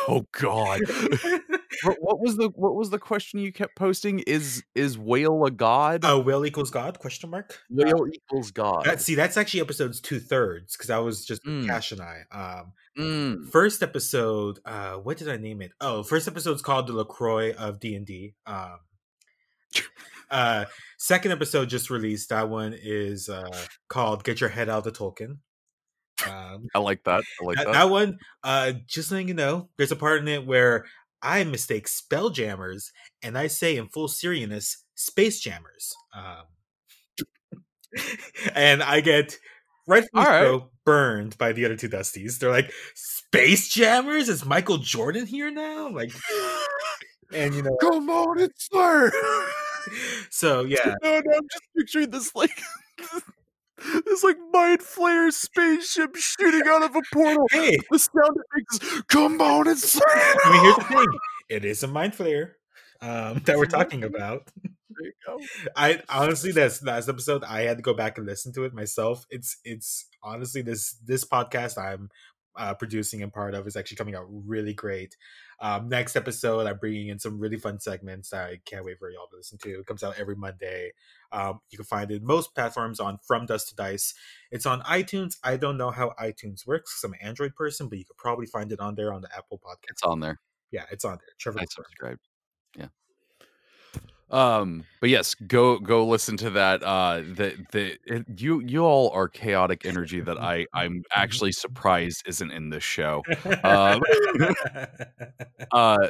Oh 0.08 0.26
God. 0.32 0.82
what, 1.84 1.98
what 2.00 2.20
was 2.20 2.38
the 2.38 2.50
what 2.56 2.76
was 2.76 2.90
the 2.90 3.00
question 3.00 3.40
you 3.40 3.52
kept 3.52 3.76
posting? 3.76 4.20
Is 4.20 4.64
is 4.76 4.98
whale 4.98 5.46
a 5.46 5.52
god? 5.52 6.04
uh, 6.06 6.20
will 6.20 6.46
equals 6.46 6.72
God? 6.72 7.00
Question 7.00 7.30
mark. 7.30 7.60
whale 7.70 8.08
equals 8.14 8.52
god. 8.52 8.86
That, 8.86 9.02
see, 9.02 9.16
that's 9.16 9.38
actually 9.38 9.62
episodes 9.62 10.02
two 10.02 10.20
thirds 10.20 10.76
because 10.76 10.90
I 10.90 11.00
was 11.00 11.26
just 11.26 11.44
Mm. 11.44 11.66
Cash 11.68 11.92
and 11.92 12.02
I. 12.02 12.24
Um, 12.32 12.74
Mm, 12.98 13.48
first 13.50 13.84
episode, 13.84 14.60
uh, 14.66 14.96
what 14.96 15.18
did 15.18 15.30
I 15.30 15.38
name 15.38 15.62
it? 15.62 15.72
Oh, 15.80 16.02
first 16.02 16.28
episode's 16.28 16.64
called 16.64 16.88
the 16.88 16.94
Lacroix 16.94 17.54
of 17.54 17.80
D 17.80 17.96
and 17.96 18.08
D. 18.08 18.34
Um, 18.48 18.80
uh, 20.32 20.66
second 20.98 21.32
episode 21.32 21.70
just 21.70 21.92
released. 21.92 22.30
That 22.30 22.50
one 22.50 22.76
is 22.76 23.30
uh 23.30 23.56
called 23.88 24.24
"Get 24.24 24.42
Your 24.42 24.50
Head 24.50 24.68
Out 24.68 24.88
of 24.88 24.94
Tolkien." 24.94 25.38
Um, 26.28 26.68
I 26.74 26.80
like 26.80 27.04
that. 27.04 27.24
I 27.42 27.46
like 27.46 27.58
that, 27.58 27.66
that. 27.68 27.74
that 27.74 27.90
one, 27.92 28.18
uh, 28.44 28.74
just 28.88 29.12
letting 29.12 29.28
you 29.28 29.36
know, 29.36 29.70
there's 29.78 29.92
a 29.92 29.96
part 29.96 30.20
in 30.20 30.28
it 30.28 30.48
where 30.48 30.86
I 31.22 31.44
mistake 31.44 31.88
Spelljammers, 31.88 32.92
and 33.24 33.38
I 33.38 33.48
say 33.48 33.78
in 33.78 33.88
full 33.88 34.08
seriousness, 34.08 34.84
space 34.96 35.40
jammers. 35.40 35.94
Um, 36.16 36.44
and 38.56 38.84
I 38.84 39.02
get 39.02 39.38
rightfully 39.88 40.24
right. 40.24 40.44
so 40.44 40.70
burned 40.86 41.38
by 41.38 41.54
the 41.54 41.66
other 41.66 41.76
two 41.76 41.90
Dusties. 41.90 42.40
They're 42.40 42.52
like, 42.52 42.72
space 42.94 43.70
jammers? 43.70 44.30
Is 44.30 44.46
Michael 44.46 44.78
Jordan 44.78 45.26
here 45.26 45.50
now? 45.52 45.90
Like, 45.90 46.12
and 47.34 47.54
you 47.54 47.62
know, 47.62 47.76
Come 47.82 48.10
on, 48.10 48.40
it's 48.40 48.68
there. 48.72 49.12
so 50.30 50.62
yeah, 50.66 50.96
No, 51.04 51.22
no, 51.26 51.38
I'm 51.38 51.48
just 51.52 51.64
picturing 51.76 52.10
this 52.12 52.36
like 52.36 52.62
this 54.06 54.24
like 54.24 54.38
mind 54.52 54.80
flayer 54.80 55.32
spaceship 55.32 56.16
shooting 56.16 56.64
out 56.68 56.84
of 56.84 56.96
a 56.96 57.02
portal. 57.14 57.48
hey, 57.52 57.78
The 57.90 58.00
sound 58.00 58.36
it 58.36 58.46
makes 58.56 59.02
come 59.04 59.42
on, 59.42 59.68
it's 59.68 59.94
there. 59.94 60.36
I 60.46 60.52
mean, 60.52 60.64
here's 60.64 60.76
the 60.76 60.84
thing 60.84 61.20
it 61.50 61.66
is 61.66 61.84
a 61.84 61.88
mind 61.88 62.14
flayer. 62.14 62.52
Um, 63.02 63.42
that 63.46 63.58
we're 63.58 63.64
It's 63.64 63.74
a 63.74 63.78
mind 63.78 63.90
talking 63.90 64.04
about. 64.04 64.50
There 64.64 65.06
you 65.06 65.14
go. 65.26 65.40
I 65.76 66.02
honestly, 66.10 66.52
this 66.52 66.84
last 66.84 67.10
episode, 67.10 67.44
I 67.44 67.62
had 67.62 67.78
to 67.78 67.84
go 67.84 67.94
back 67.94 68.18
and 68.18 68.26
listen 68.28 68.54
to 68.54 68.64
it 68.64 68.74
myself. 68.74 69.26
It's 69.30 69.58
it's 69.64 70.08
honestly 70.24 70.62
this 70.62 70.96
this 71.06 71.24
podcast 71.26 71.78
I'm 71.78 72.10
uh, 72.56 72.74
producing 72.74 73.22
and 73.22 73.32
part 73.32 73.54
of 73.54 73.68
is 73.68 73.76
actually 73.76 73.98
coming 73.98 74.16
out 74.16 74.26
really 74.30 74.74
great. 74.74 75.16
Um, 75.60 75.90
next 75.90 76.16
episode, 76.16 76.68
I'm 76.68 76.78
bringing 76.78 77.08
in 77.08 77.20
some 77.20 77.40
really 77.40 77.58
fun 77.58 77.80
segments 77.80 78.30
that 78.30 78.50
I 78.50 78.60
can't 78.66 78.86
wait 78.86 79.00
for 79.00 79.10
y'all 79.10 79.28
to 79.32 79.38
listen 79.38 79.58
to. 79.60 79.80
It 79.80 79.86
comes 79.86 80.04
out 80.04 80.20
every 80.20 80.36
Monday. 80.36 80.92
Um, 81.32 81.62
you 81.72 81.78
can 81.78 81.86
find 81.86 82.12
it 82.12 82.18
in 82.18 82.26
most 82.26 82.54
platforms 82.54 83.00
on 83.00 83.18
From 83.28 83.46
Dust 83.46 83.70
to 83.70 83.76
Dice. 83.76 84.14
It's 84.52 84.66
on 84.66 84.82
iTunes. 84.84 85.38
I 85.44 85.58
don't 85.58 85.78
know 85.78 85.90
how 85.90 86.14
iTunes 86.20 86.68
works 86.68 86.94
because 86.94 87.04
I'm 87.04 87.14
an 87.14 87.28
Android 87.28 87.56
person, 87.56 87.90
but 87.90 87.98
you 87.98 88.06
could 88.06 88.18
probably 88.18 88.46
find 88.46 88.72
it 88.72 88.80
on 88.80 88.96
there 88.96 89.14
on 89.14 89.22
the 89.22 89.36
Apple 89.36 89.58
Podcast. 89.58 89.92
It's 89.92 90.04
on 90.04 90.20
there. 90.20 90.40
Yeah, 90.72 90.86
it's 90.92 91.06
on 91.06 91.18
there. 91.18 91.34
Trevor. 91.40 91.60
I 91.62 91.66
subscribed. 91.66 92.28
Yeah. 92.76 92.88
Um, 94.30 94.84
but 95.00 95.10
yes, 95.10 95.36
go 95.36 95.80
go 95.80 96.06
listen 96.06 96.36
to 96.38 96.50
that. 96.52 96.84
Uh, 96.84 97.18
the 97.22 97.56
the 97.72 97.98
it, 98.06 98.26
you 98.40 98.60
you 98.60 98.84
all 98.84 99.10
are 99.12 99.30
chaotic 99.30 99.86
energy 99.86 100.20
that 100.22 100.38
I 100.38 100.66
I'm 100.74 101.04
actually 101.16 101.54
surprised 101.54 102.24
isn't 102.28 102.52
in 102.52 102.70
this 102.70 102.84
show. 102.84 103.24
Um, 103.64 104.02
uh 105.72 106.10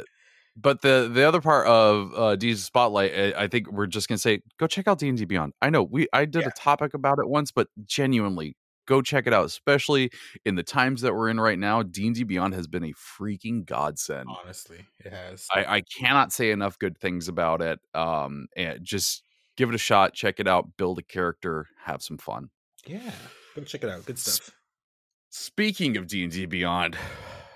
but 0.59 0.81
the 0.81 1.09
the 1.13 1.23
other 1.27 1.41
part 1.41 1.67
of 1.67 2.11
uh 2.15 2.35
D's 2.35 2.63
spotlight 2.63 3.13
I, 3.13 3.43
I 3.43 3.47
think 3.47 3.71
we're 3.71 3.85
just 3.85 4.07
gonna 4.09 4.17
say 4.17 4.41
go 4.57 4.65
check 4.65 4.87
out 4.87 4.97
d&d 4.97 5.23
beyond 5.25 5.53
i 5.61 5.69
know 5.69 5.83
we 5.83 6.07
i 6.13 6.25
did 6.25 6.41
Yeah. 6.43 6.47
a 6.47 6.51
topic 6.51 6.93
about 6.95 7.19
it 7.19 7.27
once 7.27 7.51
but 7.51 7.67
genuinely 7.85 8.55
go 8.87 9.01
check 9.03 9.27
it 9.27 9.33
out 9.33 9.45
especially 9.45 10.09
in 10.45 10.55
the 10.55 10.63
times 10.63 11.01
that 11.01 11.13
we're 11.13 11.29
in 11.29 11.39
right 11.39 11.59
now 11.59 11.83
d&d 11.83 12.23
beyond 12.23 12.55
has 12.55 12.65
been 12.67 12.83
a 12.83 12.93
freaking 12.93 13.63
godsend 13.63 14.27
Honestly, 14.43 14.85
it 14.99 15.13
has. 15.13 15.47
I, 15.53 15.75
I 15.75 15.81
cannot 15.81 16.33
say 16.33 16.49
enough 16.49 16.79
good 16.79 16.97
things 16.97 17.27
about 17.27 17.61
it 17.61 17.79
um 17.93 18.47
and 18.57 18.83
just 18.83 19.23
give 19.55 19.69
it 19.69 19.75
a 19.75 19.77
shot 19.77 20.13
check 20.13 20.39
it 20.39 20.47
out 20.47 20.75
build 20.77 20.97
a 20.97 21.03
character 21.03 21.67
have 21.85 22.01
some 22.01 22.17
fun 22.17 22.49
yeah, 22.85 23.11
go 23.55 23.63
check 23.63 23.83
it 23.83 23.89
out. 23.89 24.05
Good 24.05 24.17
stuff. 24.17 24.55
speaking 25.29 25.97
of 25.97 26.07
d&d 26.07 26.45
beyond 26.47 26.97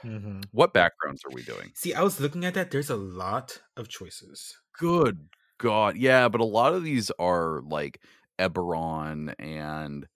Mhm. 0.03 0.43
What 0.51 0.73
backgrounds 0.73 1.21
are 1.25 1.29
we 1.31 1.43
doing? 1.43 1.71
See, 1.75 1.93
I 1.93 2.01
was 2.01 2.19
looking 2.19 2.43
at 2.43 2.55
that. 2.55 2.71
There's 2.71 2.89
a 2.89 2.95
lot 2.95 3.61
of 3.77 3.87
choices. 3.87 4.57
Good 4.79 5.29
God. 5.59 5.95
Yeah, 5.95 6.27
but 6.27 6.41
a 6.41 6.43
lot 6.43 6.73
of 6.73 6.83
these 6.83 7.11
are 7.19 7.61
like 7.61 8.01
Eberron 8.39 9.35
and 9.37 10.07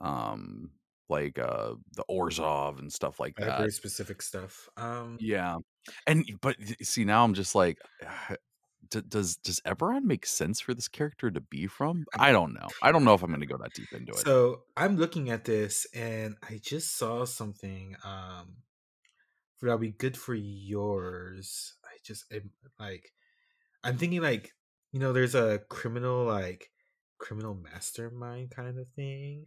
um 0.00 0.70
like 1.08 1.38
uh 1.38 1.74
the 1.96 2.04
Orzhov 2.10 2.78
and 2.78 2.92
stuff 2.92 3.18
like 3.20 3.36
that. 3.36 3.58
very 3.58 3.72
specific 3.72 4.22
stuff. 4.22 4.68
Um, 4.76 5.18
Yeah. 5.20 5.56
And 6.06 6.24
but 6.40 6.56
see 6.82 7.04
now 7.04 7.24
I'm 7.24 7.34
just 7.34 7.54
like 7.54 7.78
d- 8.90 9.02
does 9.08 9.36
does 9.36 9.60
Eberron 9.66 10.04
make 10.04 10.26
sense 10.26 10.60
for 10.60 10.74
this 10.74 10.88
character 10.88 11.30
to 11.30 11.40
be 11.40 11.66
from? 11.66 12.04
I 12.18 12.32
don't 12.32 12.52
know. 12.52 12.68
I 12.82 12.92
don't 12.92 13.04
know 13.04 13.14
if 13.14 13.22
I'm 13.22 13.30
going 13.30 13.40
to 13.40 13.46
go 13.46 13.56
that 13.58 13.74
deep 13.74 13.92
into 13.92 14.12
it. 14.12 14.18
so 14.18 14.62
I'm 14.76 14.96
looking 14.96 15.30
at 15.30 15.44
this, 15.44 15.86
and 15.94 16.36
I 16.48 16.60
just 16.62 16.96
saw 16.96 17.24
something. 17.24 17.96
Um, 18.04 18.56
that'll 19.60 19.78
be 19.78 19.92
good 19.92 20.16
for 20.16 20.34
yours. 20.34 21.74
I 21.84 21.96
just 22.04 22.24
I'm, 22.32 22.50
like, 22.78 23.12
I'm 23.84 23.96
thinking 23.96 24.22
like, 24.22 24.52
you 24.92 25.00
know, 25.00 25.12
there's 25.12 25.34
a 25.34 25.60
criminal 25.68 26.24
like 26.24 26.70
criminal 27.18 27.54
mastermind 27.54 28.50
kind 28.50 28.78
of 28.78 28.88
thing. 28.96 29.44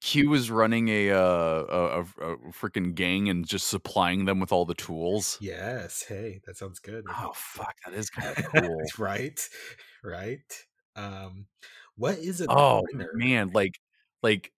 Q 0.00 0.34
is 0.34 0.50
running 0.50 0.88
a 0.88 1.10
uh 1.10 1.18
a, 1.18 2.00
a, 2.00 2.00
a 2.00 2.36
freaking 2.52 2.94
gang 2.94 3.28
and 3.28 3.46
just 3.46 3.68
supplying 3.68 4.24
them 4.24 4.40
with 4.40 4.52
all 4.52 4.64
the 4.64 4.74
tools. 4.74 5.38
yes. 5.40 6.04
Hey, 6.06 6.40
that 6.46 6.56
sounds 6.56 6.78
good. 6.78 7.04
Oh 7.08 7.32
fuck, 7.34 7.74
that 7.84 7.94
is 7.94 8.10
kind 8.10 8.36
of 8.36 8.44
cool. 8.46 8.82
right, 8.98 9.40
right. 10.02 10.66
Um, 10.96 11.46
what 11.96 12.18
is 12.18 12.40
it? 12.40 12.48
oh 12.50 12.82
winner? 12.92 13.10
man, 13.14 13.50
like 13.52 13.78
like 14.22 14.52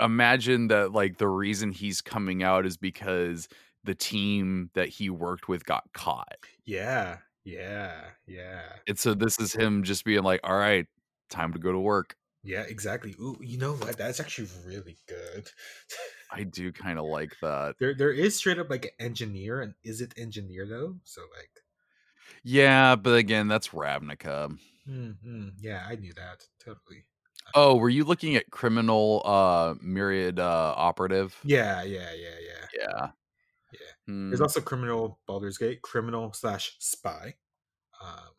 imagine 0.00 0.68
that 0.68 0.92
like 0.92 1.18
the 1.18 1.28
reason 1.28 1.70
he's 1.70 2.00
coming 2.00 2.42
out 2.42 2.66
is 2.66 2.76
because 2.76 3.48
the 3.84 3.94
team 3.94 4.70
that 4.74 4.88
he 4.88 5.10
worked 5.10 5.48
with 5.48 5.64
got 5.64 5.84
caught. 5.92 6.38
Yeah, 6.64 7.18
yeah, 7.44 8.00
yeah, 8.26 8.62
And 8.86 8.98
so 8.98 9.14
this 9.14 9.38
is 9.38 9.52
him 9.52 9.82
just 9.82 10.04
being 10.04 10.22
like, 10.22 10.40
"All 10.44 10.56
right, 10.56 10.86
time 11.30 11.52
to 11.52 11.58
go 11.58 11.72
to 11.72 11.78
work." 11.78 12.16
Yeah. 12.42 12.62
Exactly. 12.62 13.14
Ooh, 13.20 13.38
you 13.40 13.58
know 13.58 13.74
what? 13.74 13.96
That's 13.98 14.20
actually 14.20 14.48
really 14.66 14.98
good. 15.08 15.48
I 16.30 16.44
do 16.44 16.72
kind 16.72 16.98
of 16.98 17.04
like 17.06 17.36
that. 17.42 17.76
there, 17.78 17.94
there 17.94 18.12
is 18.12 18.36
straight 18.36 18.58
up 18.58 18.70
like 18.70 18.86
an 18.86 18.90
engineer, 18.98 19.60
and 19.60 19.74
is 19.84 20.00
it 20.00 20.14
engineer 20.16 20.66
though? 20.66 20.98
So 21.04 21.22
like, 21.36 21.50
Yeah, 22.44 22.96
but 22.96 23.14
again, 23.16 23.48
that's 23.48 23.68
Ravnica. 23.68 24.58
hmm 24.86 25.48
yeah, 25.58 25.86
I 25.88 25.96
knew 25.96 26.12
that 26.14 26.44
totally. 26.64 27.04
Oh, 27.54 27.76
were 27.76 27.88
you 27.88 28.04
looking 28.04 28.36
at 28.36 28.50
criminal 28.50 29.22
uh 29.24 29.74
myriad 29.80 30.38
uh 30.38 30.74
operative? 30.76 31.36
Yeah, 31.44 31.82
yeah, 31.82 32.12
yeah, 32.12 32.38
yeah. 32.40 32.66
Yeah. 32.76 33.10
Yeah. 33.72 33.78
Hmm. 34.06 34.30
There's 34.30 34.40
also 34.40 34.60
criminal 34.60 35.20
Baldur's 35.26 35.58
Gate, 35.58 35.82
criminal 35.82 36.32
slash 36.32 36.76
spy. 36.78 37.34
Um, 38.02 38.32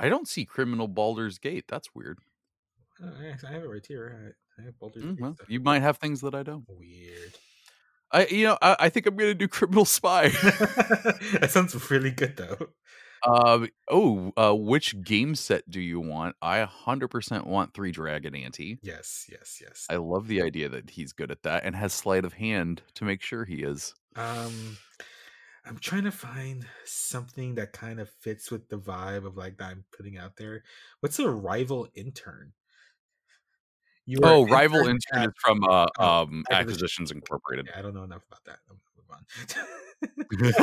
I 0.00 0.08
don't 0.08 0.26
see 0.28 0.44
criminal 0.44 0.88
Baldur's 0.88 1.38
Gate. 1.38 1.66
That's 1.68 1.94
weird. 1.94 2.18
uh, 3.02 3.06
I 3.20 3.34
I 3.48 3.52
have 3.52 3.62
it 3.64 3.68
right 3.68 3.86
here. 3.86 4.34
I, 4.58 4.60
I 4.62 4.64
have 4.66 4.78
Baldur's 4.78 5.04
Mm, 5.04 5.10
Gate 5.16 5.20
well, 5.20 5.36
you 5.48 5.60
might 5.60 5.82
have 5.82 5.98
things 5.98 6.20
that 6.22 6.34
I 6.34 6.42
don't. 6.42 6.64
Weird. 6.68 7.34
I 8.12 8.26
you 8.26 8.44
know, 8.44 8.58
I, 8.60 8.76
I 8.80 8.88
think 8.88 9.06
I'm 9.06 9.16
gonna 9.16 9.34
do 9.34 9.46
criminal 9.48 9.84
spy. 9.84 10.28
that 11.38 11.48
sounds 11.50 11.90
really 11.90 12.10
good 12.10 12.36
though. 12.36 12.68
um 13.26 13.68
oh, 13.90 14.32
uh 14.36 14.54
which 14.54 15.00
game 15.02 15.34
set 15.34 15.68
do 15.70 15.80
you 15.80 16.00
want? 16.00 16.34
I 16.42 16.64
100% 16.66 17.46
want 17.46 17.74
3 17.74 17.92
Dragon 17.92 18.34
Ante. 18.34 18.78
Yes, 18.82 19.26
yes, 19.30 19.58
yes. 19.60 19.86
I 19.90 19.96
love 19.96 20.26
the 20.26 20.42
idea 20.42 20.68
that 20.70 20.90
he's 20.90 21.12
good 21.12 21.30
at 21.30 21.42
that 21.42 21.64
and 21.64 21.76
has 21.76 21.92
sleight 21.92 22.24
of 22.24 22.32
hand 22.32 22.82
to 22.94 23.04
make 23.04 23.20
sure 23.22 23.44
he 23.44 23.56
is. 23.62 23.94
Um, 24.16 24.78
I'm 25.64 25.78
trying 25.78 26.04
to 26.04 26.12
find 26.12 26.66
something 26.84 27.54
that 27.56 27.72
kind 27.72 28.00
of 28.00 28.08
fits 28.08 28.50
with 28.50 28.68
the 28.68 28.78
vibe 28.78 29.26
of 29.26 29.36
like 29.36 29.58
that 29.58 29.70
I'm 29.70 29.84
putting 29.96 30.16
out 30.16 30.36
there. 30.36 30.62
What's 31.00 31.18
a 31.18 31.28
rival 31.28 31.88
intern? 31.94 32.52
You 34.06 34.18
Oh, 34.22 34.44
an 34.44 34.50
rival 34.50 34.78
intern 34.80 34.96
intern 35.12 35.22
at- 35.22 35.28
is 35.28 35.34
from 35.38 35.64
uh, 35.64 35.86
oh, 35.98 36.22
um 36.22 36.44
Acquisitions 36.50 37.10
Incorporated. 37.10 37.68
Yeah, 37.70 37.78
I 37.78 37.82
don't 37.82 37.94
know 37.94 38.04
enough 38.04 38.22
about 38.26 38.44
that. 38.46 38.58
I'm 38.68 38.80
gonna 38.80 38.90
move 38.96 40.54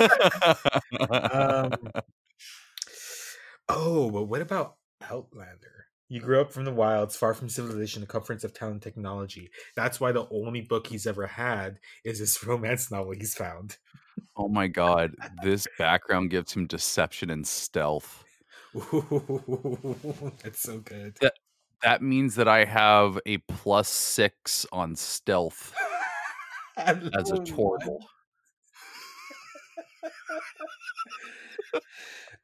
on. 1.12 1.72
um, 1.96 2.04
oh, 3.70 4.10
but 4.10 4.24
what 4.24 4.42
about 4.42 4.76
Outlander? 5.10 5.86
You 6.10 6.22
grew 6.22 6.40
up 6.40 6.54
from 6.54 6.64
the 6.64 6.72
wilds, 6.72 7.18
far 7.18 7.34
from 7.34 7.50
civilization, 7.50 8.00
the 8.02 8.08
comforts 8.08 8.46
of 8.46 8.54
town 8.54 8.72
and 8.72 8.82
technology. 8.82 9.50
That's 9.76 10.00
why 10.00 10.14
the 10.14 10.26
only 10.32 10.62
book 10.62 10.88
he's 10.88 11.06
ever 11.06 11.28
had 11.28 11.80
is 12.06 12.20
this 12.20 12.42
romance 12.48 12.90
novel 12.90 13.12
he's 13.12 13.36
found. 13.36 13.78
Oh 14.38 14.48
my 14.48 14.68
god, 14.68 15.16
this 15.44 15.68
background 15.78 16.30
gives 16.30 16.54
him 16.54 16.68
deception 16.68 17.30
and 17.30 17.46
stealth. 17.48 18.24
Ooh, 18.76 20.34
that's 20.44 20.62
so 20.62 20.80
good. 20.80 21.18
Yeah. 21.22 21.30
That 21.84 22.02
means 22.02 22.34
that 22.36 22.48
I 22.48 22.66
have 22.66 23.20
a 23.28 23.38
plus 23.38 23.88
6 23.88 24.66
on 24.72 24.96
stealth 24.96 25.76
as 26.78 27.32
a 27.32 27.38
turtle. 27.46 28.08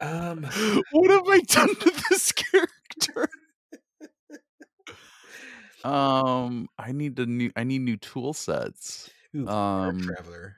Um, 0.02 0.44
what 0.92 1.10
have 1.12 1.28
I 1.30 1.40
done 1.42 1.74
to 1.76 1.92
this 2.10 2.32
character? 2.34 3.30
um, 5.86 6.68
I 6.78 6.92
need 6.92 7.18
a 7.20 7.26
new. 7.26 7.52
I 7.56 7.64
need 7.64 7.80
new 7.84 7.96
tool 7.98 8.34
sets. 8.34 9.10
ooh, 9.36 9.48
Um, 9.48 10.02
traveler. 10.02 10.58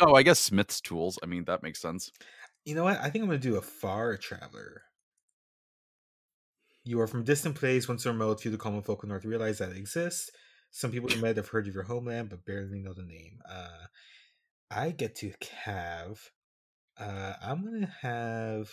Oh, 0.00 0.14
I 0.14 0.22
guess 0.22 0.38
Smith's 0.38 0.80
tools. 0.80 1.18
I 1.22 1.26
mean, 1.26 1.44
that 1.44 1.62
makes 1.62 1.80
sense. 1.80 2.12
You 2.64 2.74
know 2.74 2.84
what? 2.84 2.98
I 3.00 3.10
think 3.10 3.22
I'm 3.22 3.28
gonna 3.28 3.38
do 3.38 3.56
a 3.56 3.62
far 3.62 4.16
traveler. 4.16 4.82
You 6.84 7.00
are 7.00 7.06
from 7.06 7.24
distant 7.24 7.54
place, 7.56 7.88
once 7.88 8.06
remote, 8.06 8.40
few 8.40 8.50
of 8.50 8.58
the 8.58 8.62
common 8.62 8.82
folk 8.82 9.02
of 9.02 9.08
North 9.08 9.24
realize 9.24 9.58
that 9.58 9.70
it 9.70 9.76
exists. 9.76 10.30
Some 10.70 10.90
people 10.90 11.10
you 11.14 11.20
might 11.20 11.36
have 11.36 11.48
heard 11.48 11.66
of 11.66 11.74
your 11.74 11.84
homeland, 11.84 12.30
but 12.30 12.44
barely 12.44 12.80
know 12.80 12.92
the 12.94 13.02
name. 13.02 13.40
Uh, 13.48 13.86
I 14.70 14.90
get 14.90 15.16
to 15.16 15.32
have. 15.64 16.30
Uh, 16.98 17.34
I'm 17.42 17.64
gonna 17.64 17.92
have 18.02 18.70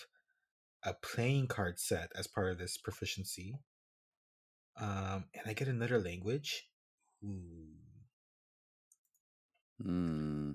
a 0.84 0.94
playing 0.94 1.48
card 1.48 1.78
set 1.78 2.12
as 2.16 2.26
part 2.26 2.52
of 2.52 2.58
this 2.58 2.76
proficiency. 2.76 3.58
Um, 4.78 5.24
and 5.34 5.42
I 5.46 5.54
get 5.54 5.68
another 5.68 5.98
language. 6.00 6.68
Ooh. 7.24 7.66
Hmm. 9.82 10.52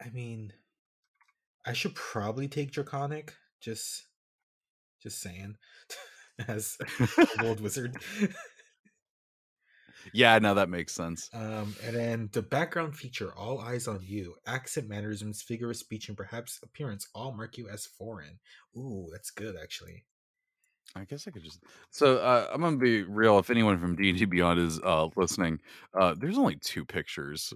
I 0.00 0.10
mean, 0.10 0.52
I 1.66 1.72
should 1.72 1.94
probably 1.94 2.48
take 2.48 2.72
Draconic. 2.72 3.34
Just, 3.60 4.04
just 5.02 5.20
saying, 5.20 5.56
as 6.48 6.76
old 7.42 7.60
wizard. 7.62 7.96
Yeah, 10.12 10.38
no, 10.38 10.54
that 10.54 10.68
makes 10.68 10.92
sense. 10.92 11.30
Um, 11.32 11.74
and 11.82 11.96
then 11.96 12.28
the 12.32 12.42
background 12.42 12.96
feature: 12.96 13.32
all 13.36 13.60
eyes 13.60 13.88
on 13.88 14.00
you. 14.02 14.34
Accent, 14.46 14.88
mannerisms, 14.88 15.40
figure 15.42 15.70
of 15.70 15.76
speech, 15.76 16.08
and 16.08 16.16
perhaps 16.16 16.60
appearance 16.62 17.08
all 17.14 17.32
mark 17.32 17.56
you 17.56 17.68
as 17.68 17.86
foreign. 17.86 18.38
Ooh, 18.76 19.08
that's 19.12 19.30
good, 19.30 19.56
actually. 19.60 20.04
I 20.94 21.04
guess 21.04 21.26
I 21.26 21.30
could 21.30 21.42
just. 21.42 21.62
So 21.90 22.18
uh, 22.18 22.48
I'm 22.52 22.60
gonna 22.60 22.76
be 22.76 23.02
real. 23.02 23.38
If 23.38 23.50
anyone 23.50 23.78
from 23.78 23.96
D 23.96 24.10
and 24.10 24.18
D 24.18 24.24
Beyond 24.26 24.60
is 24.60 24.80
uh, 24.80 25.08
listening, 25.16 25.60
uh, 25.98 26.14
there's 26.16 26.38
only 26.38 26.56
two 26.56 26.84
pictures 26.84 27.52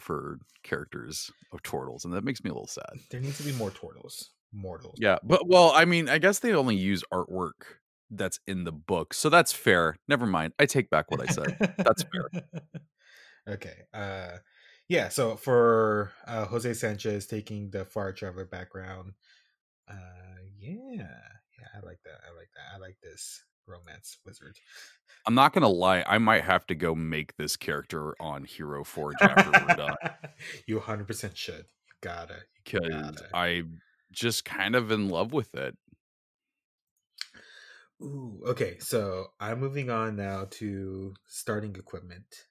for 0.00 0.38
characters 0.62 1.30
of 1.52 1.62
turtles, 1.62 2.04
and 2.04 2.14
that 2.14 2.24
makes 2.24 2.42
me 2.42 2.50
a 2.50 2.52
little 2.52 2.66
sad. 2.66 2.98
There 3.10 3.20
needs 3.20 3.38
to 3.38 3.44
be 3.44 3.52
more 3.52 3.70
turtles, 3.70 4.30
mortals. 4.52 4.96
Yeah, 4.98 5.18
but 5.22 5.48
well, 5.48 5.72
I 5.74 5.84
mean, 5.84 6.08
I 6.08 6.18
guess 6.18 6.38
they 6.38 6.54
only 6.54 6.76
use 6.76 7.02
artwork 7.12 7.78
that's 8.10 8.40
in 8.46 8.64
the 8.64 8.72
book, 8.72 9.14
so 9.14 9.28
that's 9.28 9.52
fair. 9.52 9.96
Never 10.08 10.26
mind. 10.26 10.52
I 10.58 10.66
take 10.66 10.90
back 10.90 11.10
what 11.10 11.20
I 11.20 11.26
said. 11.32 11.56
That's 11.78 12.04
fair. 12.04 12.42
okay. 13.48 13.82
Uh 13.92 14.38
yeah, 14.88 15.08
so 15.08 15.36
for 15.36 16.12
uh 16.26 16.44
Jose 16.46 16.74
Sanchez 16.74 17.26
taking 17.26 17.70
the 17.70 17.84
far 17.84 18.12
traveler 18.12 18.44
background. 18.44 19.12
Uh 19.88 19.94
yeah. 20.58 20.76
Yeah, 20.98 21.68
I 21.74 21.86
like 21.86 22.00
that. 22.04 22.20
I 22.28 22.36
like 22.36 22.50
that. 22.54 22.74
I 22.74 22.78
like 22.78 22.96
this 23.02 23.42
romance 23.66 24.18
wizard. 24.24 24.56
I'm 25.26 25.34
not 25.34 25.52
gonna 25.52 25.68
lie. 25.68 26.04
I 26.06 26.18
might 26.18 26.44
have 26.44 26.66
to 26.66 26.74
go 26.74 26.94
make 26.94 27.36
this 27.36 27.56
character 27.56 28.14
on 28.20 28.44
Hero 28.44 28.84
Forge 28.84 29.16
after 29.20 29.50
we're 29.50 29.76
done 29.76 29.96
you 30.66 30.80
100% 30.80 31.36
should. 31.36 31.64
You 31.86 31.94
gotta. 32.00 32.38
Because. 32.64 33.22
I'm 33.32 33.80
just 34.10 34.44
kind 34.44 34.74
of 34.74 34.90
in 34.90 35.08
love 35.08 35.32
with 35.32 35.54
it. 35.54 35.76
Ooh, 38.02 38.42
okay. 38.46 38.78
So 38.80 39.28
I'm 39.38 39.60
moving 39.60 39.90
on 39.90 40.16
now 40.16 40.46
to 40.52 41.14
starting 41.26 41.76
equipment. 41.76 42.46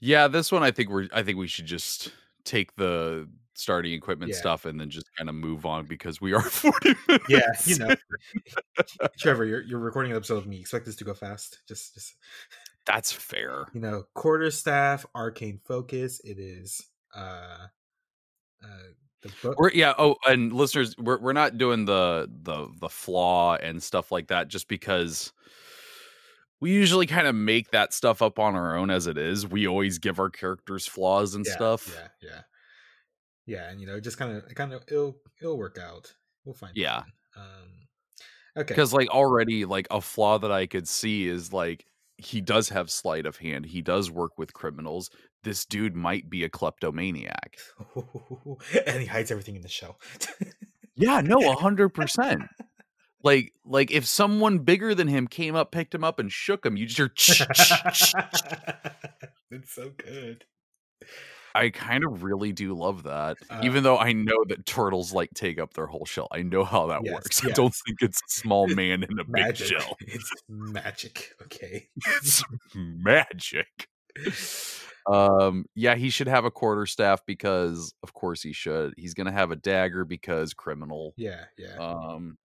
Yeah, 0.00 0.28
this 0.28 0.50
one 0.50 0.62
I 0.62 0.70
think 0.70 0.90
we're. 0.90 1.08
I 1.12 1.22
think 1.22 1.38
we 1.38 1.48
should 1.48 1.66
just 1.66 2.12
take 2.44 2.74
the 2.76 3.28
starting 3.58 3.92
equipment 3.92 4.32
Yeah. 4.32 4.38
stuff 4.38 4.64
and 4.64 4.80
then 4.80 4.90
just 4.90 5.06
kind 5.16 5.28
of 5.28 5.34
move 5.34 5.66
on 5.66 5.86
because 5.86 6.20
we 6.20 6.32
are 6.32 6.40
40 6.42 6.94
minutes. 7.08 7.28
Yeah, 7.28 7.50
you 7.64 7.78
know. 7.78 7.94
Trevor, 9.18 9.44
you're 9.44 9.62
you're 9.62 9.78
recording 9.78 10.12
an 10.12 10.16
episode 10.16 10.38
of 10.38 10.46
me. 10.46 10.60
Expect 10.60 10.86
this 10.86 10.96
to 10.96 11.04
go 11.04 11.14
fast. 11.14 11.60
Just 11.68 11.94
just 11.94 12.14
That's 12.86 13.12
fair. 13.12 13.66
You 13.72 13.80
know, 13.80 14.04
quarterstaff, 14.14 15.06
arcane 15.14 15.60
focus. 15.64 16.20
It 16.24 16.38
is 16.38 16.84
uh, 17.14 17.66
uh 18.62 18.66
the 19.22 19.32
book. 19.42 19.58
We're 19.58 19.72
yeah. 19.72 19.94
Oh, 19.98 20.16
and 20.26 20.52
listeners, 20.52 20.94
we're 20.98 21.18
we're 21.18 21.32
not 21.32 21.58
doing 21.58 21.84
the 21.84 22.30
the 22.42 22.68
the 22.80 22.88
flaw 22.88 23.56
and 23.56 23.82
stuff 23.82 24.12
like 24.12 24.28
that 24.28 24.48
just 24.48 24.68
because 24.68 25.32
we 26.60 26.72
usually 26.72 27.06
kind 27.06 27.26
of 27.26 27.34
make 27.34 27.70
that 27.70 27.92
stuff 27.92 28.22
up 28.22 28.38
on 28.38 28.54
our 28.54 28.76
own 28.76 28.90
as 28.90 29.06
it 29.06 29.18
is. 29.18 29.46
We 29.46 29.66
always 29.66 29.98
give 29.98 30.18
our 30.18 30.30
characters 30.30 30.86
flaws 30.86 31.34
and 31.34 31.46
yeah, 31.46 31.54
stuff. 31.54 31.94
Yeah, 31.94 32.30
yeah, 32.30 32.40
yeah, 33.48 33.70
and 33.70 33.80
you 33.80 33.86
know, 33.86 33.98
just 33.98 34.18
kind 34.18 34.36
of, 34.36 34.54
kind 34.54 34.74
of, 34.74 34.84
it'll, 34.88 35.16
it'll 35.40 35.56
work 35.56 35.78
out. 35.82 36.12
We'll 36.44 36.54
find. 36.54 36.76
Yeah. 36.76 37.02
Um, 37.34 37.88
okay. 38.56 38.68
Because 38.68 38.92
like 38.92 39.08
already, 39.08 39.64
like 39.64 39.88
a 39.90 40.02
flaw 40.02 40.38
that 40.38 40.52
I 40.52 40.66
could 40.66 40.86
see 40.86 41.26
is 41.26 41.52
like 41.52 41.86
he 42.18 42.40
does 42.42 42.68
have 42.68 42.90
sleight 42.90 43.24
of 43.24 43.38
hand. 43.38 43.64
He 43.64 43.80
does 43.80 44.10
work 44.10 44.36
with 44.36 44.52
criminals. 44.52 45.10
This 45.44 45.64
dude 45.64 45.96
might 45.96 46.28
be 46.28 46.44
a 46.44 46.48
kleptomaniac. 46.48 47.56
and 48.86 49.00
he 49.00 49.06
hides 49.06 49.30
everything 49.30 49.56
in 49.56 49.62
the 49.62 49.68
show. 49.68 49.96
yeah, 50.94 51.22
no, 51.22 51.50
a 51.50 51.54
hundred 51.58 51.90
percent. 51.90 52.42
Like, 53.22 53.52
like 53.64 53.90
if 53.90 54.04
someone 54.04 54.58
bigger 54.58 54.94
than 54.94 55.08
him 55.08 55.26
came 55.26 55.54
up, 55.56 55.72
picked 55.72 55.94
him 55.94 56.04
up, 56.04 56.18
and 56.18 56.30
shook 56.30 56.66
him, 56.66 56.76
you 56.76 56.86
just 56.86 57.38
hear. 57.38 57.46
it's 59.50 59.72
so 59.72 59.90
good. 59.96 60.44
I 61.54 61.70
kind 61.70 62.04
of 62.04 62.22
really 62.22 62.52
do 62.52 62.74
love 62.74 63.02
that, 63.04 63.36
Uh, 63.50 63.60
even 63.64 63.82
though 63.82 63.98
I 63.98 64.12
know 64.12 64.44
that 64.48 64.66
turtles 64.66 65.12
like 65.12 65.30
take 65.34 65.58
up 65.58 65.74
their 65.74 65.86
whole 65.86 66.04
shell. 66.04 66.28
I 66.32 66.42
know 66.42 66.64
how 66.64 66.86
that 66.88 67.00
Yes, 67.04 67.14
works. 67.14 67.44
I 67.44 67.50
don't 67.50 67.74
think 67.86 67.98
it's 68.02 68.18
a 68.18 68.28
small 68.30 68.66
man 68.68 69.02
in 69.02 69.18
a 69.18 69.24
big 69.24 69.28
Magic. 69.28 69.66
shell. 69.68 69.96
It's 70.06 70.30
magic. 70.48 71.34
Okay. 71.42 71.88
It's 72.16 72.42
magic. 72.74 73.88
Um, 75.06 75.64
yeah, 75.74 75.94
he 75.94 76.10
should 76.10 76.28
have 76.28 76.44
a 76.44 76.50
quarter 76.50 76.84
staff 76.86 77.24
because, 77.24 77.94
of 78.02 78.12
course, 78.12 78.42
he 78.42 78.52
should. 78.52 78.92
He's 78.96 79.14
gonna 79.14 79.32
have 79.32 79.50
a 79.50 79.56
dagger 79.56 80.04
because 80.04 80.52
criminal. 80.54 81.14
Yeah, 81.16 81.44
yeah. 81.56 81.76
Um, 81.78 82.36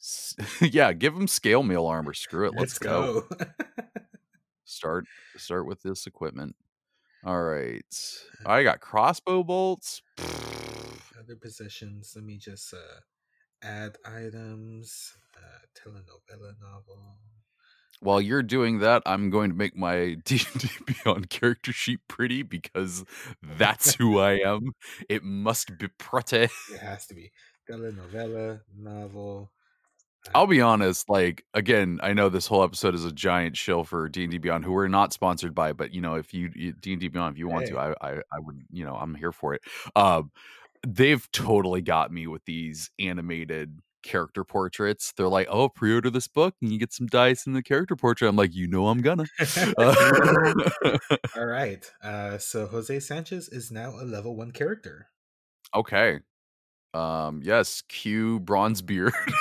s- 0.00 0.36
yeah, 0.60 0.92
give 0.92 1.14
him 1.16 1.26
scale 1.26 1.62
mail 1.64 1.86
armor. 1.86 2.14
Screw 2.14 2.46
it. 2.46 2.54
Let's, 2.56 2.78
go. 2.78 3.26
Start 4.64 5.06
start 5.36 5.66
with 5.66 5.82
this 5.82 6.06
equipment. 6.06 6.54
All 7.24 7.42
right, 7.42 7.84
I 8.44 8.62
got 8.64 8.80
crossbow 8.80 9.44
bolts. 9.44 10.02
Other 11.18 11.36
possessions. 11.36 12.12
Let 12.16 12.24
me 12.24 12.36
just 12.36 12.74
uh 12.74 13.00
add 13.62 13.96
items. 14.04 15.12
Uh 15.36 15.62
telenovela 15.78 16.54
novel. 16.60 17.18
While 18.00 18.20
you're 18.20 18.42
doing 18.42 18.80
that, 18.80 19.02
I'm 19.06 19.30
going 19.30 19.50
to 19.50 19.56
make 19.56 19.76
my 19.76 20.14
D&D 20.24 20.68
Beyond 20.84 21.30
character 21.30 21.72
sheet 21.72 22.00
pretty 22.08 22.42
because 22.42 23.04
that's 23.40 23.94
who 23.98 24.18
I 24.18 24.40
am. 24.40 24.72
It 25.08 25.22
must 25.22 25.78
be 25.78 25.86
pretty. 25.86 26.52
It 26.72 26.80
has 26.80 27.06
to 27.06 27.14
be. 27.14 27.30
Telenovela 27.70 28.62
novel. 28.76 29.52
I'll 30.34 30.46
be 30.46 30.60
honest, 30.60 31.08
like 31.08 31.44
again, 31.54 31.98
I 32.02 32.12
know 32.12 32.28
this 32.28 32.46
whole 32.46 32.62
episode 32.62 32.94
is 32.94 33.04
a 33.04 33.12
giant 33.12 33.56
shill 33.56 33.84
for 33.84 34.08
D&D 34.08 34.38
Beyond 34.38 34.64
who 34.64 34.72
we're 34.72 34.88
not 34.88 35.12
sponsored 35.12 35.54
by, 35.54 35.72
but 35.72 35.92
you 35.92 36.00
know, 36.00 36.14
if 36.14 36.32
you 36.32 36.50
you- 36.54 36.72
D&D 36.72 37.08
Beyond 37.08 37.34
if 37.34 37.38
you 37.38 37.48
want 37.48 37.66
to, 37.66 37.78
I, 37.78 37.92
I 38.00 38.12
I 38.32 38.38
would, 38.38 38.62
you 38.70 38.84
know, 38.84 38.94
I'm 38.94 39.14
here 39.14 39.32
for 39.32 39.54
it. 39.54 39.62
Um 39.96 40.30
they've 40.86 41.30
totally 41.32 41.80
got 41.82 42.12
me 42.12 42.26
with 42.26 42.44
these 42.44 42.90
animated 42.98 43.78
character 44.04 44.42
portraits. 44.42 45.12
They're 45.16 45.28
like, 45.28 45.46
"Oh, 45.48 45.68
pre-order 45.68 46.10
this 46.10 46.26
book 46.26 46.54
and 46.60 46.72
you 46.72 46.78
get 46.78 46.92
some 46.92 47.06
dice 47.06 47.46
in 47.46 47.52
the 47.52 47.62
character 47.62 47.94
portrait." 47.96 48.28
I'm 48.28 48.36
like, 48.36 48.54
"You 48.54 48.66
know 48.68 48.88
I'm 48.88 49.00
gonna." 49.00 49.26
Uh, 49.78 50.54
All 51.36 51.46
right. 51.46 51.90
Uh 52.02 52.38
so 52.38 52.66
Jose 52.66 52.98
Sanchez 53.00 53.48
is 53.48 53.70
now 53.70 53.90
a 53.90 54.04
level 54.04 54.36
one 54.36 54.50
character. 54.52 55.08
okay. 55.74 56.20
Um 56.94 57.40
yes, 57.42 57.82
Q 57.88 58.40
bronze 58.40 58.82
beard. 58.82 59.14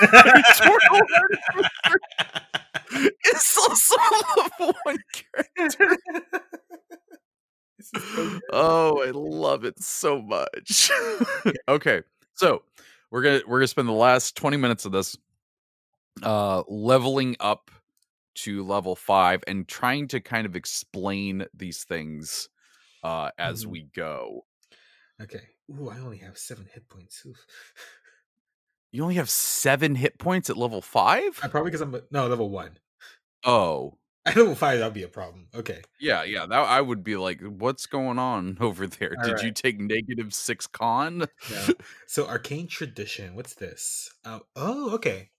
it's 2.91 3.57
also 3.57 3.95
level 4.37 4.73
one 4.83 4.97
character. 5.57 5.97
This 7.77 7.91
is 7.95 8.03
so 8.15 8.29
good. 8.29 8.41
Oh, 8.53 9.03
I 9.05 9.11
love 9.11 9.65
it 9.65 9.81
so 9.81 10.21
much. 10.21 10.91
okay, 11.67 12.01
so 12.35 12.63
we're 13.09 13.21
gonna 13.21 13.41
we're 13.47 13.59
gonna 13.59 13.67
spend 13.67 13.87
the 13.87 13.93
last 13.93 14.35
twenty 14.35 14.57
minutes 14.57 14.85
of 14.85 14.91
this 14.91 15.17
uh 16.23 16.63
leveling 16.67 17.35
up 17.39 17.71
to 18.35 18.63
level 18.65 18.95
five 18.95 19.43
and 19.47 19.67
trying 19.67 20.07
to 20.07 20.19
kind 20.21 20.45
of 20.45 20.55
explain 20.55 21.45
these 21.53 21.83
things 21.83 22.47
uh 23.03 23.29
as 23.37 23.65
Mhm. 23.65 23.69
we 23.71 23.83
go. 23.95 24.45
Okay. 25.21 25.41
Ooh, 25.79 25.89
I 25.89 25.99
only 25.99 26.17
have 26.17 26.37
seven 26.37 26.67
hit 26.73 26.87
points. 26.89 27.25
You 28.91 29.03
only 29.03 29.15
have 29.15 29.29
seven 29.29 29.95
hit 29.95 30.17
points 30.17 30.49
at 30.49 30.57
level 30.57 30.81
five? 30.81 31.39
I 31.41 31.47
probably 31.47 31.71
because 31.71 31.81
I'm 31.81 31.95
no 32.11 32.27
level 32.27 32.49
one. 32.49 32.77
Oh. 33.45 33.97
At 34.25 34.35
level 34.35 34.53
five, 34.53 34.77
that'd 34.77 34.93
be 34.93 35.01
a 35.01 35.07
problem. 35.07 35.47
Okay. 35.55 35.81
Yeah, 35.99 36.21
yeah. 36.21 36.45
That 36.45 36.59
I 36.59 36.79
would 36.79 37.03
be 37.03 37.15
like, 37.15 37.41
what's 37.41 37.87
going 37.87 38.19
on 38.19 38.55
over 38.61 38.85
there? 38.85 39.15
All 39.17 39.23
Did 39.27 39.41
you 39.41 39.51
take 39.51 39.79
negative 39.79 40.31
six 40.31 40.67
con? 40.67 41.25
No. 41.49 41.67
so 42.07 42.27
arcane 42.27 42.67
tradition. 42.67 43.33
What's 43.33 43.55
this? 43.55 44.11
Oh, 44.23 44.41
oh, 44.55 44.93
okay. 44.95 45.31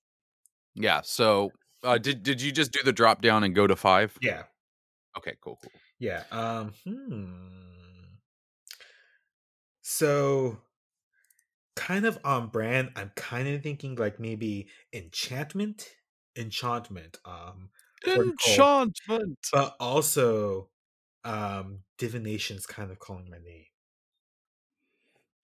Yeah. 0.75 1.03
So 1.05 1.53
uh 1.85 1.99
did 1.99 2.25
did 2.25 2.43
you 2.43 2.51
just 2.51 2.73
do 2.73 2.81
the 2.85 2.93
drop 2.93 3.23
down 3.23 3.45
and 3.45 3.55
go 3.55 3.69
to 3.69 3.77
five? 3.77 4.19
Yeah, 4.21 4.45
Okay, 5.17 5.37
cool, 5.41 5.59
cool. 5.63 5.71
yeah. 6.01 6.25
Um, 6.33 6.73
hmm. 6.85 7.62
So, 9.97 10.59
kind 11.77 12.07
of 12.07 12.19
on 12.25 12.49
brand. 12.49 12.93
I'm 12.97 13.13
kind 13.15 13.47
of 13.49 13.63
thinking 13.63 13.95
like 13.97 14.19
maybe 14.19 14.69
enchantment, 14.93 15.89
enchantment. 16.37 17.19
Um, 17.25 17.71
Enchantment. 18.07 19.39
but 19.53 19.77
also, 19.79 20.71
um, 21.25 21.81
divination's 21.99 22.67
kind 22.67 22.91
of 22.91 22.99
calling 22.99 23.29
my 23.31 23.39
name. 23.39 23.67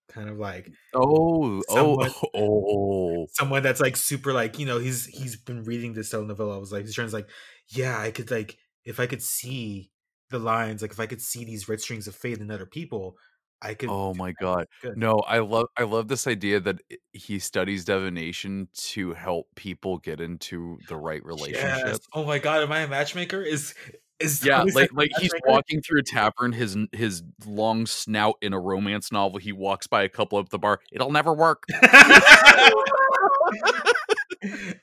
Kind 0.09 0.31
of 0.31 0.39
like 0.39 0.71
Oh, 0.95 1.61
Someone- 1.69 2.11
oh, 2.11 2.31
oh. 2.35 3.27
someone 3.33 3.63
that's 3.63 3.81
like 3.81 3.95
super 3.97 4.33
like 4.33 4.59
you 4.59 4.65
know 4.65 4.79
he's 4.79 5.05
he's 5.05 5.37
been 5.37 5.65
reading 5.65 5.93
this 5.93 6.11
telenovela. 6.11 6.55
I 6.55 6.59
was 6.59 6.73
like 6.73 6.87
he's 6.87 6.95
trying 6.95 7.09
to 7.11 7.15
like 7.15 7.29
yeah 7.69 7.99
I 8.01 8.11
could 8.11 8.31
like 8.31 8.57
if 8.87 8.99
I 8.99 9.07
could 9.07 9.23
see 9.23 9.91
the 10.31 10.39
lines 10.39 10.81
like 10.81 10.93
if 10.93 11.01
I 11.01 11.07
could 11.07 11.21
see 11.21 11.45
these 11.45 11.69
red 11.69 11.83
strings 11.83 12.09
of 12.09 12.15
fate 12.15 12.39
in 12.39 12.51
other 12.51 12.65
people 12.67 13.19
I 13.61 13.75
could 13.75 13.91
Oh 13.91 14.15
my 14.15 14.33
god. 14.41 14.67
good. 14.83 14.97
No, 14.97 15.19
I 15.27 15.39
love 15.39 15.67
I 15.77 15.85
love 15.85 16.09
this 16.09 16.27
idea 16.27 16.61
that 16.61 16.81
he 17.13 17.39
studies 17.39 17.85
divination 17.85 18.69
to 18.75 19.13
help 19.15 19.49
people 19.55 19.99
get 19.99 20.21
into 20.21 20.79
the 20.87 20.97
right 20.97 21.25
relationship. 21.25 21.87
Yes. 21.87 21.99
Oh 22.13 22.25
my 22.25 22.39
god, 22.39 22.63
am 22.63 22.73
I 22.73 22.81
a 22.81 22.89
matchmaker? 22.89 23.43
Is 23.43 23.75
is 24.21 24.45
Yeah, 24.45 24.63
like 24.75 24.91
like 24.93 25.11
he's 25.19 25.33
walking 25.47 25.81
through 25.83 26.01
a 26.01 26.05
tavern, 26.05 26.53
his 26.53 26.77
his 26.93 27.23
long 27.47 27.87
snout 27.87 28.37
in 28.43 28.53
a 28.53 28.61
romance 28.61 29.11
novel. 29.13 29.39
He 29.39 29.53
walks 29.53 29.87
by 29.87 30.03
a 30.03 30.09
couple 30.09 30.39
up 30.39 30.49
the 30.51 30.59
bar. 30.59 30.81
It'll 30.93 31.13
never 31.13 31.33
work. 31.33 31.65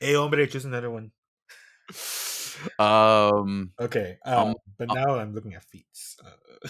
hey 0.00 0.14
hombre, 0.14 0.46
choose 0.46 0.64
another 0.64 0.90
one. 0.90 1.12
Um, 2.78 3.72
Okay, 3.78 4.16
Um, 4.24 4.48
um, 4.48 4.54
but 4.78 4.90
uh 4.90 4.94
now 4.94 5.16
I'm 5.16 5.34
looking 5.34 5.52
at 5.54 5.62
feats. 5.62 6.16
Uh, 6.24 6.68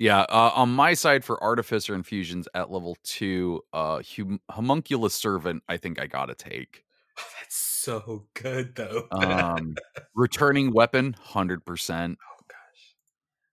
yeah. 0.00 0.22
Uh, 0.22 0.50
on 0.54 0.70
my 0.70 0.94
side 0.94 1.24
for 1.24 1.42
artificer 1.44 1.94
infusions 1.94 2.48
at 2.54 2.70
level 2.70 2.96
two, 3.02 3.60
uh, 3.74 4.00
hum- 4.16 4.40
homunculus 4.50 5.14
servant. 5.14 5.62
I 5.68 5.76
think 5.76 6.00
I 6.00 6.06
gotta 6.06 6.34
take. 6.34 6.84
oh, 7.18 7.22
that's 7.38 7.54
so 7.54 8.24
good 8.32 8.74
though. 8.74 9.06
Um, 9.12 9.76
returning 10.14 10.72
weapon, 10.72 11.14
hundred 11.20 11.66
percent. 11.66 12.18
oh 12.26 12.44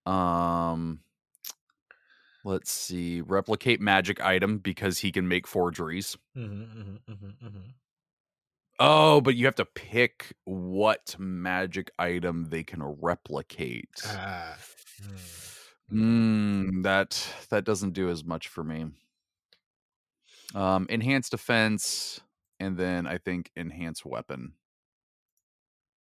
gosh. 0.06 0.72
Um, 0.72 1.02
let's 2.46 2.72
see, 2.72 3.20
replicate 3.20 3.82
magic 3.82 4.22
item 4.22 4.60
because 4.60 5.00
he 5.00 5.12
can 5.12 5.28
make 5.28 5.46
forgeries. 5.46 6.18
Mm-hmm, 6.36 6.62
mm-hmm, 6.62 7.12
mm-hmm, 7.12 7.46
mm-hmm. 7.46 7.70
Oh, 8.80 9.20
but 9.20 9.36
you 9.36 9.46
have 9.46 9.56
to 9.56 9.66
pick 9.66 10.34
what 10.46 11.16
magic 11.20 11.92
item 12.00 12.46
they 12.50 12.64
can 12.64 12.84
replicate. 12.84 13.90
Mm. 15.04 15.57
Mm, 15.92 16.84
that 16.84 17.28
that 17.50 17.64
doesn't 17.66 17.92
do 17.94 18.10
as 18.10 18.24
much 18.24 18.48
for 18.48 18.64
me. 18.64 18.92
Um, 20.56 20.88
enhanced 20.90 21.32
defense, 21.32 22.22
and 22.60 22.78
then 22.78 23.06
I 23.06 23.18
think 23.18 23.52
enhanced 23.56 24.06
weapon. 24.06 24.54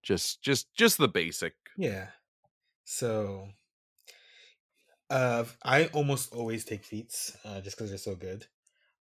Just, 0.03 0.41
just, 0.41 0.73
just 0.73 0.97
the 0.97 1.07
basic. 1.07 1.53
Yeah. 1.77 2.11
So 2.85 3.49
uh 5.09 5.45
I 5.63 5.85
almost 5.87 6.33
always 6.33 6.65
take 6.65 6.83
feats 6.83 7.37
uh 7.45 7.61
just 7.61 7.77
because 7.77 7.89
they're 7.89 7.97
so 7.97 8.15
good. 8.15 8.45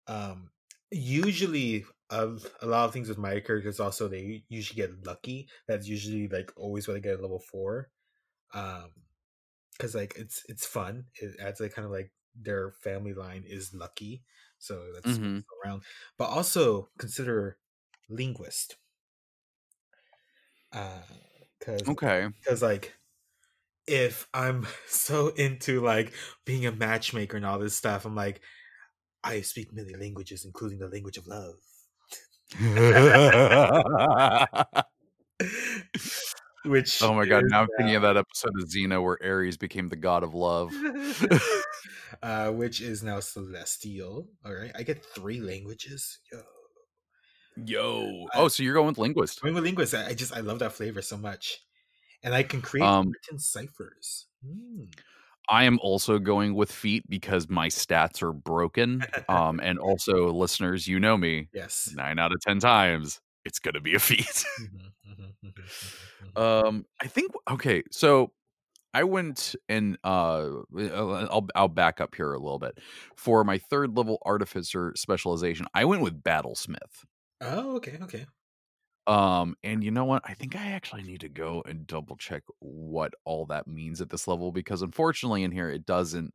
Um 0.09 0.51
usually 0.91 1.87
of 2.11 2.47
a 2.63 2.67
lot 2.67 2.87
of 2.87 2.93
things 2.93 3.09
with 3.09 3.19
my 3.19 3.41
characters 3.41 3.81
also 3.81 4.09
they 4.09 4.45
usually 4.49 4.77
get 4.77 5.07
lucky. 5.07 5.49
That's 5.69 5.89
usually 5.89 6.29
like 6.29 6.53
always 6.57 6.89
what 6.89 6.97
I 6.97 7.01
get 7.01 7.15
at 7.15 7.23
level 7.23 7.41
four. 7.41 7.91
Um 8.55 8.91
because 9.79 9.95
like 9.95 10.15
it's 10.17 10.43
it's 10.49 10.67
fun. 10.67 11.07
It 11.21 11.37
adds 11.41 11.61
like 11.61 11.73
kind 11.75 11.87
of 11.87 11.93
like 11.93 12.13
their 12.35 12.73
family 12.73 13.15
line 13.15 13.45
is 13.47 13.75
lucky. 13.75 14.25
So 14.59 14.93
that's 14.95 15.07
Mhm. 15.07 15.45
around. 15.65 15.83
But 16.19 16.27
also 16.31 16.91
consider 16.99 17.59
linguist. 18.09 18.77
Uh 20.73 21.03
because 21.59 21.89
Okay. 21.89 22.29
because 22.43 22.63
like 22.63 22.95
if 23.87 24.29
i'm 24.35 24.67
so 24.89 25.29
into 25.31 25.81
like 25.83 26.13
being 26.47 26.67
a 26.67 26.73
matchmaker 26.73 27.37
and 27.37 27.45
all 27.47 27.59
this 27.59 27.77
stuff 27.77 28.05
i'm 28.07 28.15
like 28.17 28.41
i 29.25 29.41
speak 29.43 29.73
many 29.73 29.95
languages 29.97 30.45
including 30.45 30.79
the 30.79 30.89
language 30.89 31.17
of 31.19 31.27
love 31.27 31.57
which 36.67 37.03
oh 37.03 37.15
my 37.15 37.27
god! 37.27 37.45
is, 37.45 37.51
Now 37.51 37.63
I'm 37.63 37.69
thinking 37.77 37.97
of 37.97 38.03
that 38.03 38.17
episode 38.17 38.53
of 38.61 38.69
Xena 38.69 39.03
where 39.03 39.19
Ares 39.23 39.57
became 39.57 39.89
the 39.89 39.97
god 39.97 40.23
of 40.23 40.35
love. 40.47 40.73
uh, 42.23 42.51
which 42.51 42.81
is 42.81 43.03
now 43.03 43.21
celestial 43.21 44.29
all 44.45 44.55
right 44.55 44.73
i 44.75 44.83
get 44.83 45.05
three 45.05 45.41
languages 45.41 46.21
yo 46.33 46.41
Yo. 47.65 48.27
Oh, 48.35 48.49
so 48.49 48.63
you're 48.63 48.75
going 48.75 48.89
with 48.89 48.99
linguist? 48.99 49.41
going 49.41 49.55
with 49.55 49.65
linguist 49.65 49.95
I, 49.95 50.09
I 50.09 50.15
just 50.15 50.35
i 50.37 50.41
love 50.41 50.59
that 50.61 50.73
flavor 50.73 51.01
so 51.03 51.17
much 51.17 51.59
and 52.23 52.35
i 52.35 52.43
can 52.43 52.61
create 52.63 52.85
Um, 52.87 53.09
written 53.11 53.39
ciphers 53.39 54.27
Mm. 54.47 54.89
I 55.49 55.65
am 55.65 55.79
also 55.81 56.19
going 56.19 56.55
with 56.55 56.71
feat 56.73 57.05
because 57.09 57.49
my 57.49 57.69
stats 57.69 58.23
are 58.23 58.33
broken. 58.33 59.05
Um, 59.29 59.61
and 59.61 59.79
also, 59.79 60.31
listeners, 60.33 60.87
you 60.87 61.01
know 61.01 61.17
me. 61.17 61.49
yes 61.53 61.93
Nine 61.97 62.19
out 62.19 62.33
of 62.33 62.41
ten 62.41 62.59
times, 62.61 63.21
it's 63.47 63.61
gonna 63.61 63.81
be 63.81 63.95
a 63.95 64.01
feat. 64.01 64.45
Mhm, 64.59 64.93
mhm, 65.05 65.37
mhm, 65.43 65.73
mhm, 65.81 66.11
mhm. 66.21 66.37
um, 66.37 66.85
I 67.01 67.07
think 67.07 67.33
okay. 67.51 67.83
So 67.91 68.33
I 68.95 69.05
went 69.05 69.57
and 69.69 69.99
uh, 70.05 70.51
I'll 70.79 71.49
I'll 71.57 71.69
back 71.69 72.01
up 72.01 72.15
here 72.17 72.33
a 72.35 72.41
little 72.41 72.61
bit 72.61 72.79
for 73.17 73.45
my 73.45 73.59
third 73.59 73.97
level 73.97 74.19
artificer 74.27 74.93
specialization. 74.97 75.67
I 75.75 75.87
went 75.87 76.03
with 76.03 76.23
battlesmith. 76.23 77.05
oh 77.41 77.77
okay 77.77 77.99
okay 78.03 78.27
Um, 79.07 79.55
and 79.63 79.85
you 79.85 79.91
know 79.93 80.05
what? 80.05 80.23
I 80.25 80.35
think 80.35 80.57
I 80.57 80.67
actually 80.73 81.03
need 81.05 81.21
to 81.21 81.29
go 81.29 81.63
and 81.65 81.87
double 81.87 82.17
check 82.17 82.43
what 82.59 83.15
all 83.25 83.47
that 83.47 83.69
means 83.69 84.01
at 84.01 84.11
this 84.11 84.27
level 84.27 84.51
because 84.51 84.83
unfortunately 84.83 85.45
in 85.45 85.53
here 85.53 85.71
it 85.71 85.87
doesn't, 85.87 86.35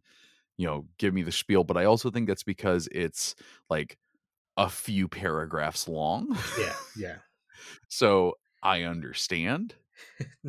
you 0.58 0.68
know, 0.68 0.88
give 1.00 1.14
me 1.14 1.24
the 1.24 1.32
spiel, 1.34 1.64
but 1.66 1.78
I 1.78 1.86
also 1.86 2.12
think 2.12 2.28
that's 2.28 2.44
because 2.44 2.88
it's 2.92 3.36
like 3.70 3.98
a 4.58 4.70
few 4.70 5.08
paragraphs 5.08 5.88
long. 5.88 6.38
yeah 6.60 6.76
yeah 6.96 7.16
so 7.88 8.38
I 8.64 8.84
understand. 8.84 9.76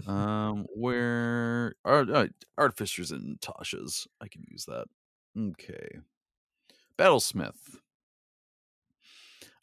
Um, 0.06 0.64
where 0.74 1.74
are 1.84 2.00
uh, 2.10 2.28
artificers 2.56 3.10
and 3.12 3.38
Tasha's? 3.40 4.08
I 4.18 4.28
can 4.28 4.42
use 4.48 4.64
that. 4.64 4.86
Okay. 5.38 5.98
Battlesmith. 6.98 7.76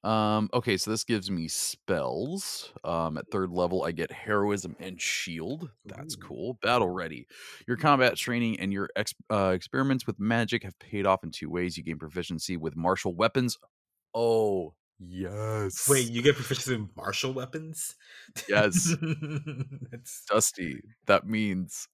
Um, 0.03 0.49
okay, 0.53 0.77
so 0.77 0.91
this 0.91 1.03
gives 1.03 1.31
me 1.31 1.47
spells. 1.47 2.71
Um, 2.83 3.17
at 3.17 3.31
third 3.31 3.49
level, 3.49 3.83
I 3.83 3.91
get 3.91 4.11
heroism 4.11 4.75
and 4.79 5.01
shield. 5.01 5.71
That's 5.85 6.15
Ooh. 6.15 6.21
cool. 6.21 6.53
Battle 6.61 6.89
ready. 6.89 7.25
Your 7.67 7.77
combat 7.77 8.15
training 8.15 8.59
and 8.59 8.71
your 8.71 8.89
ex- 8.95 9.15
uh, 9.31 9.51
experiments 9.55 10.05
with 10.05 10.19
magic 10.19 10.63
have 10.63 10.77
paid 10.77 11.07
off 11.07 11.23
in 11.23 11.31
two 11.31 11.49
ways. 11.49 11.75
You 11.75 11.83
gain 11.83 11.97
proficiency 11.97 12.55
with 12.55 12.75
martial 12.75 13.15
weapons. 13.15 13.57
Oh, 14.13 14.73
yes. 14.99 15.87
Wait, 15.89 16.09
you 16.09 16.21
get 16.21 16.35
proficiency 16.35 16.75
in 16.75 16.89
martial 16.95 17.33
weapons? 17.33 17.95
Yes. 18.47 18.95
That's 19.91 20.23
Dusty. 20.29 20.81
That 21.05 21.27
means 21.27 21.87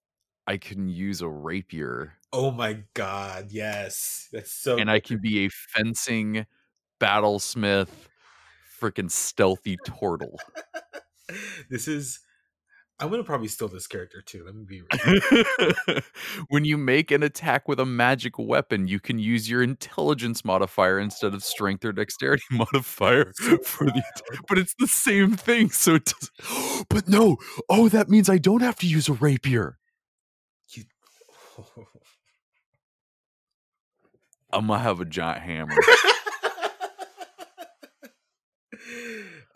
I 0.48 0.58
can 0.58 0.88
use 0.88 1.22
a 1.22 1.30
rapier 1.30 2.14
oh 2.36 2.52
my 2.52 2.78
god, 2.94 3.48
yes. 3.50 4.28
That's 4.32 4.52
so 4.52 4.78
and 4.78 4.92
I 4.92 5.00
can 5.00 5.20
be 5.20 5.46
a 5.46 5.50
fencing 5.50 6.46
battlesmith 7.00 7.88
freaking 8.80 9.10
stealthy 9.10 9.78
turtle. 9.86 10.38
this 11.70 11.88
is 11.88 12.20
I'm 12.98 13.10
gonna 13.10 13.26
probably 13.26 13.50
steal 13.50 13.68
this 13.68 13.88
character 13.88 14.22
too. 14.22 14.46
Let 14.46 14.56
me 14.56 14.64
be 14.64 14.82
real. 14.82 16.02
when 16.48 16.64
you 16.64 16.78
make 16.78 17.12
an 17.12 17.24
attack 17.24 17.68
with 17.68 17.78
a 17.82 17.86
magic 17.86 18.40
weapon, 18.40 18.88
you 18.88 19.02
can 19.02 19.20
use 19.20 19.50
your 19.50 19.62
intelligence 19.62 20.46
modifier 20.46 20.98
instead 20.98 21.34
of 21.34 21.44
strength 21.44 21.84
or 21.84 21.92
dexterity 21.92 22.44
modifier 22.52 23.34
for 23.64 23.86
the 23.86 23.92
attack. 24.16 24.46
But 24.48 24.60
it's 24.60 24.76
the 24.80 24.88
same 24.88 25.36
thing, 25.36 25.72
so 25.72 25.96
it 25.96 26.06
does 26.06 26.32
But 26.90 27.10
no. 27.10 27.38
Oh, 27.70 27.90
that 27.90 28.08
means 28.10 28.30
I 28.30 28.38
don't 28.38 28.62
have 28.62 28.78
to 28.78 28.88
use 28.88 29.10
a 29.10 29.14
rapier. 29.14 29.78
You 30.70 30.84
I'm 34.54 34.68
gonna 34.68 34.80
have 34.80 35.02
a 35.02 35.06
giant 35.06 35.42
hammer. 35.42 35.76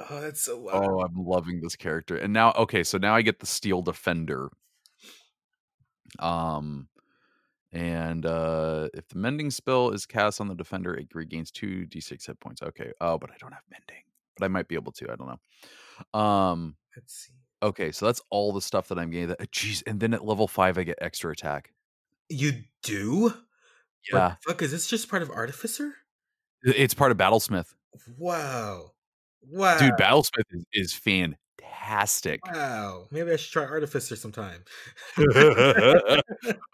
Oh, 0.10 0.22
that's 0.22 0.42
so 0.42 0.60
wild. 0.60 0.86
Oh, 0.86 1.02
I'm 1.02 1.16
loving 1.16 1.62
this 1.62 1.76
character. 1.76 2.16
And 2.18 2.34
now, 2.34 2.52
okay, 2.54 2.84
so 2.84 2.98
now 2.98 3.16
I 3.16 3.22
get 3.22 3.40
the 3.40 3.46
Steel 3.46 3.82
Defender. 3.82 4.50
Um, 6.20 6.90
and 7.72 8.26
uh 8.26 8.90
if 8.96 9.08
the 9.10 9.18
mending 9.20 9.52
spell 9.52 9.92
is 9.92 10.06
cast 10.06 10.42
on 10.42 10.48
the 10.48 10.56
defender, 10.56 10.96
it 10.96 11.10
regains 11.14 11.52
two 11.52 11.86
d6 11.88 12.26
hit 12.28 12.40
points. 12.40 12.62
Okay. 12.64 12.92
Oh, 13.02 13.18
but 13.20 13.32
I 13.32 13.36
don't 13.40 13.54
have 13.54 13.64
mending, 13.72 14.04
but 14.38 14.46
I 14.46 14.48
might 14.50 14.68
be 14.68 14.76
able 14.76 14.92
to. 14.94 15.12
I 15.12 15.16
don't 15.16 15.40
know. 16.14 16.20
Um, 16.20 16.78
Let's 16.96 17.14
see. 17.28 17.34
okay, 17.64 17.92
so 17.92 18.06
that's 18.08 18.22
all 18.32 18.54
the 18.54 18.62
stuff 18.62 18.88
that 18.90 19.00
I'm 19.00 19.12
getting. 19.12 19.30
That 19.30 19.52
jeez, 19.52 19.84
and 19.88 20.00
then 20.00 20.14
at 20.16 20.26
level 20.26 20.48
five, 20.48 20.78
I 20.80 20.84
get 20.84 20.98
extra 21.02 21.32
attack. 21.32 21.74
You 22.30 22.64
do? 22.84 23.22
What 23.24 23.36
Yeah, 24.14 24.36
the 24.44 24.50
fuck 24.52 24.62
is 24.62 24.72
this 24.72 24.88
just 24.88 25.10
part 25.10 25.22
of 25.22 25.30
Artificer? 25.32 25.94
it's 26.64 26.94
part 26.94 27.12
of 27.12 27.18
Battlesmith, 27.18 27.74
Wow. 28.18 28.94
Wow. 29.48 29.78
dude. 29.78 29.94
Battlesmith 29.94 30.46
is, 30.52 30.66
is 30.74 30.94
fantastic. 30.94 32.46
Wow. 32.46 33.08
Maybe 33.12 33.32
I 33.32 33.36
should 33.36 33.52
try 33.52 33.66
Artificer 33.66 34.16
sometime. 34.16 34.64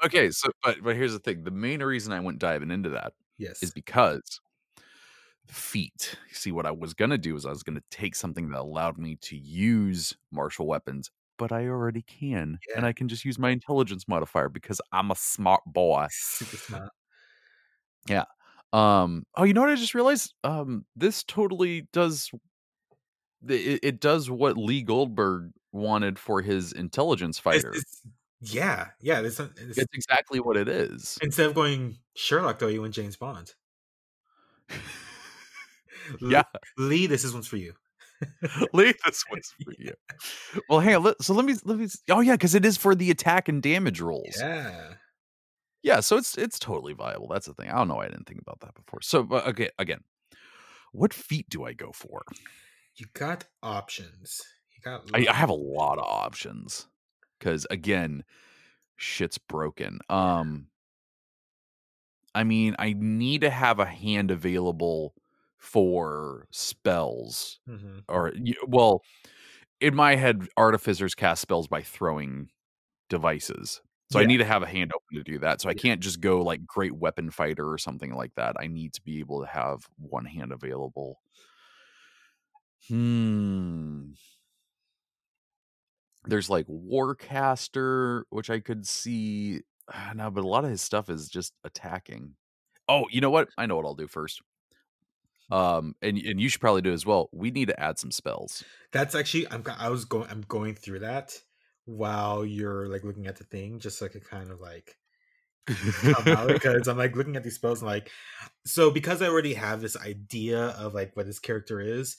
okay, 0.05 0.32
so 0.32 0.49
but 0.63 0.78
but 0.84 0.95
here's 0.95 1.13
the 1.13 1.20
thing: 1.20 1.43
the 1.43 1.51
main 1.51 1.82
reason 1.82 2.13
I 2.13 2.20
went 2.20 2.39
diving 2.39 2.72
into 2.72 2.89
that 2.89 3.13
yes. 3.38 3.61
is 3.63 3.72
because 3.72 4.39
feat. 5.47 6.16
See, 6.32 6.51
what 6.51 6.66
I 6.66 6.72
was 6.72 6.93
gonna 6.93 7.18
do 7.18 7.36
is 7.36 7.45
I 7.45 7.49
was 7.49 7.63
gonna 7.63 7.84
take 7.91 8.16
something 8.16 8.49
that 8.49 8.59
allowed 8.59 8.97
me 8.97 9.18
to 9.22 9.38
use 9.38 10.16
martial 10.32 10.68
weapons, 10.68 11.11
but 11.38 11.51
I 11.51 11.68
already 11.68 12.01
can, 12.01 12.59
and 12.76 12.86
I 12.86 12.93
can 12.93 13.07
just 13.07 13.26
use 13.26 13.38
my 13.38 13.51
intelligence 13.51 14.07
modifier 14.07 14.49
because 14.49 14.82
I'm 14.91 15.11
a 15.11 15.16
smart 15.16 15.61
boy. 15.66 16.07
Super 16.09 16.57
smart. 16.57 16.89
Yeah. 18.07 18.26
Um. 18.74 19.24
Oh, 19.36 19.43
you 19.43 19.53
know 19.53 19.61
what 19.61 19.70
I 19.70 19.76
just 19.76 19.95
realized? 19.95 20.34
Um. 20.43 20.86
This 20.95 21.24
totally 21.24 21.88
does. 21.93 22.30
It, 23.48 23.80
it 23.84 24.00
does 24.00 24.30
what 24.30 24.58
Lee 24.58 24.82
Goldberg 24.82 25.52
wanted 25.72 26.18
for 26.20 26.42
his 26.42 26.72
intelligence 26.72 27.38
fighter. 27.40 27.70
it's- 27.70 28.02
yeah, 28.42 28.90
yeah. 29.02 29.22
This, 29.22 29.40
uh, 29.40 29.48
it's, 29.58 29.78
It's 29.78 29.94
exactly 29.94 30.40
what 30.40 30.56
it 30.58 30.68
is. 30.68 31.18
instead 31.22 31.48
of 31.48 31.56
going 31.56 31.98
Sherlock, 32.16 32.60
though, 32.60 32.68
you 32.68 32.82
went 32.82 32.94
James 32.94 33.16
Bond. 33.16 33.54
Yeah, 36.22 36.44
Lee, 36.78 37.08
this 37.08 37.24
is 37.24 37.34
one's 37.34 37.48
for 37.48 37.58
you. 37.58 37.74
Lee, 38.74 38.94
this 39.06 39.24
one's 39.30 39.52
for 39.64 39.74
you. 39.80 39.94
Well, 40.70 40.80
hang 40.80 40.96
on. 40.98 41.04
Let, 41.04 41.22
so 41.24 41.34
let 41.34 41.46
me 41.46 41.56
let 41.64 41.78
me. 41.80 41.88
Oh 42.10 42.20
yeah, 42.20 42.34
because 42.34 42.54
it 42.56 42.64
is 42.64 42.78
for 42.78 42.94
the 42.96 43.10
attack 43.12 43.50
and 43.50 43.62
damage 43.62 44.02
rolls. 44.02 44.36
Yeah. 44.40 44.94
Yeah, 45.82 46.00
so 46.00 46.18
it's 46.18 46.38
it's 46.38 46.60
totally 46.60 46.94
viable. 46.94 47.28
That's 47.28 47.48
the 47.48 47.54
thing. 47.54 47.70
I 47.70 47.78
don't 47.78 47.88
know. 47.88 47.96
why 47.96 48.06
I 48.06 48.10
didn't 48.10 48.28
think 48.28 48.40
about 48.42 48.60
that 48.62 48.76
before. 48.76 49.02
So, 49.02 49.28
okay, 49.32 49.70
again, 49.80 50.02
what 50.92 51.14
feat 51.14 51.48
do 51.50 51.64
I 51.66 51.74
go 51.74 51.92
for? 51.92 52.22
You 52.96 53.06
got 53.14 53.48
options. 53.62 54.41
You 54.72 54.82
got. 54.82 55.06
I, 55.14 55.26
I 55.30 55.34
have 55.34 55.50
a 55.50 55.54
lot 55.54 55.98
of 55.98 56.06
options 56.06 56.88
because 57.39 57.66
again, 57.70 58.24
shit's 58.98 59.38
broken. 59.38 60.00
Um, 60.10 60.70
I 62.34 62.43
mean, 62.43 62.76
I 62.80 62.93
need 62.93 63.41
to 63.41 63.50
have 63.50 63.80
a 63.80 63.86
hand 63.86 64.32
available 64.32 65.16
for 65.58 66.48
spells, 66.52 67.60
Mhm. 67.66 68.06
or 68.10 68.34
well, 68.68 69.02
in 69.82 69.96
my 69.96 70.16
head, 70.16 70.48
artificers 70.58 71.16
cast 71.16 71.41
spells 71.41 71.68
by 71.68 71.82
throwing 71.84 72.50
devices. 73.10 73.82
So 74.10 74.20
I 74.20 74.26
need 74.26 74.38
to 74.38 74.46
have 74.46 74.64
a 74.64 74.68
hand 74.68 74.91
open 74.96 75.18
to 75.18 75.24
do 75.24 75.39
that. 75.39 75.62
So 75.62 75.70
I 75.70 75.74
Yeah. 75.74 75.76
can't 75.76 76.02
just 76.02 76.22
go 76.22 76.41
like 76.43 76.66
great 76.68 76.93
weapon 76.96 77.32
fighter 77.32 77.70
or 77.72 77.78
something 77.80 78.14
like 78.14 78.36
that. 78.36 78.56
I 78.60 78.68
need 78.68 78.93
to 78.96 79.02
be 79.04 79.20
able 79.20 79.41
to 79.41 79.48
have 79.48 79.88
one 79.98 80.26
hand 80.26 80.54
available. 80.54 81.22
Hmm. 82.88 84.12
There's 86.26 86.50
like 86.50 86.68
Warcaster, 86.68 88.24
which 88.30 88.50
I 88.50 88.60
could 88.60 88.88
see. 88.88 89.62
ah, 89.94 90.12
No, 90.16 90.32
but 90.32 90.44
a 90.44 90.48
lot 90.48 90.64
of 90.64 90.72
his 90.72 90.82
stuff 90.82 91.10
is 91.10 91.30
just 91.30 91.54
attacking. 91.64 92.34
Oh, 92.88 93.06
you 93.10 93.22
know 93.22 93.30
what? 93.30 93.50
I 93.58 93.66
know 93.66 93.76
what 93.76 93.86
I'll 93.86 93.96
do 93.96 94.08
first. 94.08 94.42
Um, 95.52 95.96
and 96.02 96.18
and 96.18 96.42
you 96.42 96.50
should 96.50 96.62
probably 96.62 96.82
do 96.82 96.94
as 96.94 97.06
well. 97.06 97.30
We 97.32 97.52
need 97.52 97.68
to 97.68 97.80
add 97.80 98.00
some 98.00 98.12
spells. 98.12 98.64
That's 98.92 99.14
actually 99.14 99.48
I'm 99.52 99.64
I 99.78 99.90
was 99.90 100.06
going 100.06 100.30
I'm 100.30 100.42
going 100.42 100.74
through 100.74 101.00
that 101.00 101.40
while 101.86 102.44
you're 102.44 102.88
like 102.88 103.04
looking 103.04 103.28
at 103.28 103.36
the 103.36 103.44
thing, 103.44 103.80
just 103.80 104.02
like 104.02 104.16
a 104.16 104.20
kind 104.20 104.50
of 104.50 104.60
like 104.60 104.98
because 105.68 106.88
I'm 106.88 106.98
like 106.98 107.16
looking 107.16 107.36
at 107.36 107.44
these 107.44 107.56
spells 107.56 107.82
and 107.82 107.90
like 107.90 108.10
so 108.66 108.90
because 108.92 109.22
I 109.22 109.28
already 109.28 109.54
have 109.54 109.82
this 109.82 109.98
idea 109.98 110.68
of 110.80 110.94
like 110.94 111.16
what 111.16 111.28
this 111.28 111.40
character 111.40 111.80
is, 111.80 112.18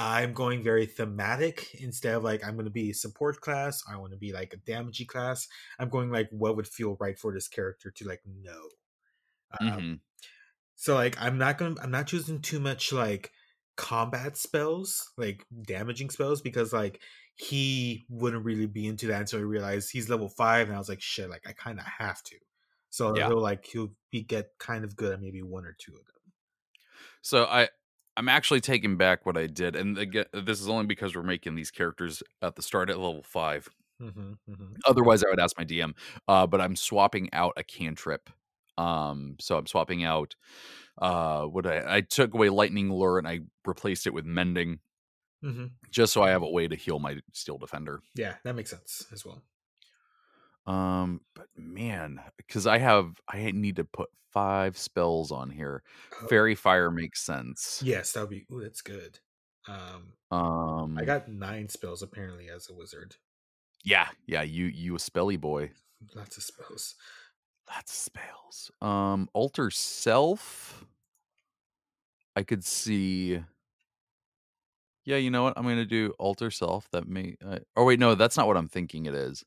I'm 0.00 0.32
going 0.32 0.62
very 0.62 0.86
thematic 0.86 1.74
instead 1.80 2.14
of 2.14 2.22
like 2.22 2.46
I'm 2.46 2.54
going 2.54 2.66
to 2.66 2.70
be 2.70 2.92
support 2.92 3.40
class. 3.40 3.82
I 3.92 3.96
want 3.96 4.12
to 4.12 4.16
be 4.16 4.32
like 4.32 4.54
a 4.54 4.70
damagey 4.70 5.04
class. 5.04 5.48
I'm 5.76 5.88
going 5.88 6.12
like 6.12 6.28
what 6.30 6.54
would 6.54 6.68
feel 6.68 6.96
right 7.00 7.18
for 7.18 7.32
this 7.34 7.48
character 7.48 7.90
to 7.90 8.06
like 8.06 8.22
know. 8.24 8.68
Um, 9.60 9.68
mm-hmm. 9.68 9.94
So 10.76 10.94
like 10.94 11.20
I'm 11.20 11.36
not 11.36 11.58
gonna 11.58 11.74
I'm 11.82 11.90
not 11.90 12.06
choosing 12.06 12.40
too 12.40 12.60
much 12.60 12.92
like 12.92 13.32
combat 13.76 14.36
spells, 14.36 15.10
like 15.18 15.44
damaging 15.62 16.10
spells, 16.10 16.42
because 16.42 16.72
like 16.72 17.00
he 17.34 18.06
wouldn't 18.08 18.44
really 18.44 18.66
be 18.66 18.86
into 18.86 19.08
that 19.08 19.22
until 19.22 19.40
I 19.40 19.42
realized 19.42 19.90
he's 19.90 20.08
level 20.08 20.28
five, 20.28 20.68
and 20.68 20.76
I 20.76 20.78
was 20.78 20.88
like, 20.88 21.00
shit, 21.00 21.28
like 21.28 21.42
I 21.44 21.52
kind 21.52 21.80
of 21.80 21.84
have 21.86 22.22
to. 22.22 22.36
So 22.90 23.16
yeah. 23.16 23.26
he'll 23.26 23.40
like 23.40 23.66
he'll 23.66 23.90
be 24.12 24.22
get 24.22 24.52
kind 24.60 24.84
of 24.84 24.94
good 24.94 25.14
at 25.14 25.20
maybe 25.20 25.42
one 25.42 25.64
or 25.64 25.74
two 25.76 25.92
of 25.92 26.06
them. 26.06 26.32
So 27.20 27.46
I 27.46 27.68
I'm 28.18 28.28
actually 28.28 28.60
taking 28.60 28.96
back 28.96 29.24
what 29.24 29.38
I 29.38 29.46
did, 29.46 29.76
and 29.76 29.96
again, 29.96 30.26
this 30.32 30.60
is 30.60 30.68
only 30.68 30.86
because 30.86 31.14
we're 31.14 31.22
making 31.22 31.54
these 31.54 31.70
characters 31.70 32.22
at 32.42 32.56
the 32.56 32.62
start 32.62 32.90
at 32.90 32.98
level 32.98 33.22
5 33.22 33.68
mm-hmm, 34.02 34.20
mm-hmm. 34.20 34.64
Otherwise, 34.86 35.24
I 35.24 35.30
would 35.30 35.40
ask 35.40 35.56
my 35.56 35.64
DM. 35.64 35.94
Uh, 36.26 36.46
but 36.46 36.60
I'm 36.60 36.76
swapping 36.76 37.28
out 37.32 37.52
a 37.56 37.62
cantrip 37.62 38.28
um, 38.78 39.34
so 39.40 39.58
I'm 39.58 39.66
swapping 39.66 40.04
out 40.04 40.36
uh 41.00 41.42
what 41.42 41.66
I 41.66 41.96
I 41.96 42.00
took 42.00 42.34
away 42.34 42.48
lightning 42.48 42.92
lure 42.92 43.18
and 43.18 43.28
I 43.28 43.40
replaced 43.66 44.06
it 44.06 44.14
with 44.14 44.24
mending. 44.24 44.78
Mm-hmm. 45.44 45.66
Just 45.90 46.12
so 46.12 46.22
I 46.22 46.30
have 46.30 46.42
a 46.42 46.50
way 46.50 46.66
to 46.66 46.74
heal 46.74 46.98
my 46.98 47.18
steel 47.32 47.58
defender. 47.58 48.00
Yeah, 48.14 48.34
that 48.44 48.54
makes 48.54 48.70
sense 48.70 49.06
as 49.12 49.24
well. 49.24 49.42
Um, 50.66 51.20
but 51.34 51.46
man, 51.56 52.20
because 52.36 52.66
I 52.66 52.78
have 52.78 53.20
I 53.28 53.50
need 53.52 53.76
to 53.76 53.84
put 53.84 54.10
five 54.38 54.78
spells 54.78 55.32
on 55.32 55.50
here. 55.50 55.82
Oh. 56.22 56.26
Faerie 56.28 56.54
fire 56.54 56.90
makes 56.90 57.20
sense. 57.20 57.82
Yes, 57.84 58.12
that 58.12 58.20
would 58.20 58.30
be. 58.30 58.46
Ooh, 58.52 58.60
that's 58.60 58.82
good. 58.82 59.18
Um, 59.66 60.12
um, 60.36 60.96
I 60.96 61.04
got 61.04 61.28
nine 61.28 61.68
spells 61.68 62.02
apparently 62.02 62.48
as 62.48 62.70
a 62.70 62.74
wizard. 62.74 63.16
Yeah, 63.84 64.08
yeah, 64.26 64.42
you 64.42 64.66
you 64.66 64.94
a 64.94 64.98
spelly 64.98 65.40
boy. 65.40 65.70
Lots 66.14 66.36
of 66.36 66.44
spells. 66.44 66.94
That's 67.66 67.92
spells. 67.92 68.70
Um, 68.80 69.28
alter 69.34 69.70
self. 69.70 70.84
I 72.36 72.44
could 72.44 72.64
see. 72.64 73.42
Yeah, 75.04 75.16
you 75.16 75.30
know 75.30 75.42
what? 75.42 75.54
I'm 75.56 75.64
gonna 75.64 75.84
do 75.84 76.14
alter 76.18 76.50
self. 76.52 76.88
That 76.92 77.08
may. 77.08 77.36
Uh, 77.44 77.58
oh 77.76 77.84
wait, 77.84 77.98
no, 77.98 78.14
that's 78.14 78.36
not 78.36 78.46
what 78.46 78.56
I'm 78.56 78.68
thinking. 78.68 79.06
It 79.06 79.14
is. 79.14 79.44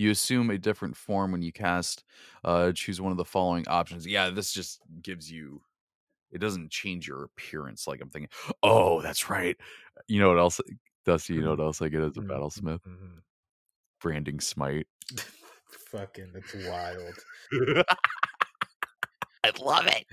You 0.00 0.10
assume 0.10 0.48
a 0.48 0.56
different 0.56 0.96
form 0.96 1.32
when 1.32 1.42
you 1.42 1.52
cast. 1.52 2.04
Uh, 2.42 2.72
choose 2.72 3.02
one 3.02 3.12
of 3.12 3.18
the 3.18 3.24
following 3.24 3.68
options. 3.68 4.06
Yeah, 4.06 4.30
this 4.30 4.50
just 4.50 4.80
gives 5.02 5.30
you. 5.30 5.60
It 6.32 6.38
doesn't 6.38 6.70
change 6.70 7.06
your 7.06 7.24
appearance. 7.24 7.86
Like 7.86 8.00
I'm 8.00 8.08
thinking. 8.08 8.30
Oh, 8.62 9.02
that's 9.02 9.28
right. 9.28 9.58
You 10.08 10.20
know 10.20 10.30
what 10.30 10.38
else? 10.38 10.58
Dusty, 11.04 11.34
you 11.34 11.42
know 11.42 11.48
mm-hmm. 11.50 11.60
what 11.60 11.66
else 11.66 11.82
I 11.82 11.88
get 11.90 12.00
as 12.00 12.16
a 12.16 12.20
mm-hmm, 12.20 12.30
battlesmith? 12.30 12.80
Mm-hmm. 12.80 13.18
Branding 14.00 14.40
smite. 14.40 14.86
Fucking, 15.90 16.30
that's 16.32 16.54
wild. 16.66 17.14
I 19.44 19.52
love 19.60 19.86
it. 19.86 20.06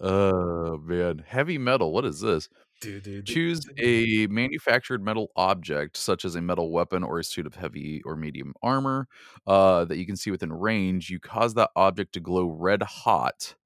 oh 0.00 0.76
man, 0.84 1.24
heavy 1.26 1.56
metal. 1.56 1.92
What 1.94 2.04
is 2.04 2.20
this? 2.20 2.50
Dude, 2.80 3.02
dude, 3.02 3.26
Choose 3.26 3.60
a 3.78 4.28
manufactured 4.28 5.02
metal 5.02 5.32
object, 5.34 5.96
such 5.96 6.24
as 6.24 6.36
a 6.36 6.40
metal 6.40 6.70
weapon 6.70 7.02
or 7.02 7.18
a 7.18 7.24
suit 7.24 7.46
of 7.46 7.56
heavy 7.56 8.02
or 8.04 8.14
medium 8.14 8.54
armor, 8.62 9.08
uh, 9.46 9.84
that 9.86 9.98
you 9.98 10.06
can 10.06 10.16
see 10.16 10.30
within 10.30 10.52
range. 10.52 11.10
You 11.10 11.18
cause 11.18 11.54
that 11.54 11.70
object 11.74 12.12
to 12.14 12.20
glow 12.20 12.46
red 12.46 12.82
hot. 12.82 13.56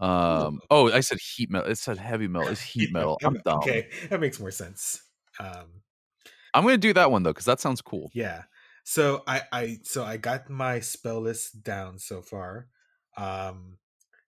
Um, 0.00 0.60
oh, 0.70 0.92
I 0.92 1.00
said 1.00 1.18
heat 1.18 1.50
metal. 1.50 1.70
It 1.70 1.76
said 1.76 1.98
heavy 1.98 2.28
metal. 2.28 2.48
It's 2.48 2.60
heat 2.74 2.92
metal. 2.92 3.18
I'm 3.24 3.38
dumb. 3.44 3.58
Okay, 3.58 3.88
that 4.10 4.20
makes 4.20 4.38
more 4.38 4.50
sense. 4.50 5.02
Um, 5.40 5.82
I'm 6.54 6.64
gonna 6.64 6.78
do 6.78 6.92
that 6.94 7.10
one 7.10 7.22
though 7.22 7.30
because 7.30 7.46
that 7.46 7.60
sounds 7.60 7.80
cool. 7.80 8.10
Yeah, 8.14 8.44
so 8.84 9.22
I 9.26 9.42
I 9.52 9.78
so 9.82 10.04
I 10.04 10.16
got 10.16 10.48
my 10.48 10.80
spell 10.80 11.20
list 11.20 11.62
down 11.62 11.98
so 11.98 12.22
far. 12.22 12.68
Um 13.16 13.78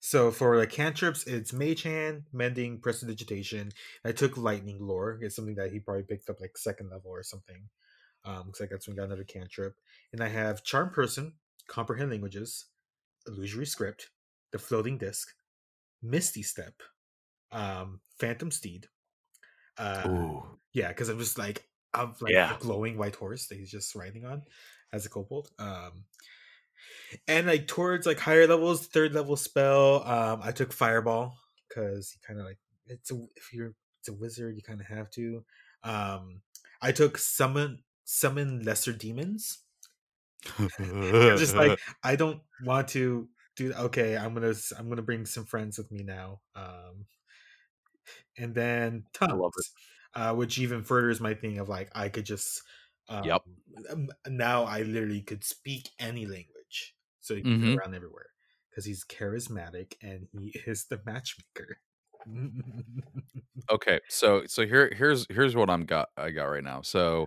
so 0.01 0.31
for 0.31 0.57
like 0.57 0.71
cantrips, 0.71 1.27
it's 1.27 1.53
Mage 1.53 1.83
Hand, 1.83 2.23
Mending, 2.33 2.81
Prestidigitation. 2.81 3.71
I 4.05 4.13
took 4.13 4.37
Lightning 4.37 4.79
Lure. 4.81 5.19
It's 5.21 5.37
something 5.37 5.57
that 5.57 5.73
he 5.73 5.81
probably 5.81 6.05
picked 6.05 6.31
up 6.31 6.41
like 6.41 6.57
second 6.57 6.91
level 6.91 7.11
or 7.11 7.23
something. 7.23 7.69
Um, 8.25 8.47
because 8.47 8.61
I 8.61 8.67
got 8.67 8.83
some 8.83 8.95
got 8.95 9.05
another 9.05 9.25
cantrip. 9.25 9.75
And 10.13 10.23
I 10.23 10.29
have 10.29 10.65
Charm 10.65 10.91
Person, 10.91 11.35
Comprehend 11.69 12.11
Languages, 12.11 12.67
Illusory 13.27 13.67
Script, 13.67 14.11
the 14.53 14.59
Floating 14.59 14.99
Disc, 14.99 15.29
Misty 16.03 16.43
Step, 16.43 16.75
um, 17.53 18.01
Phantom 18.19 18.51
Steed. 18.51 18.87
Uh, 19.77 20.09
Ooh. 20.09 20.43
yeah, 20.73 20.89
because 20.89 21.09
I'm 21.09 21.19
just 21.19 21.39
like 21.39 21.65
of 21.95 22.21
like 22.21 22.33
yeah. 22.33 22.55
a 22.55 22.59
glowing 22.59 22.99
white 22.99 23.15
horse 23.15 23.47
that 23.47 23.59
he's 23.59 23.71
just 23.71 23.95
riding 23.95 24.25
on 24.25 24.43
as 24.93 25.07
a 25.07 25.09
kobold. 25.09 25.49
Um, 25.59 26.05
and 27.27 27.47
like 27.47 27.67
towards 27.67 28.07
like 28.07 28.19
higher 28.19 28.47
levels, 28.47 28.87
third 28.87 29.15
level 29.15 29.37
spell, 29.37 30.03
um, 30.05 30.41
I 30.43 30.53
took 30.53 30.73
fireball 30.73 31.37
because 31.69 32.15
you 32.15 32.21
kind 32.27 32.41
of 32.41 32.47
like 32.47 32.59
it's 32.87 33.11
a 33.11 33.17
if 33.37 33.53
you're 33.53 33.75
it's 34.01 34.09
a 34.09 34.15
wizard, 34.15 34.57
you 34.57 34.63
kind 34.63 34.81
of 34.81 34.87
have 34.87 35.11
to. 35.13 35.45
Um, 35.83 36.43
I 36.81 36.93
took 36.93 37.19
summon 37.19 37.81
summon 38.05 38.63
lesser 38.63 38.93
demons. 38.93 39.59
just 40.79 41.57
like 41.57 41.79
I 42.03 42.17
don't 42.17 42.41
want 42.65 42.89
to 42.89 43.29
do. 43.57 43.73
Okay, 43.73 44.17
I'm 44.17 44.35
gonna 44.35 44.55
I'm 44.79 44.89
gonna 44.89 45.03
bring 45.03 45.27
some 45.27 45.45
friends 45.45 45.79
with 45.79 45.91
me 45.91 46.05
now. 46.05 46.41
Um, 46.55 47.07
and 48.37 48.55
then 48.55 49.05
tongues. 49.13 49.33
I 49.33 49.37
love 49.37 49.53
it 49.57 49.67
uh, 50.15 50.35
which 50.35 50.59
even 50.59 50.83
furthers 50.83 51.21
my 51.21 51.35
thing 51.35 51.59
of 51.59 51.69
like 51.69 51.91
I 51.95 52.09
could 52.09 52.25
just 52.25 52.63
um, 53.09 53.25
yep. 53.25 53.43
Now 54.27 54.65
I 54.65 54.83
literally 54.83 55.23
could 55.23 55.45
speak 55.45 55.89
any 55.99 56.27
language, 56.27 56.58
so 57.29 57.35
he 57.35 57.43
can 57.43 57.59
mm-hmm. 57.59 57.75
go 57.75 57.81
around 57.81 57.95
everywhere 57.95 58.27
because 58.71 58.87
he's 58.87 59.05
charismatic 59.05 59.95
and 60.03 60.27
he 60.33 60.59
is 60.67 60.87
the 60.87 61.01
matchmaker. 61.05 61.79
okay, 63.71 64.01
so 64.09 64.43
so 64.47 64.67
here 64.67 64.91
here's 64.97 65.27
here's 65.31 65.55
what 65.55 65.71
I'm 65.71 65.85
got 65.85 66.09
I 66.17 66.31
got 66.31 66.45
right 66.45 66.65
now. 66.65 66.83
So 66.83 67.27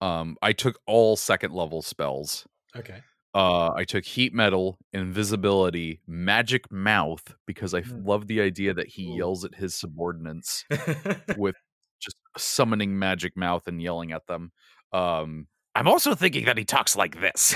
um 0.00 0.36
I 0.42 0.52
took 0.52 0.78
all 0.86 1.16
second 1.16 1.52
level 1.52 1.82
spells. 1.82 2.46
Okay. 2.74 3.02
Uh, 3.34 3.72
I 3.74 3.84
took 3.84 4.04
heat 4.04 4.34
metal, 4.34 4.78
invisibility, 4.92 6.02
magic 6.06 6.70
mouth 6.70 7.34
because 7.46 7.72
I 7.72 7.80
mm. 7.80 8.06
love 8.06 8.26
the 8.26 8.42
idea 8.42 8.74
that 8.74 8.88
he 8.88 9.08
Ooh. 9.08 9.16
yells 9.16 9.42
at 9.46 9.54
his 9.54 9.74
subordinates 9.74 10.66
with 11.38 11.56
just 11.98 12.18
summoning 12.36 12.98
magic 12.98 13.34
mouth 13.34 13.66
and 13.66 13.80
yelling 13.80 14.12
at 14.12 14.26
them. 14.26 14.52
Um, 14.92 15.46
I'm 15.74 15.88
also 15.88 16.14
thinking 16.14 16.44
that 16.44 16.58
he 16.58 16.64
talks 16.64 16.94
like 16.94 17.22
this, 17.22 17.54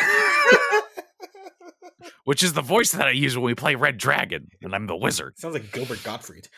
which 2.24 2.42
is 2.42 2.52
the 2.52 2.62
voice 2.62 2.92
that 2.92 3.06
I 3.06 3.12
use 3.12 3.36
when 3.36 3.44
we 3.44 3.54
play 3.54 3.74
Red 3.74 3.98
Dragon, 3.98 4.48
and 4.62 4.74
I'm 4.74 4.86
the 4.86 4.96
wizard. 4.96 5.38
Sounds 5.38 5.54
like 5.54 5.72
Gilbert 5.72 6.02
Gottfried. 6.02 6.48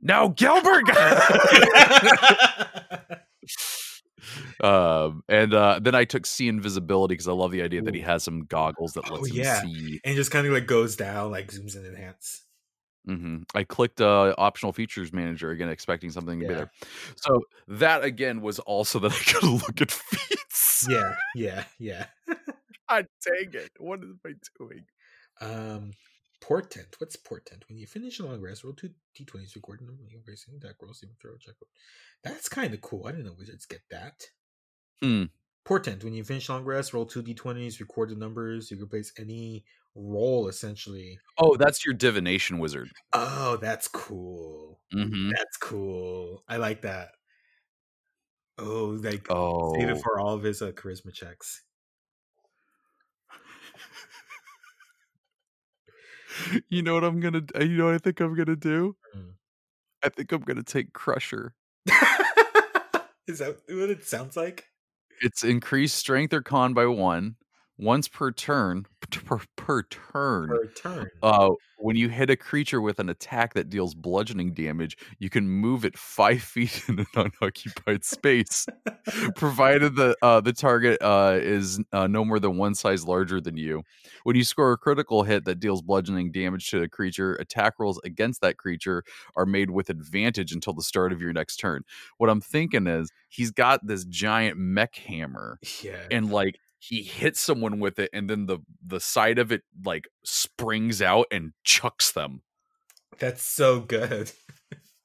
No, 0.00 0.28
Gilbert. 0.28 0.88
um, 4.62 5.22
and 5.28 5.54
uh, 5.54 5.80
then 5.82 5.94
I 5.94 6.04
took 6.04 6.26
see 6.26 6.48
invisibility 6.48 7.14
because 7.14 7.28
I 7.28 7.32
love 7.32 7.50
the 7.50 7.62
idea 7.62 7.80
Ooh. 7.80 7.84
that 7.84 7.94
he 7.94 8.02
has 8.02 8.22
some 8.22 8.44
goggles 8.44 8.92
that 8.92 9.10
lets 9.10 9.30
oh, 9.30 9.34
yeah. 9.34 9.62
him 9.62 9.70
see, 9.70 10.00
and 10.04 10.16
just 10.16 10.30
kind 10.30 10.46
of 10.46 10.52
like 10.52 10.66
goes 10.66 10.96
down, 10.96 11.30
like 11.30 11.50
zooms 11.50 11.76
in 11.76 11.84
and 11.84 11.96
enhance. 11.96 12.42
Mm-hmm. 13.08 13.42
I 13.54 13.64
clicked 13.64 14.00
uh, 14.00 14.34
optional 14.36 14.72
features 14.72 15.12
manager 15.12 15.50
again, 15.50 15.68
expecting 15.68 16.10
something 16.10 16.40
to 16.40 16.48
be 16.48 16.54
there. 16.54 16.70
So 17.16 17.42
that 17.68 18.02
again 18.02 18.40
was 18.40 18.58
also 18.58 18.98
that 18.98 19.12
I 19.12 19.16
could 19.16 19.44
look 19.44 19.80
at 19.80 19.90
feats. 19.90 20.86
Yeah, 20.90 21.14
yeah, 21.34 21.64
yeah. 21.78 22.06
God 22.88 23.06
dang 23.24 23.50
it! 23.52 23.70
What 23.78 24.00
am 24.00 24.20
I 24.24 24.32
doing? 24.58 24.84
Um, 25.40 25.92
portent. 26.40 26.96
What's 26.98 27.16
portent? 27.16 27.64
When 27.68 27.78
you 27.78 27.86
finish 27.86 28.20
a 28.20 28.26
long 28.26 28.40
rest, 28.40 28.64
roll 28.64 28.74
two 28.74 28.90
d20s, 29.18 29.54
record 29.54 29.80
them, 29.80 29.98
racing 30.26 30.54
attack 30.56 30.76
rolls, 30.80 31.00
even 31.02 31.16
throw 31.20 31.36
check. 31.36 31.54
That's 32.22 32.48
kind 32.48 32.74
of 32.74 32.80
cool. 32.80 33.06
I 33.06 33.12
didn't 33.12 33.26
know 33.26 33.34
wizards 33.38 33.66
get 33.66 33.82
that. 33.90 34.22
Hmm. 35.02 35.24
Portent. 35.64 36.04
When 36.04 36.14
you 36.14 36.24
finish 36.24 36.48
long 36.48 36.64
rest, 36.64 36.92
roll 36.92 37.06
two 37.06 37.22
d20s, 37.22 37.80
record 37.80 38.10
the 38.10 38.16
numbers. 38.16 38.70
You 38.70 38.76
can 38.76 38.88
place 38.88 39.12
any 39.18 39.64
roll 39.94 40.48
essentially. 40.48 41.18
Oh, 41.38 41.56
that's 41.56 41.84
your 41.84 41.94
divination 41.94 42.58
wizard. 42.58 42.90
Oh, 43.12 43.56
that's 43.60 43.88
cool. 43.88 44.80
Mm-hmm. 44.94 45.30
That's 45.30 45.56
cool. 45.56 46.44
I 46.48 46.58
like 46.58 46.82
that. 46.82 47.08
Oh, 48.58 48.98
like 49.02 49.26
oh. 49.30 49.74
save 49.74 49.88
it 49.88 50.02
for 50.02 50.18
all 50.18 50.34
of 50.34 50.42
his 50.42 50.62
uh, 50.62 50.72
charisma 50.72 51.12
checks. 51.12 51.62
you 56.68 56.82
know 56.82 56.94
what 56.94 57.04
I'm 57.04 57.20
gonna? 57.20 57.40
d- 57.42 57.64
You 57.64 57.76
know 57.76 57.86
what 57.86 57.94
I 57.94 57.98
think 57.98 58.20
I'm 58.20 58.34
gonna 58.34 58.56
do? 58.56 58.96
Mm. 59.16 59.32
I 60.02 60.08
think 60.08 60.32
I'm 60.32 60.42
gonna 60.42 60.62
take 60.62 60.92
Crusher. 60.92 61.54
Is 63.26 63.38
that 63.40 63.58
what 63.68 63.90
it 63.90 64.04
sounds 64.04 64.36
like? 64.36 64.66
It's 65.20 65.42
increased 65.42 65.96
strength 65.96 66.32
or 66.32 66.42
con 66.42 66.74
by 66.74 66.86
one, 66.86 67.36
once 67.78 68.08
per 68.08 68.32
turn. 68.32 68.86
Per, 69.24 69.40
per 69.54 69.84
turn. 69.84 70.48
Per 70.48 70.66
turn. 70.74 71.06
Uh, 71.22 71.50
when 71.78 71.96
you 71.96 72.08
hit 72.08 72.28
a 72.30 72.36
creature 72.36 72.80
with 72.80 72.98
an 72.98 73.08
attack 73.08 73.54
that 73.54 73.68
deals 73.68 73.94
bludgeoning 73.94 74.52
damage, 74.52 74.96
you 75.18 75.30
can 75.30 75.48
move 75.48 75.84
it 75.84 75.96
five 75.96 76.42
feet 76.42 76.82
in 76.88 76.98
an 76.98 77.06
unoccupied 77.14 78.04
space, 78.04 78.66
provided 79.36 79.94
the 79.94 80.16
uh, 80.22 80.40
the 80.40 80.52
target 80.52 81.00
uh, 81.00 81.38
is 81.40 81.80
uh, 81.92 82.06
no 82.06 82.24
more 82.24 82.40
than 82.40 82.56
one 82.56 82.74
size 82.74 83.06
larger 83.06 83.40
than 83.40 83.56
you. 83.56 83.82
When 84.24 84.34
you 84.34 84.44
score 84.44 84.72
a 84.72 84.76
critical 84.76 85.22
hit 85.22 85.44
that 85.44 85.60
deals 85.60 85.82
bludgeoning 85.82 86.32
damage 86.32 86.68
to 86.70 86.82
a 86.82 86.88
creature, 86.88 87.34
attack 87.34 87.74
rolls 87.78 88.00
against 88.04 88.40
that 88.40 88.56
creature 88.56 89.04
are 89.36 89.46
made 89.46 89.70
with 89.70 89.88
advantage 89.90 90.52
until 90.52 90.72
the 90.72 90.82
start 90.82 91.12
of 91.12 91.20
your 91.20 91.32
next 91.32 91.56
turn. 91.56 91.82
What 92.18 92.30
I'm 92.30 92.40
thinking 92.40 92.86
is 92.86 93.12
he's 93.28 93.50
got 93.50 93.86
this 93.86 94.04
giant 94.04 94.58
mech 94.58 94.96
hammer 94.96 95.58
yeah. 95.82 96.06
and 96.10 96.30
like 96.32 96.58
he 96.78 97.02
hits 97.02 97.40
someone 97.40 97.80
with 97.80 97.98
it 97.98 98.10
and 98.12 98.28
then 98.28 98.46
the 98.46 98.58
the 98.84 99.00
side 99.00 99.38
of 99.38 99.50
it 99.50 99.62
like 99.84 100.08
springs 100.24 101.00
out 101.00 101.26
and 101.30 101.52
chucks 101.64 102.12
them 102.12 102.42
That's 103.18 103.42
so 103.44 103.80
good. 103.80 104.30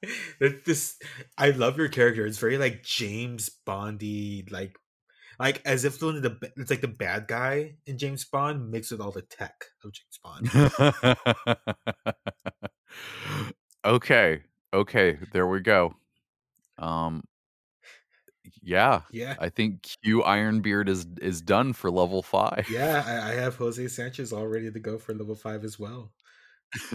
this 0.40 0.98
I 1.38 1.52
love 1.52 1.78
your 1.78 1.90
character. 1.90 2.26
It's 2.26 2.40
very 2.40 2.58
like 2.58 2.84
James 2.84 3.50
Bondy, 3.66 4.46
like 4.50 4.78
like 5.40 5.62
as 5.66 5.86
if 5.86 6.02
one 6.02 6.18
of 6.18 6.24
the 6.24 6.52
it's 6.58 6.70
like 6.70 6.82
the 6.82 6.88
bad 6.88 7.28
guy 7.28 7.76
in 7.86 7.98
James 7.98 8.26
Bond 8.26 8.70
mixed 8.70 8.92
with 8.92 9.02
all 9.02 9.12
the 9.12 9.22
tech 9.22 9.66
of 9.84 9.92
James 9.94 10.20
Bond. 10.24 10.50
okay 13.86 14.42
okay 14.74 15.18
there 15.32 15.48
we 15.48 15.60
go 15.60 15.96
um 16.78 17.24
yeah 18.64 19.02
yeah. 19.12 19.36
i 19.40 19.50
think 19.50 19.82
q 20.04 20.24
ironbeard 20.24 20.90
is 20.90 21.06
is 21.22 21.42
done 21.42 21.74
for 21.74 21.90
level 21.92 22.22
five 22.22 22.68
Yeah, 22.70 23.04
I, 23.06 23.32
I 23.32 23.34
have 23.36 23.56
Jose 23.56 23.88
Sanchez 23.88 24.32
all 24.34 24.48
ready 24.48 24.72
to 24.72 24.80
go 24.80 24.98
for 24.98 25.14
level 25.14 25.36
five 25.36 25.64
as 25.64 25.80
well. 25.80 26.12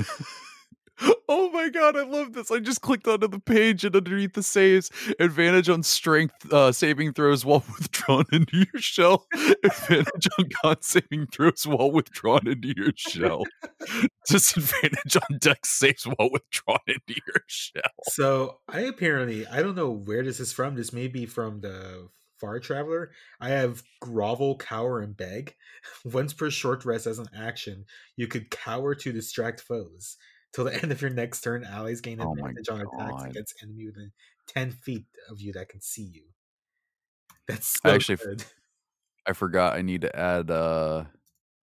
oh 1.28 1.50
my 1.50 1.68
god, 1.68 1.96
I 1.96 2.02
love 2.02 2.32
this. 2.32 2.50
I 2.50 2.58
just 2.58 2.80
clicked 2.80 3.06
onto 3.06 3.28
the 3.28 3.38
page 3.38 3.84
and 3.84 3.94
underneath 3.94 4.34
the 4.34 4.42
saves, 4.42 4.90
advantage 5.18 5.68
on 5.68 5.82
strength 5.82 6.52
uh, 6.52 6.72
saving 6.72 7.12
throws 7.12 7.44
while 7.44 7.64
withdrawn 7.78 8.24
into 8.32 8.58
your 8.58 8.80
shell. 8.80 9.26
advantage 9.32 10.28
on 10.38 10.48
con 10.62 10.76
saving 10.80 11.26
throws 11.28 11.66
while 11.66 11.90
withdrawn 11.90 12.46
into 12.46 12.72
your 12.76 12.92
shell. 12.96 13.44
Disadvantage 14.28 15.16
on 15.16 15.38
dex 15.38 15.68
saves 15.68 16.04
while 16.04 16.30
withdrawn 16.30 16.78
into 16.86 17.20
your 17.26 17.42
shell. 17.46 17.82
So 18.08 18.58
I 18.68 18.80
apparently 18.80 19.46
I 19.46 19.62
don't 19.62 19.76
know 19.76 19.90
where 19.90 20.22
this 20.22 20.40
is 20.40 20.52
from. 20.52 20.74
This 20.74 20.92
may 20.92 21.08
be 21.08 21.26
from 21.26 21.60
the 21.60 22.08
Far 22.38 22.58
Traveler. 22.60 23.12
I 23.40 23.50
have 23.50 23.82
grovel, 24.00 24.56
cower, 24.56 25.00
and 25.00 25.16
beg. 25.16 25.54
Once 26.04 26.32
per 26.32 26.50
short 26.50 26.84
rest 26.84 27.06
as 27.06 27.18
an 27.18 27.28
action, 27.34 27.84
you 28.16 28.26
could 28.26 28.50
cower 28.50 28.94
to 28.94 29.12
distract 29.12 29.60
foes. 29.60 30.16
Till 30.56 30.64
the 30.64 30.74
end 30.82 30.90
of 30.90 31.02
your 31.02 31.10
next 31.10 31.42
turn, 31.42 31.64
allies 31.64 32.00
gain 32.00 32.18
Oh 32.18 32.32
advantage 32.32 32.70
on 32.70 32.80
attacks 32.80 33.24
against 33.24 33.62
enemy 33.62 33.84
within 33.84 34.10
ten 34.46 34.70
feet 34.70 35.04
of 35.30 35.38
you 35.38 35.52
that 35.52 35.68
can 35.68 35.82
see 35.82 36.04
you. 36.04 36.22
That's 37.46 37.78
I 37.84 37.90
actually 37.90 38.16
good. 38.16 38.42
I 39.26 39.34
forgot 39.34 39.74
I 39.74 39.82
need 39.82 40.00
to 40.00 40.18
add 40.18 40.50
uh 40.50 41.04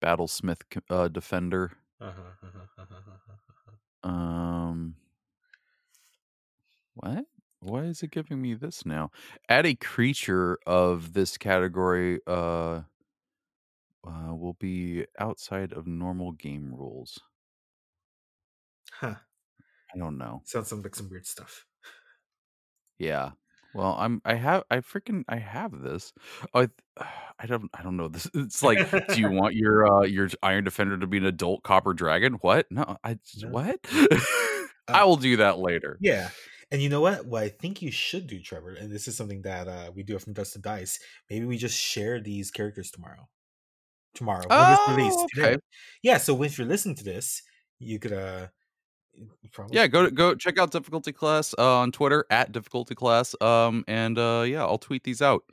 Battlesmith 0.01 0.61
uh, 0.89 1.09
Defender. 1.09 1.73
Uh-huh, 1.99 2.21
uh-huh, 2.41 2.83
uh-huh. 2.83 4.09
Um, 4.09 4.95
what? 6.93 7.25
Why 7.59 7.81
is 7.81 8.01
it 8.01 8.11
giving 8.11 8.41
me 8.41 8.53
this 8.53 8.85
now? 8.85 9.11
Add 9.49 9.65
a 9.65 9.75
creature 9.75 10.57
of 10.65 11.11
this 11.11 11.37
category. 11.37 12.21
Uh, 12.25 12.83
uh, 14.07 14.33
will 14.33 14.55
be 14.57 15.05
outside 15.19 15.73
of 15.73 15.85
normal 15.85 16.31
game 16.31 16.73
rules. 16.73 17.19
Huh. 18.99 19.15
I 19.93 19.97
don't 19.97 20.17
know. 20.17 20.41
Sounds 20.45 20.71
like 20.71 20.95
some 20.95 21.09
weird 21.09 21.25
stuff. 21.25 21.65
Yeah. 22.97 23.31
Well, 23.73 23.95
I'm. 23.97 24.21
I 24.25 24.35
have. 24.35 24.63
I 24.69 24.77
freaking. 24.77 25.23
I 25.29 25.37
have 25.37 25.81
this. 25.81 26.13
I. 26.53 26.69
I 27.41 27.45
don't. 27.45 27.69
I 27.73 27.83
don't 27.83 27.95
know 27.95 28.09
this. 28.09 28.29
It's 28.33 28.61
like, 28.61 28.91
do 29.07 29.21
you 29.21 29.31
want 29.31 29.55
your 29.55 29.87
uh 29.87 30.01
your 30.01 30.27
Iron 30.43 30.65
Defender 30.65 30.97
to 30.97 31.07
be 31.07 31.17
an 31.17 31.25
adult 31.25 31.63
Copper 31.63 31.93
Dragon? 31.93 32.33
What? 32.41 32.67
No. 32.69 32.97
I. 33.03 33.17
No. 33.41 33.49
What? 33.49 33.79
I 34.87 35.05
will 35.05 35.17
do 35.17 35.37
that 35.37 35.59
later. 35.59 35.97
Yeah. 36.01 36.29
And 36.71 36.81
you 36.81 36.89
know 36.89 37.01
what? 37.01 37.25
What 37.25 37.43
I 37.43 37.49
think 37.49 37.81
you 37.81 37.91
should 37.91 38.27
do, 38.27 38.41
Trevor, 38.41 38.73
and 38.73 38.91
this 38.91 39.07
is 39.07 39.15
something 39.15 39.43
that 39.43 39.67
uh, 39.67 39.91
we 39.95 40.03
do 40.03 40.15
it 40.15 40.21
from 40.21 40.33
Dust 40.33 40.53
to 40.53 40.59
Dice. 40.59 40.99
Maybe 41.29 41.45
we 41.45 41.57
just 41.57 41.77
share 41.77 42.19
these 42.19 42.51
characters 42.51 42.91
tomorrow. 42.91 43.29
Tomorrow, 44.15 44.45
when 44.47 44.73
it's 44.73 44.89
released. 44.89 45.17
Oh, 45.19 45.27
today. 45.33 45.47
okay. 45.53 45.57
Yeah. 46.03 46.17
So 46.17 46.41
if 46.43 46.57
you're 46.57 46.67
listening 46.67 46.95
to 46.95 47.03
this, 47.03 47.41
you 47.79 47.99
could 47.99 48.13
uh, 48.13 48.47
probably 49.51 49.75
yeah 49.77 49.87
go 49.87 50.03
to 50.05 50.11
go 50.11 50.35
check 50.35 50.57
out 50.59 50.71
difficulty 50.71 51.11
class 51.11 51.55
uh, 51.57 51.77
on 51.79 51.91
twitter 51.91 52.25
at 52.29 52.51
difficulty 52.51 52.95
class 52.95 53.35
um 53.41 53.83
and 53.87 54.17
uh 54.17 54.43
yeah 54.47 54.61
i'll 54.63 54.77
tweet 54.77 55.03
these 55.03 55.21
out 55.21 55.43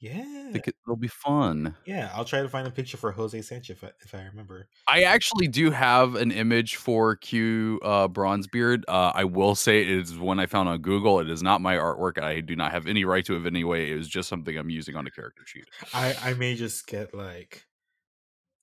Yeah. 0.00 0.50
I 0.54 0.60
it, 0.66 0.74
they'll 0.84 0.96
be 0.96 1.06
fun 1.08 1.76
Yeah. 1.86 2.10
I'll 2.12 2.24
try 2.24 2.42
to 2.42 2.48
find 2.48 2.66
a 2.66 2.70
picture 2.70 2.96
for 2.96 3.12
Jose 3.12 3.40
Sanchez 3.42 3.76
if 3.76 3.84
I, 3.84 3.90
if 4.00 4.14
I 4.14 4.24
remember. 4.24 4.66
i 4.88 5.04
actually 5.04 5.46
do 5.46 5.70
have 5.70 6.16
an 6.16 6.32
image 6.32 6.74
for 6.76 7.14
q 7.16 7.78
uh 7.84 8.08
bronzebeard 8.08 8.82
uh 8.88 9.12
i 9.14 9.22
will 9.24 9.54
say 9.54 9.80
it 9.82 9.88
is 9.88 10.18
one 10.18 10.40
i 10.40 10.46
found 10.46 10.68
on 10.68 10.78
google 10.82 11.20
it 11.20 11.30
is 11.30 11.42
not 11.42 11.60
my 11.60 11.76
artwork 11.76 12.20
i 12.20 12.40
do 12.40 12.56
not 12.56 12.72
have 12.72 12.86
any 12.88 13.04
right 13.04 13.24
to 13.24 13.36
it 13.36 13.46
anyway. 13.46 13.84
any 13.84 13.92
it 13.92 13.96
was 13.96 14.08
just 14.08 14.28
something 14.28 14.58
i'm 14.58 14.68
using 14.70 14.96
on 14.96 15.06
a 15.06 15.10
character 15.10 15.42
sheet 15.46 15.64
I 15.94 16.16
I 16.22 16.34
may 16.34 16.56
just 16.56 16.86
get 16.88 17.14
like, 17.14 17.64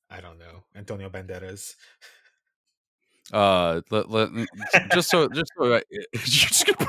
I 0.10 0.20
don't 0.22 0.38
know, 0.40 0.64
Antonio 0.76 1.10
Banderas. 1.10 1.76
Uh 3.34 3.82
let, 3.92 4.10
let, 4.10 4.30
just 4.94 5.10
so 5.10 5.28
just 5.30 5.52
so 5.58 5.76
I, 5.76 5.82
just 6.16 6.70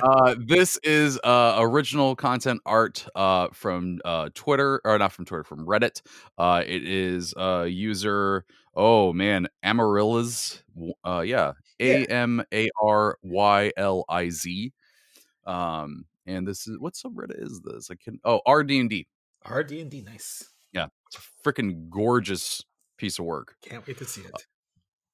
Uh, 0.00 0.36
this 0.38 0.78
is 0.84 1.18
uh, 1.24 1.56
original 1.58 2.14
content 2.14 2.60
art 2.64 3.06
uh, 3.16 3.48
from 3.52 3.98
uh, 4.04 4.28
Twitter, 4.34 4.80
or 4.84 4.96
not 4.96 5.12
from 5.12 5.24
Twitter, 5.24 5.42
from 5.42 5.66
Reddit. 5.66 6.02
Uh, 6.36 6.62
it 6.64 6.86
is 6.86 7.34
uh, 7.36 7.62
user, 7.62 8.44
oh 8.76 9.12
man, 9.12 9.48
Amaryllis. 9.62 10.62
Uh, 11.04 11.20
yeah, 11.20 11.52
A 11.80 12.06
M 12.06 12.42
A 12.54 12.70
R 12.80 13.18
Y 13.22 13.72
L 13.76 14.04
I 14.08 14.28
Z. 14.30 14.72
Um, 15.46 16.04
and 16.26 16.46
this 16.46 16.68
is 16.68 16.78
what 16.78 16.94
subreddit 16.94 17.42
is 17.42 17.60
this? 17.64 17.90
I 17.90 17.96
can 17.96 18.20
oh 18.24 18.40
R 18.46 18.62
D 18.62 18.78
and 18.78 18.90
D. 18.90 19.06
RD 19.48 19.72
and 19.72 19.90
D, 19.90 20.02
nice. 20.02 20.44
Yeah, 20.72 20.86
it's 21.06 21.16
a 21.16 21.48
freaking 21.48 21.90
gorgeous 21.90 22.64
piece 22.98 23.18
of 23.18 23.24
work. 23.24 23.56
Can't 23.62 23.86
wait 23.86 23.98
to 23.98 24.04
see 24.04 24.22
it. 24.22 24.46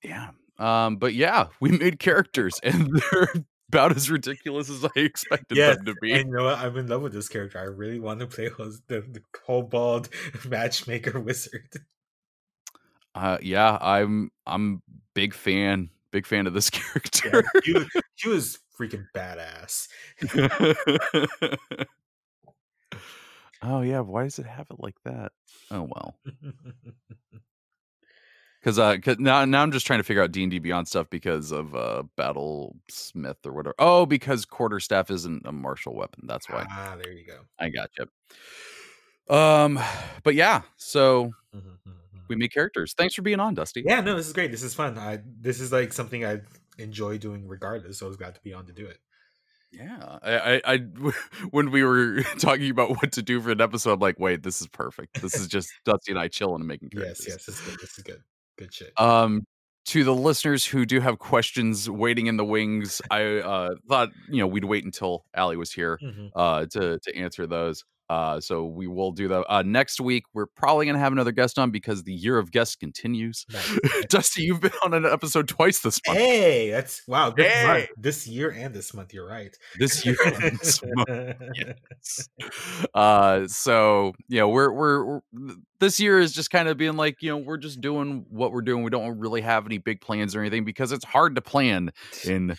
Yeah. 0.02 0.30
Um, 0.58 0.96
but 0.96 1.14
yeah, 1.14 1.48
we 1.60 1.70
made 1.70 1.98
characters, 1.98 2.60
and 2.62 2.88
they're 3.12 3.28
about 3.68 3.96
as 3.96 4.10
ridiculous 4.10 4.70
as 4.70 4.84
I 4.84 4.90
expected 4.96 5.58
Yes, 5.58 5.76
them 5.76 5.86
to 5.86 5.94
be. 6.00 6.12
And 6.12 6.28
you 6.28 6.36
know 6.36 6.44
what? 6.44 6.58
I'm 6.58 6.76
in 6.76 6.86
love 6.86 7.02
with 7.02 7.12
this 7.12 7.28
character. 7.28 7.58
I 7.58 7.64
really 7.64 7.98
want 7.98 8.20
to 8.20 8.26
play 8.26 8.48
the, 8.48 8.80
the 8.88 9.22
kobold 9.32 10.08
matchmaker 10.48 11.18
wizard. 11.20 11.68
Uh, 13.14 13.38
yeah, 13.42 13.78
I'm 13.80 14.30
I'm 14.46 14.82
big 15.14 15.34
fan, 15.34 15.90
big 16.10 16.26
fan 16.26 16.46
of 16.46 16.54
this 16.54 16.70
Yeah, 17.24 17.40
character. 17.40 17.44
he, 17.64 17.72
was, 17.72 17.86
he 18.16 18.28
was 18.28 18.58
freaking 18.78 19.06
badass. 19.14 19.88
oh 23.62 23.80
yeah, 23.82 24.00
why 24.00 24.24
does 24.24 24.38
it 24.38 24.46
have 24.46 24.66
it 24.70 24.78
like 24.80 24.96
that? 25.04 25.32
Oh 25.70 25.88
well, 25.94 26.16
because 28.64 28.78
uh, 28.78 28.96
'cause 28.96 29.18
now 29.18 29.44
now 29.44 29.62
I'm 29.62 29.70
just 29.72 29.86
trying 29.86 29.98
to 29.98 30.04
figure 30.04 30.22
out 30.22 30.32
D 30.32 30.42
and 30.42 30.50
D 30.50 30.58
Beyond 30.58 30.88
stuff 30.88 31.10
because 31.10 31.52
of 31.52 31.74
uh 31.74 32.04
Battlesmith 32.16 33.44
or 33.44 33.52
whatever. 33.52 33.74
Oh, 33.78 34.06
because 34.06 34.46
quarterstaff 34.46 35.10
isn't 35.10 35.44
a 35.44 35.52
martial 35.52 35.94
weapon. 35.94 36.24
That's 36.26 36.48
why. 36.48 36.64
ah, 36.70 36.96
there 37.02 37.12
you 37.12 37.26
go. 37.26 37.40
I 37.58 37.68
got 37.68 37.90
you. 37.98 39.34
Um, 39.36 39.78
but 40.22 40.34
yeah, 40.34 40.62
so 40.76 41.32
Mhm, 41.54 41.60
mhm, 41.62 41.92
mhm. 42.16 42.20
we 42.28 42.36
make 42.36 42.52
characters. 42.52 42.94
Thanks 42.96 43.14
for 43.14 43.20
being 43.22 43.38
on, 43.40 43.54
Dusty. 43.54 43.82
Yeah, 43.86 44.00
no, 44.00 44.16
this 44.16 44.26
is 44.26 44.32
great. 44.32 44.50
This 44.50 44.62
is 44.62 44.72
fun. 44.74 44.96
I 44.98 45.20
this 45.40 45.60
is 45.60 45.70
like 45.70 45.92
something 45.92 46.24
I 46.24 46.40
enjoy 46.78 47.18
doing 47.18 47.46
regardless. 47.46 47.98
So 47.98 48.06
I 48.06 48.08
was 48.08 48.16
glad 48.16 48.34
to 48.34 48.40
be 48.40 48.54
on 48.54 48.64
to 48.66 48.72
do 48.72 48.86
it. 48.86 48.98
Yeah, 49.72 50.18
I, 50.22 50.38
I, 50.56 50.62
I, 50.74 50.76
when 51.50 51.70
we 51.70 51.82
were 51.82 52.22
talking 52.38 52.70
about 52.70 52.90
what 52.90 53.12
to 53.12 53.22
do 53.22 53.40
for 53.40 53.50
an 53.50 53.60
episode, 53.60 53.92
I'm 53.94 53.98
like, 53.98 54.18
wait, 54.20 54.42
this 54.42 54.60
is 54.60 54.68
perfect. 54.68 55.20
This 55.20 55.34
is 55.34 55.48
just 55.48 55.68
Dusty 55.84 56.12
and 56.12 56.18
I 56.18 56.28
chilling 56.28 56.60
and 56.60 56.68
making 56.68 56.90
characters. 56.90 57.26
Yes, 57.26 57.36
yes, 57.36 57.46
this 57.46 57.60
is 57.60 57.66
good. 57.66 57.80
This 57.80 57.98
is 57.98 58.04
good. 58.04 58.22
Good 58.58 58.72
shit. 58.74 58.92
Um, 59.00 59.44
to 59.86 60.02
the 60.04 60.14
listeners 60.14 60.64
who 60.64 60.86
do 60.86 61.00
have 61.00 61.18
questions 61.18 61.90
waiting 61.90 62.26
in 62.26 62.36
the 62.38 62.44
wings, 62.44 63.02
I 63.10 63.36
uh, 63.38 63.74
thought 63.88 64.10
you 64.28 64.38
know 64.38 64.46
we'd 64.46 64.64
wait 64.64 64.84
until 64.84 65.24
Allie 65.34 65.56
was 65.56 65.72
here 65.72 65.98
Mhm. 66.02 66.30
uh, 66.34 66.66
to 66.72 66.98
to 67.00 67.16
answer 67.16 67.46
those. 67.46 67.84
Uh, 68.10 68.40
so 68.40 68.66
we 68.66 68.86
will 68.86 69.12
do 69.12 69.28
that 69.28 69.44
uh, 69.48 69.62
next 69.62 70.00
week. 70.00 70.24
We're 70.34 70.46
probably 70.46 70.86
gonna 70.86 70.98
have 70.98 71.12
another 71.12 71.32
guest 71.32 71.58
on 71.58 71.70
because 71.70 72.02
the 72.02 72.12
year 72.12 72.38
of 72.38 72.50
guests 72.52 72.76
continues. 72.76 73.46
Nice. 73.52 73.78
Dusty, 74.08 74.42
you've 74.42 74.60
been 74.60 74.72
on 74.84 74.94
an 74.94 75.06
episode 75.06 75.48
twice 75.48 75.80
this 75.80 76.00
month. 76.06 76.18
Hey, 76.18 76.70
that's 76.70 77.02
wow. 77.08 77.30
This, 77.30 77.52
Hey! 77.52 77.66
month, 77.66 77.88
this 77.96 78.26
year 78.26 78.50
and 78.50 78.74
this 78.74 78.92
month, 78.92 79.14
you're 79.14 79.26
right. 79.26 79.56
This 79.78 80.04
year, 80.04 80.16
and 80.24 80.58
this 80.58 80.80
month. 80.82 81.34
yes. 81.54 82.28
Uh, 82.94 83.46
so 83.48 84.12
you 84.28 84.38
know, 84.38 84.48
we're, 84.48 84.70
we're 84.70 85.04
we're 85.04 85.20
this 85.80 85.98
year 85.98 86.20
is 86.20 86.32
just 86.32 86.50
kind 86.50 86.68
of 86.68 86.76
being 86.76 86.96
like, 86.96 87.16
you 87.20 87.30
know, 87.30 87.38
we're 87.38 87.56
just 87.56 87.80
doing 87.80 88.24
what 88.28 88.52
we're 88.52 88.62
doing. 88.62 88.82
We 88.82 88.90
don't 88.90 89.18
really 89.18 89.40
have 89.40 89.66
any 89.66 89.78
big 89.78 90.00
plans 90.00 90.34
or 90.36 90.40
anything 90.40 90.64
because 90.64 90.92
it's 90.92 91.04
hard 91.04 91.34
to 91.34 91.40
plan 91.40 91.90
in 92.24 92.56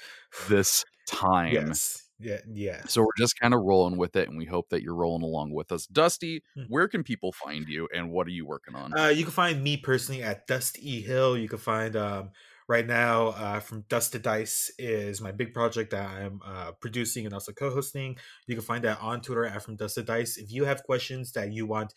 this 0.50 0.86
time. 1.08 1.54
Yes. 1.54 2.05
Yeah. 2.20 2.40
Yeah. 2.48 2.82
So 2.88 3.02
we're 3.02 3.08
just 3.18 3.40
kind 3.40 3.54
of 3.54 3.62
rolling 3.62 3.98
with 3.98 4.16
it, 4.16 4.30
and 4.30 4.38
we 4.38 4.46
hope 4.46 4.70
that 4.70 4.82
you're 4.82 4.96
rolling 4.96 5.24
along 5.24 5.52
with 5.52 5.72
us. 5.72 5.86
Dusty, 5.88 6.44
Hmm. 6.56 6.64
where 6.70 6.88
can 6.88 7.04
people 7.04 7.32
find 7.34 7.68
you, 7.68 7.88
and 7.94 8.12
what 8.12 8.28
are 8.28 8.32
you 8.32 8.46
working 8.46 8.76
on? 8.76 8.98
Uh, 8.98 9.08
you 9.08 9.24
can 9.24 9.34
find 9.34 9.64
me 9.64 9.78
personally 9.78 10.24
at 10.24 10.48
Dust 10.48 10.78
E 10.80 11.02
Hill. 11.02 11.38
You 11.38 11.50
can 11.50 11.60
find 11.60 11.96
um, 11.96 12.32
right 12.68 12.88
now 12.88 13.28
uh, 13.28 13.60
from 13.60 13.82
Dust 13.90 14.14
to 14.14 14.20
Dice 14.20 14.72
is 14.80 15.22
my 15.22 15.32
big 15.32 15.54
project 15.54 15.92
that 15.92 16.10
I'm 16.10 16.40
uh, 16.46 16.72
producing 16.80 17.26
and 17.26 17.34
also 17.34 17.52
co-hosting. 17.52 18.18
You 18.48 18.56
can 18.56 18.64
find 18.64 18.84
that 18.86 19.00
on 19.02 19.22
Twitter 19.22 19.46
at 19.46 19.62
From 19.62 19.76
Dust 19.76 19.96
to 19.96 20.04
Dice. 20.04 20.38
If 20.38 20.52
you 20.52 20.66
have 20.66 20.84
questions 20.84 21.34
that 21.34 21.52
you 21.52 21.66
want 21.68 21.94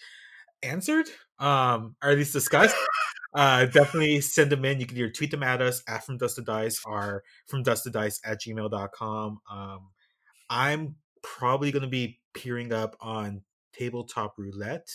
answered, 0.63 1.07
um, 1.39 1.95
or 2.03 2.11
at 2.11 2.19
least 2.19 2.33
discussed, 2.33 2.77
uh, 3.35 3.67
definitely 3.67 4.21
send 4.21 4.51
them 4.51 4.65
in. 4.65 4.81
You 4.81 4.87
can 4.87 4.97
either 4.99 5.11
tweet 5.11 5.31
them 5.31 5.43
at 5.45 5.63
us 5.63 5.83
at 5.89 6.05
From 6.05 6.19
Dust 6.19 6.37
to 6.37 6.43
Dice 6.43 6.83
or 6.85 7.23
From 7.47 7.63
Dust 7.63 7.85
to 7.85 7.91
Dice 7.91 8.21
at 8.25 8.41
gmail.com. 8.41 9.39
Um, 9.51 9.91
I'm 10.51 10.97
probably 11.23 11.71
going 11.71 11.83
to 11.83 11.89
be 11.89 12.21
peering 12.35 12.73
up 12.73 12.97
on 13.01 13.43
tabletop 13.73 14.35
roulette 14.39 14.89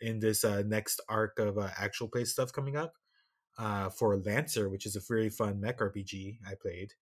in 0.00 0.20
this 0.20 0.44
uh, 0.44 0.62
next 0.66 1.00
arc 1.08 1.38
of 1.38 1.58
uh, 1.58 1.68
actual 1.78 2.08
play 2.08 2.24
stuff 2.24 2.52
coming 2.52 2.76
up 2.76 2.94
uh, 3.58 3.90
for 3.90 4.16
Lancer, 4.16 4.68
which 4.68 4.86
is 4.86 4.96
a 4.96 5.00
very 5.08 5.28
fun 5.28 5.60
mech 5.60 5.78
RPG 5.78 6.38
I 6.46 6.54
played. 6.60 6.92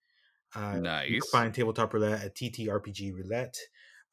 Uh, 0.55 0.75
You 0.77 0.81
nice. 0.83 1.11
can 1.11 1.21
find 1.31 1.55
tabletop 1.55 1.93
roulette 1.93 2.25
at 2.25 2.35
TTRPG 2.35 3.15
Roulette. 3.15 3.57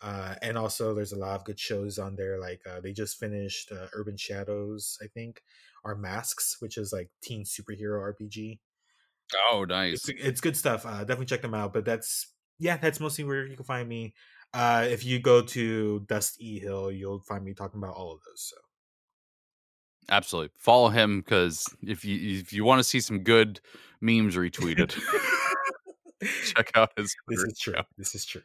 Uh, 0.01 0.35
and 0.41 0.57
also, 0.57 0.93
there's 0.93 1.13
a 1.13 1.17
lot 1.17 1.35
of 1.35 1.45
good 1.45 1.59
shows 1.59 1.97
on 1.97 2.15
there. 2.15 2.39
Like 2.39 2.61
uh, 2.69 2.81
they 2.81 2.91
just 2.91 3.17
finished 3.17 3.71
uh, 3.71 3.87
Urban 3.93 4.17
Shadows, 4.17 4.97
I 5.01 5.07
think, 5.07 5.41
or 5.83 5.95
Masks, 5.95 6.57
which 6.59 6.77
is 6.77 6.91
like 6.91 7.09
teen 7.21 7.43
superhero 7.45 8.01
RPG. 8.13 8.59
Oh, 9.51 9.65
nice. 9.67 10.07
It's, 10.07 10.21
it's 10.23 10.41
good 10.41 10.57
stuff. 10.57 10.85
Uh, 10.85 10.99
definitely 10.99 11.25
check 11.27 11.41
them 11.41 11.53
out. 11.55 11.73
But 11.73 11.85
that's 11.85 12.27
yeah, 12.59 12.77
that's 12.77 12.99
mostly 12.99 13.23
where 13.23 13.45
you 13.45 13.55
can 13.55 13.65
find 13.65 13.87
me. 13.87 14.13
Uh, 14.53 14.85
if 14.89 15.03
you 15.05 15.19
go 15.19 15.41
to 15.41 15.99
Dust 16.07 16.41
E 16.41 16.59
Hill, 16.59 16.91
you'll 16.91 17.19
find 17.19 17.43
me 17.43 17.53
talking 17.53 17.77
about 17.77 17.95
all 17.95 18.13
of 18.13 18.19
those. 18.25 18.41
So 18.41 18.55
Absolutely. 20.09 20.51
Follow 20.57 20.89
him 20.89 21.21
because 21.21 21.65
if 21.81 22.05
you 22.05 22.39
if 22.39 22.53
you 22.53 22.63
want 22.63 22.79
to 22.79 22.83
see 22.83 22.99
some 22.99 23.19
good 23.19 23.59
memes 24.01 24.35
retweeted, 24.35 24.95
check 26.55 26.71
out 26.75 26.91
his. 26.97 27.15
this 27.27 27.39
is 27.39 27.59
true. 27.59 27.73
account. 27.73 27.87
This 27.97 28.15
is 28.15 28.25
true. 28.25 28.41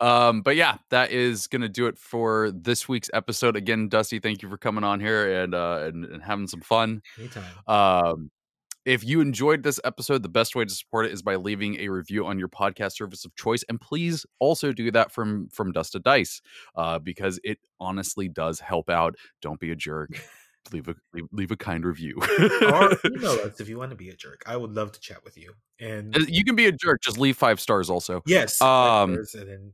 Um, 0.00 0.40
but 0.40 0.56
yeah, 0.56 0.78
that 0.90 1.10
is 1.10 1.46
gonna 1.46 1.68
do 1.68 1.86
it 1.86 1.98
for 1.98 2.50
this 2.52 2.88
week's 2.88 3.10
episode. 3.12 3.56
Again, 3.56 3.88
Dusty, 3.88 4.18
thank 4.18 4.42
you 4.42 4.48
for 4.48 4.56
coming 4.56 4.84
on 4.84 5.00
here 5.00 5.42
and 5.42 5.54
uh 5.54 5.80
and, 5.82 6.04
and 6.04 6.22
having 6.22 6.46
some 6.46 6.60
fun. 6.60 7.02
Anytime. 7.18 7.44
Um, 7.66 8.30
if 8.90 9.04
you 9.04 9.20
enjoyed 9.20 9.62
this 9.62 9.78
episode, 9.84 10.24
the 10.24 10.28
best 10.28 10.56
way 10.56 10.64
to 10.64 10.74
support 10.74 11.06
it 11.06 11.12
is 11.12 11.22
by 11.22 11.36
leaving 11.36 11.76
a 11.76 11.88
review 11.88 12.26
on 12.26 12.40
your 12.40 12.48
podcast 12.48 12.96
service 12.96 13.24
of 13.24 13.32
choice, 13.36 13.62
and 13.68 13.80
please 13.80 14.26
also 14.40 14.72
do 14.72 14.90
that 14.90 15.12
from 15.12 15.48
from 15.50 15.70
Dust 15.70 15.92
to 15.92 16.00
Dice, 16.00 16.42
uh, 16.74 16.98
because 16.98 17.38
it 17.44 17.58
honestly 17.78 18.28
does 18.28 18.58
help 18.58 18.90
out. 18.90 19.14
Don't 19.40 19.60
be 19.60 19.70
a 19.70 19.76
jerk. 19.76 20.10
Leave 20.72 20.88
a 20.88 20.96
leave, 21.14 21.24
leave 21.32 21.50
a 21.52 21.56
kind 21.56 21.86
review. 21.86 22.16
or 22.18 22.92
email 23.06 23.30
us 23.30 23.60
if 23.60 23.68
you 23.68 23.78
want 23.78 23.90
to 23.90 23.96
be 23.96 24.10
a 24.10 24.16
jerk. 24.16 24.42
I 24.44 24.56
would 24.56 24.72
love 24.72 24.92
to 24.92 25.00
chat 25.00 25.24
with 25.24 25.38
you. 25.38 25.54
And 25.78 26.14
you 26.28 26.44
can 26.44 26.56
be 26.56 26.66
a 26.66 26.72
jerk. 26.72 27.00
Just 27.00 27.16
leave 27.16 27.36
five 27.36 27.60
stars. 27.60 27.88
Also, 27.90 28.22
yes, 28.26 28.60
um, 28.60 29.14
and 29.14 29.26
then 29.32 29.72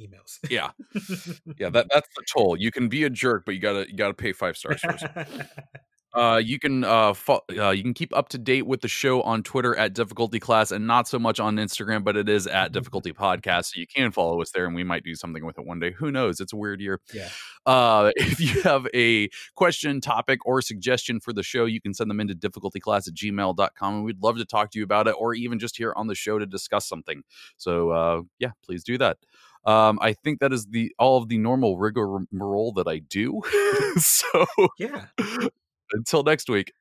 emails. 0.00 0.38
yeah, 0.48 0.70
yeah. 1.58 1.70
That 1.70 1.88
that's 1.90 2.08
the 2.16 2.24
toll. 2.32 2.56
You 2.56 2.70
can 2.70 2.88
be 2.88 3.02
a 3.02 3.10
jerk, 3.10 3.44
but 3.44 3.54
you 3.54 3.60
gotta 3.60 3.86
you 3.90 3.96
gotta 3.96 4.14
pay 4.14 4.32
five 4.32 4.56
stars 4.56 4.80
first. 4.80 5.04
Uh, 6.14 6.40
you 6.42 6.58
can 6.58 6.84
uh, 6.84 7.12
fo- 7.12 7.44
uh, 7.56 7.70
you 7.70 7.82
can 7.82 7.94
keep 7.94 8.16
up 8.16 8.28
to 8.28 8.38
date 8.38 8.66
with 8.66 8.80
the 8.80 8.88
show 8.88 9.20
on 9.22 9.42
Twitter 9.42 9.76
at 9.76 9.94
Difficulty 9.94 10.38
Class, 10.38 10.70
and 10.70 10.86
not 10.86 11.08
so 11.08 11.18
much 11.18 11.40
on 11.40 11.56
Instagram, 11.56 12.04
but 12.04 12.16
it 12.16 12.28
is 12.28 12.46
at 12.46 12.72
Difficulty 12.72 13.12
Podcast. 13.12 13.72
So 13.72 13.80
you 13.80 13.86
can 13.86 14.12
follow 14.12 14.40
us 14.40 14.50
there, 14.52 14.66
and 14.66 14.74
we 14.74 14.84
might 14.84 15.02
do 15.02 15.14
something 15.14 15.44
with 15.44 15.58
it 15.58 15.66
one 15.66 15.80
day. 15.80 15.92
Who 15.92 16.10
knows? 16.10 16.40
It's 16.40 16.52
a 16.52 16.56
weird 16.56 16.80
year. 16.80 17.00
yeah. 17.12 17.28
Uh, 17.66 18.12
if 18.16 18.40
you 18.40 18.62
have 18.62 18.86
a 18.94 19.28
question, 19.56 20.00
topic, 20.00 20.46
or 20.46 20.62
suggestion 20.62 21.18
for 21.18 21.32
the 21.32 21.42
show, 21.42 21.64
you 21.64 21.80
can 21.80 21.94
send 21.94 22.08
them 22.10 22.20
into 22.20 22.34
difficultyclass 22.34 23.08
at 23.08 23.14
gmail.com, 23.14 23.94
and 23.94 24.04
we'd 24.04 24.22
love 24.22 24.38
to 24.38 24.44
talk 24.44 24.70
to 24.70 24.78
you 24.78 24.84
about 24.84 25.08
it, 25.08 25.16
or 25.18 25.34
even 25.34 25.58
just 25.58 25.76
here 25.76 25.92
on 25.96 26.06
the 26.06 26.14
show 26.14 26.38
to 26.38 26.46
discuss 26.46 26.86
something. 26.86 27.22
So 27.56 27.90
uh, 27.90 28.22
yeah, 28.38 28.50
please 28.64 28.84
do 28.84 28.98
that. 28.98 29.18
Um, 29.66 29.98
I 30.02 30.12
think 30.12 30.40
that 30.40 30.52
is 30.52 30.66
the 30.66 30.94
all 30.98 31.16
of 31.22 31.28
the 31.28 31.38
normal 31.38 31.78
rigmarole 31.78 32.72
that 32.72 32.86
I 32.86 32.98
do. 32.98 33.40
so 33.96 34.46
Yeah. 34.78 35.06
until 35.94 36.22
next 36.22 36.48
week, 36.48 36.72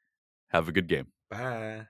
have 0.50 0.68
a 0.68 0.72
good 0.72 0.88
game. 0.88 1.08
Bye. 1.30 1.88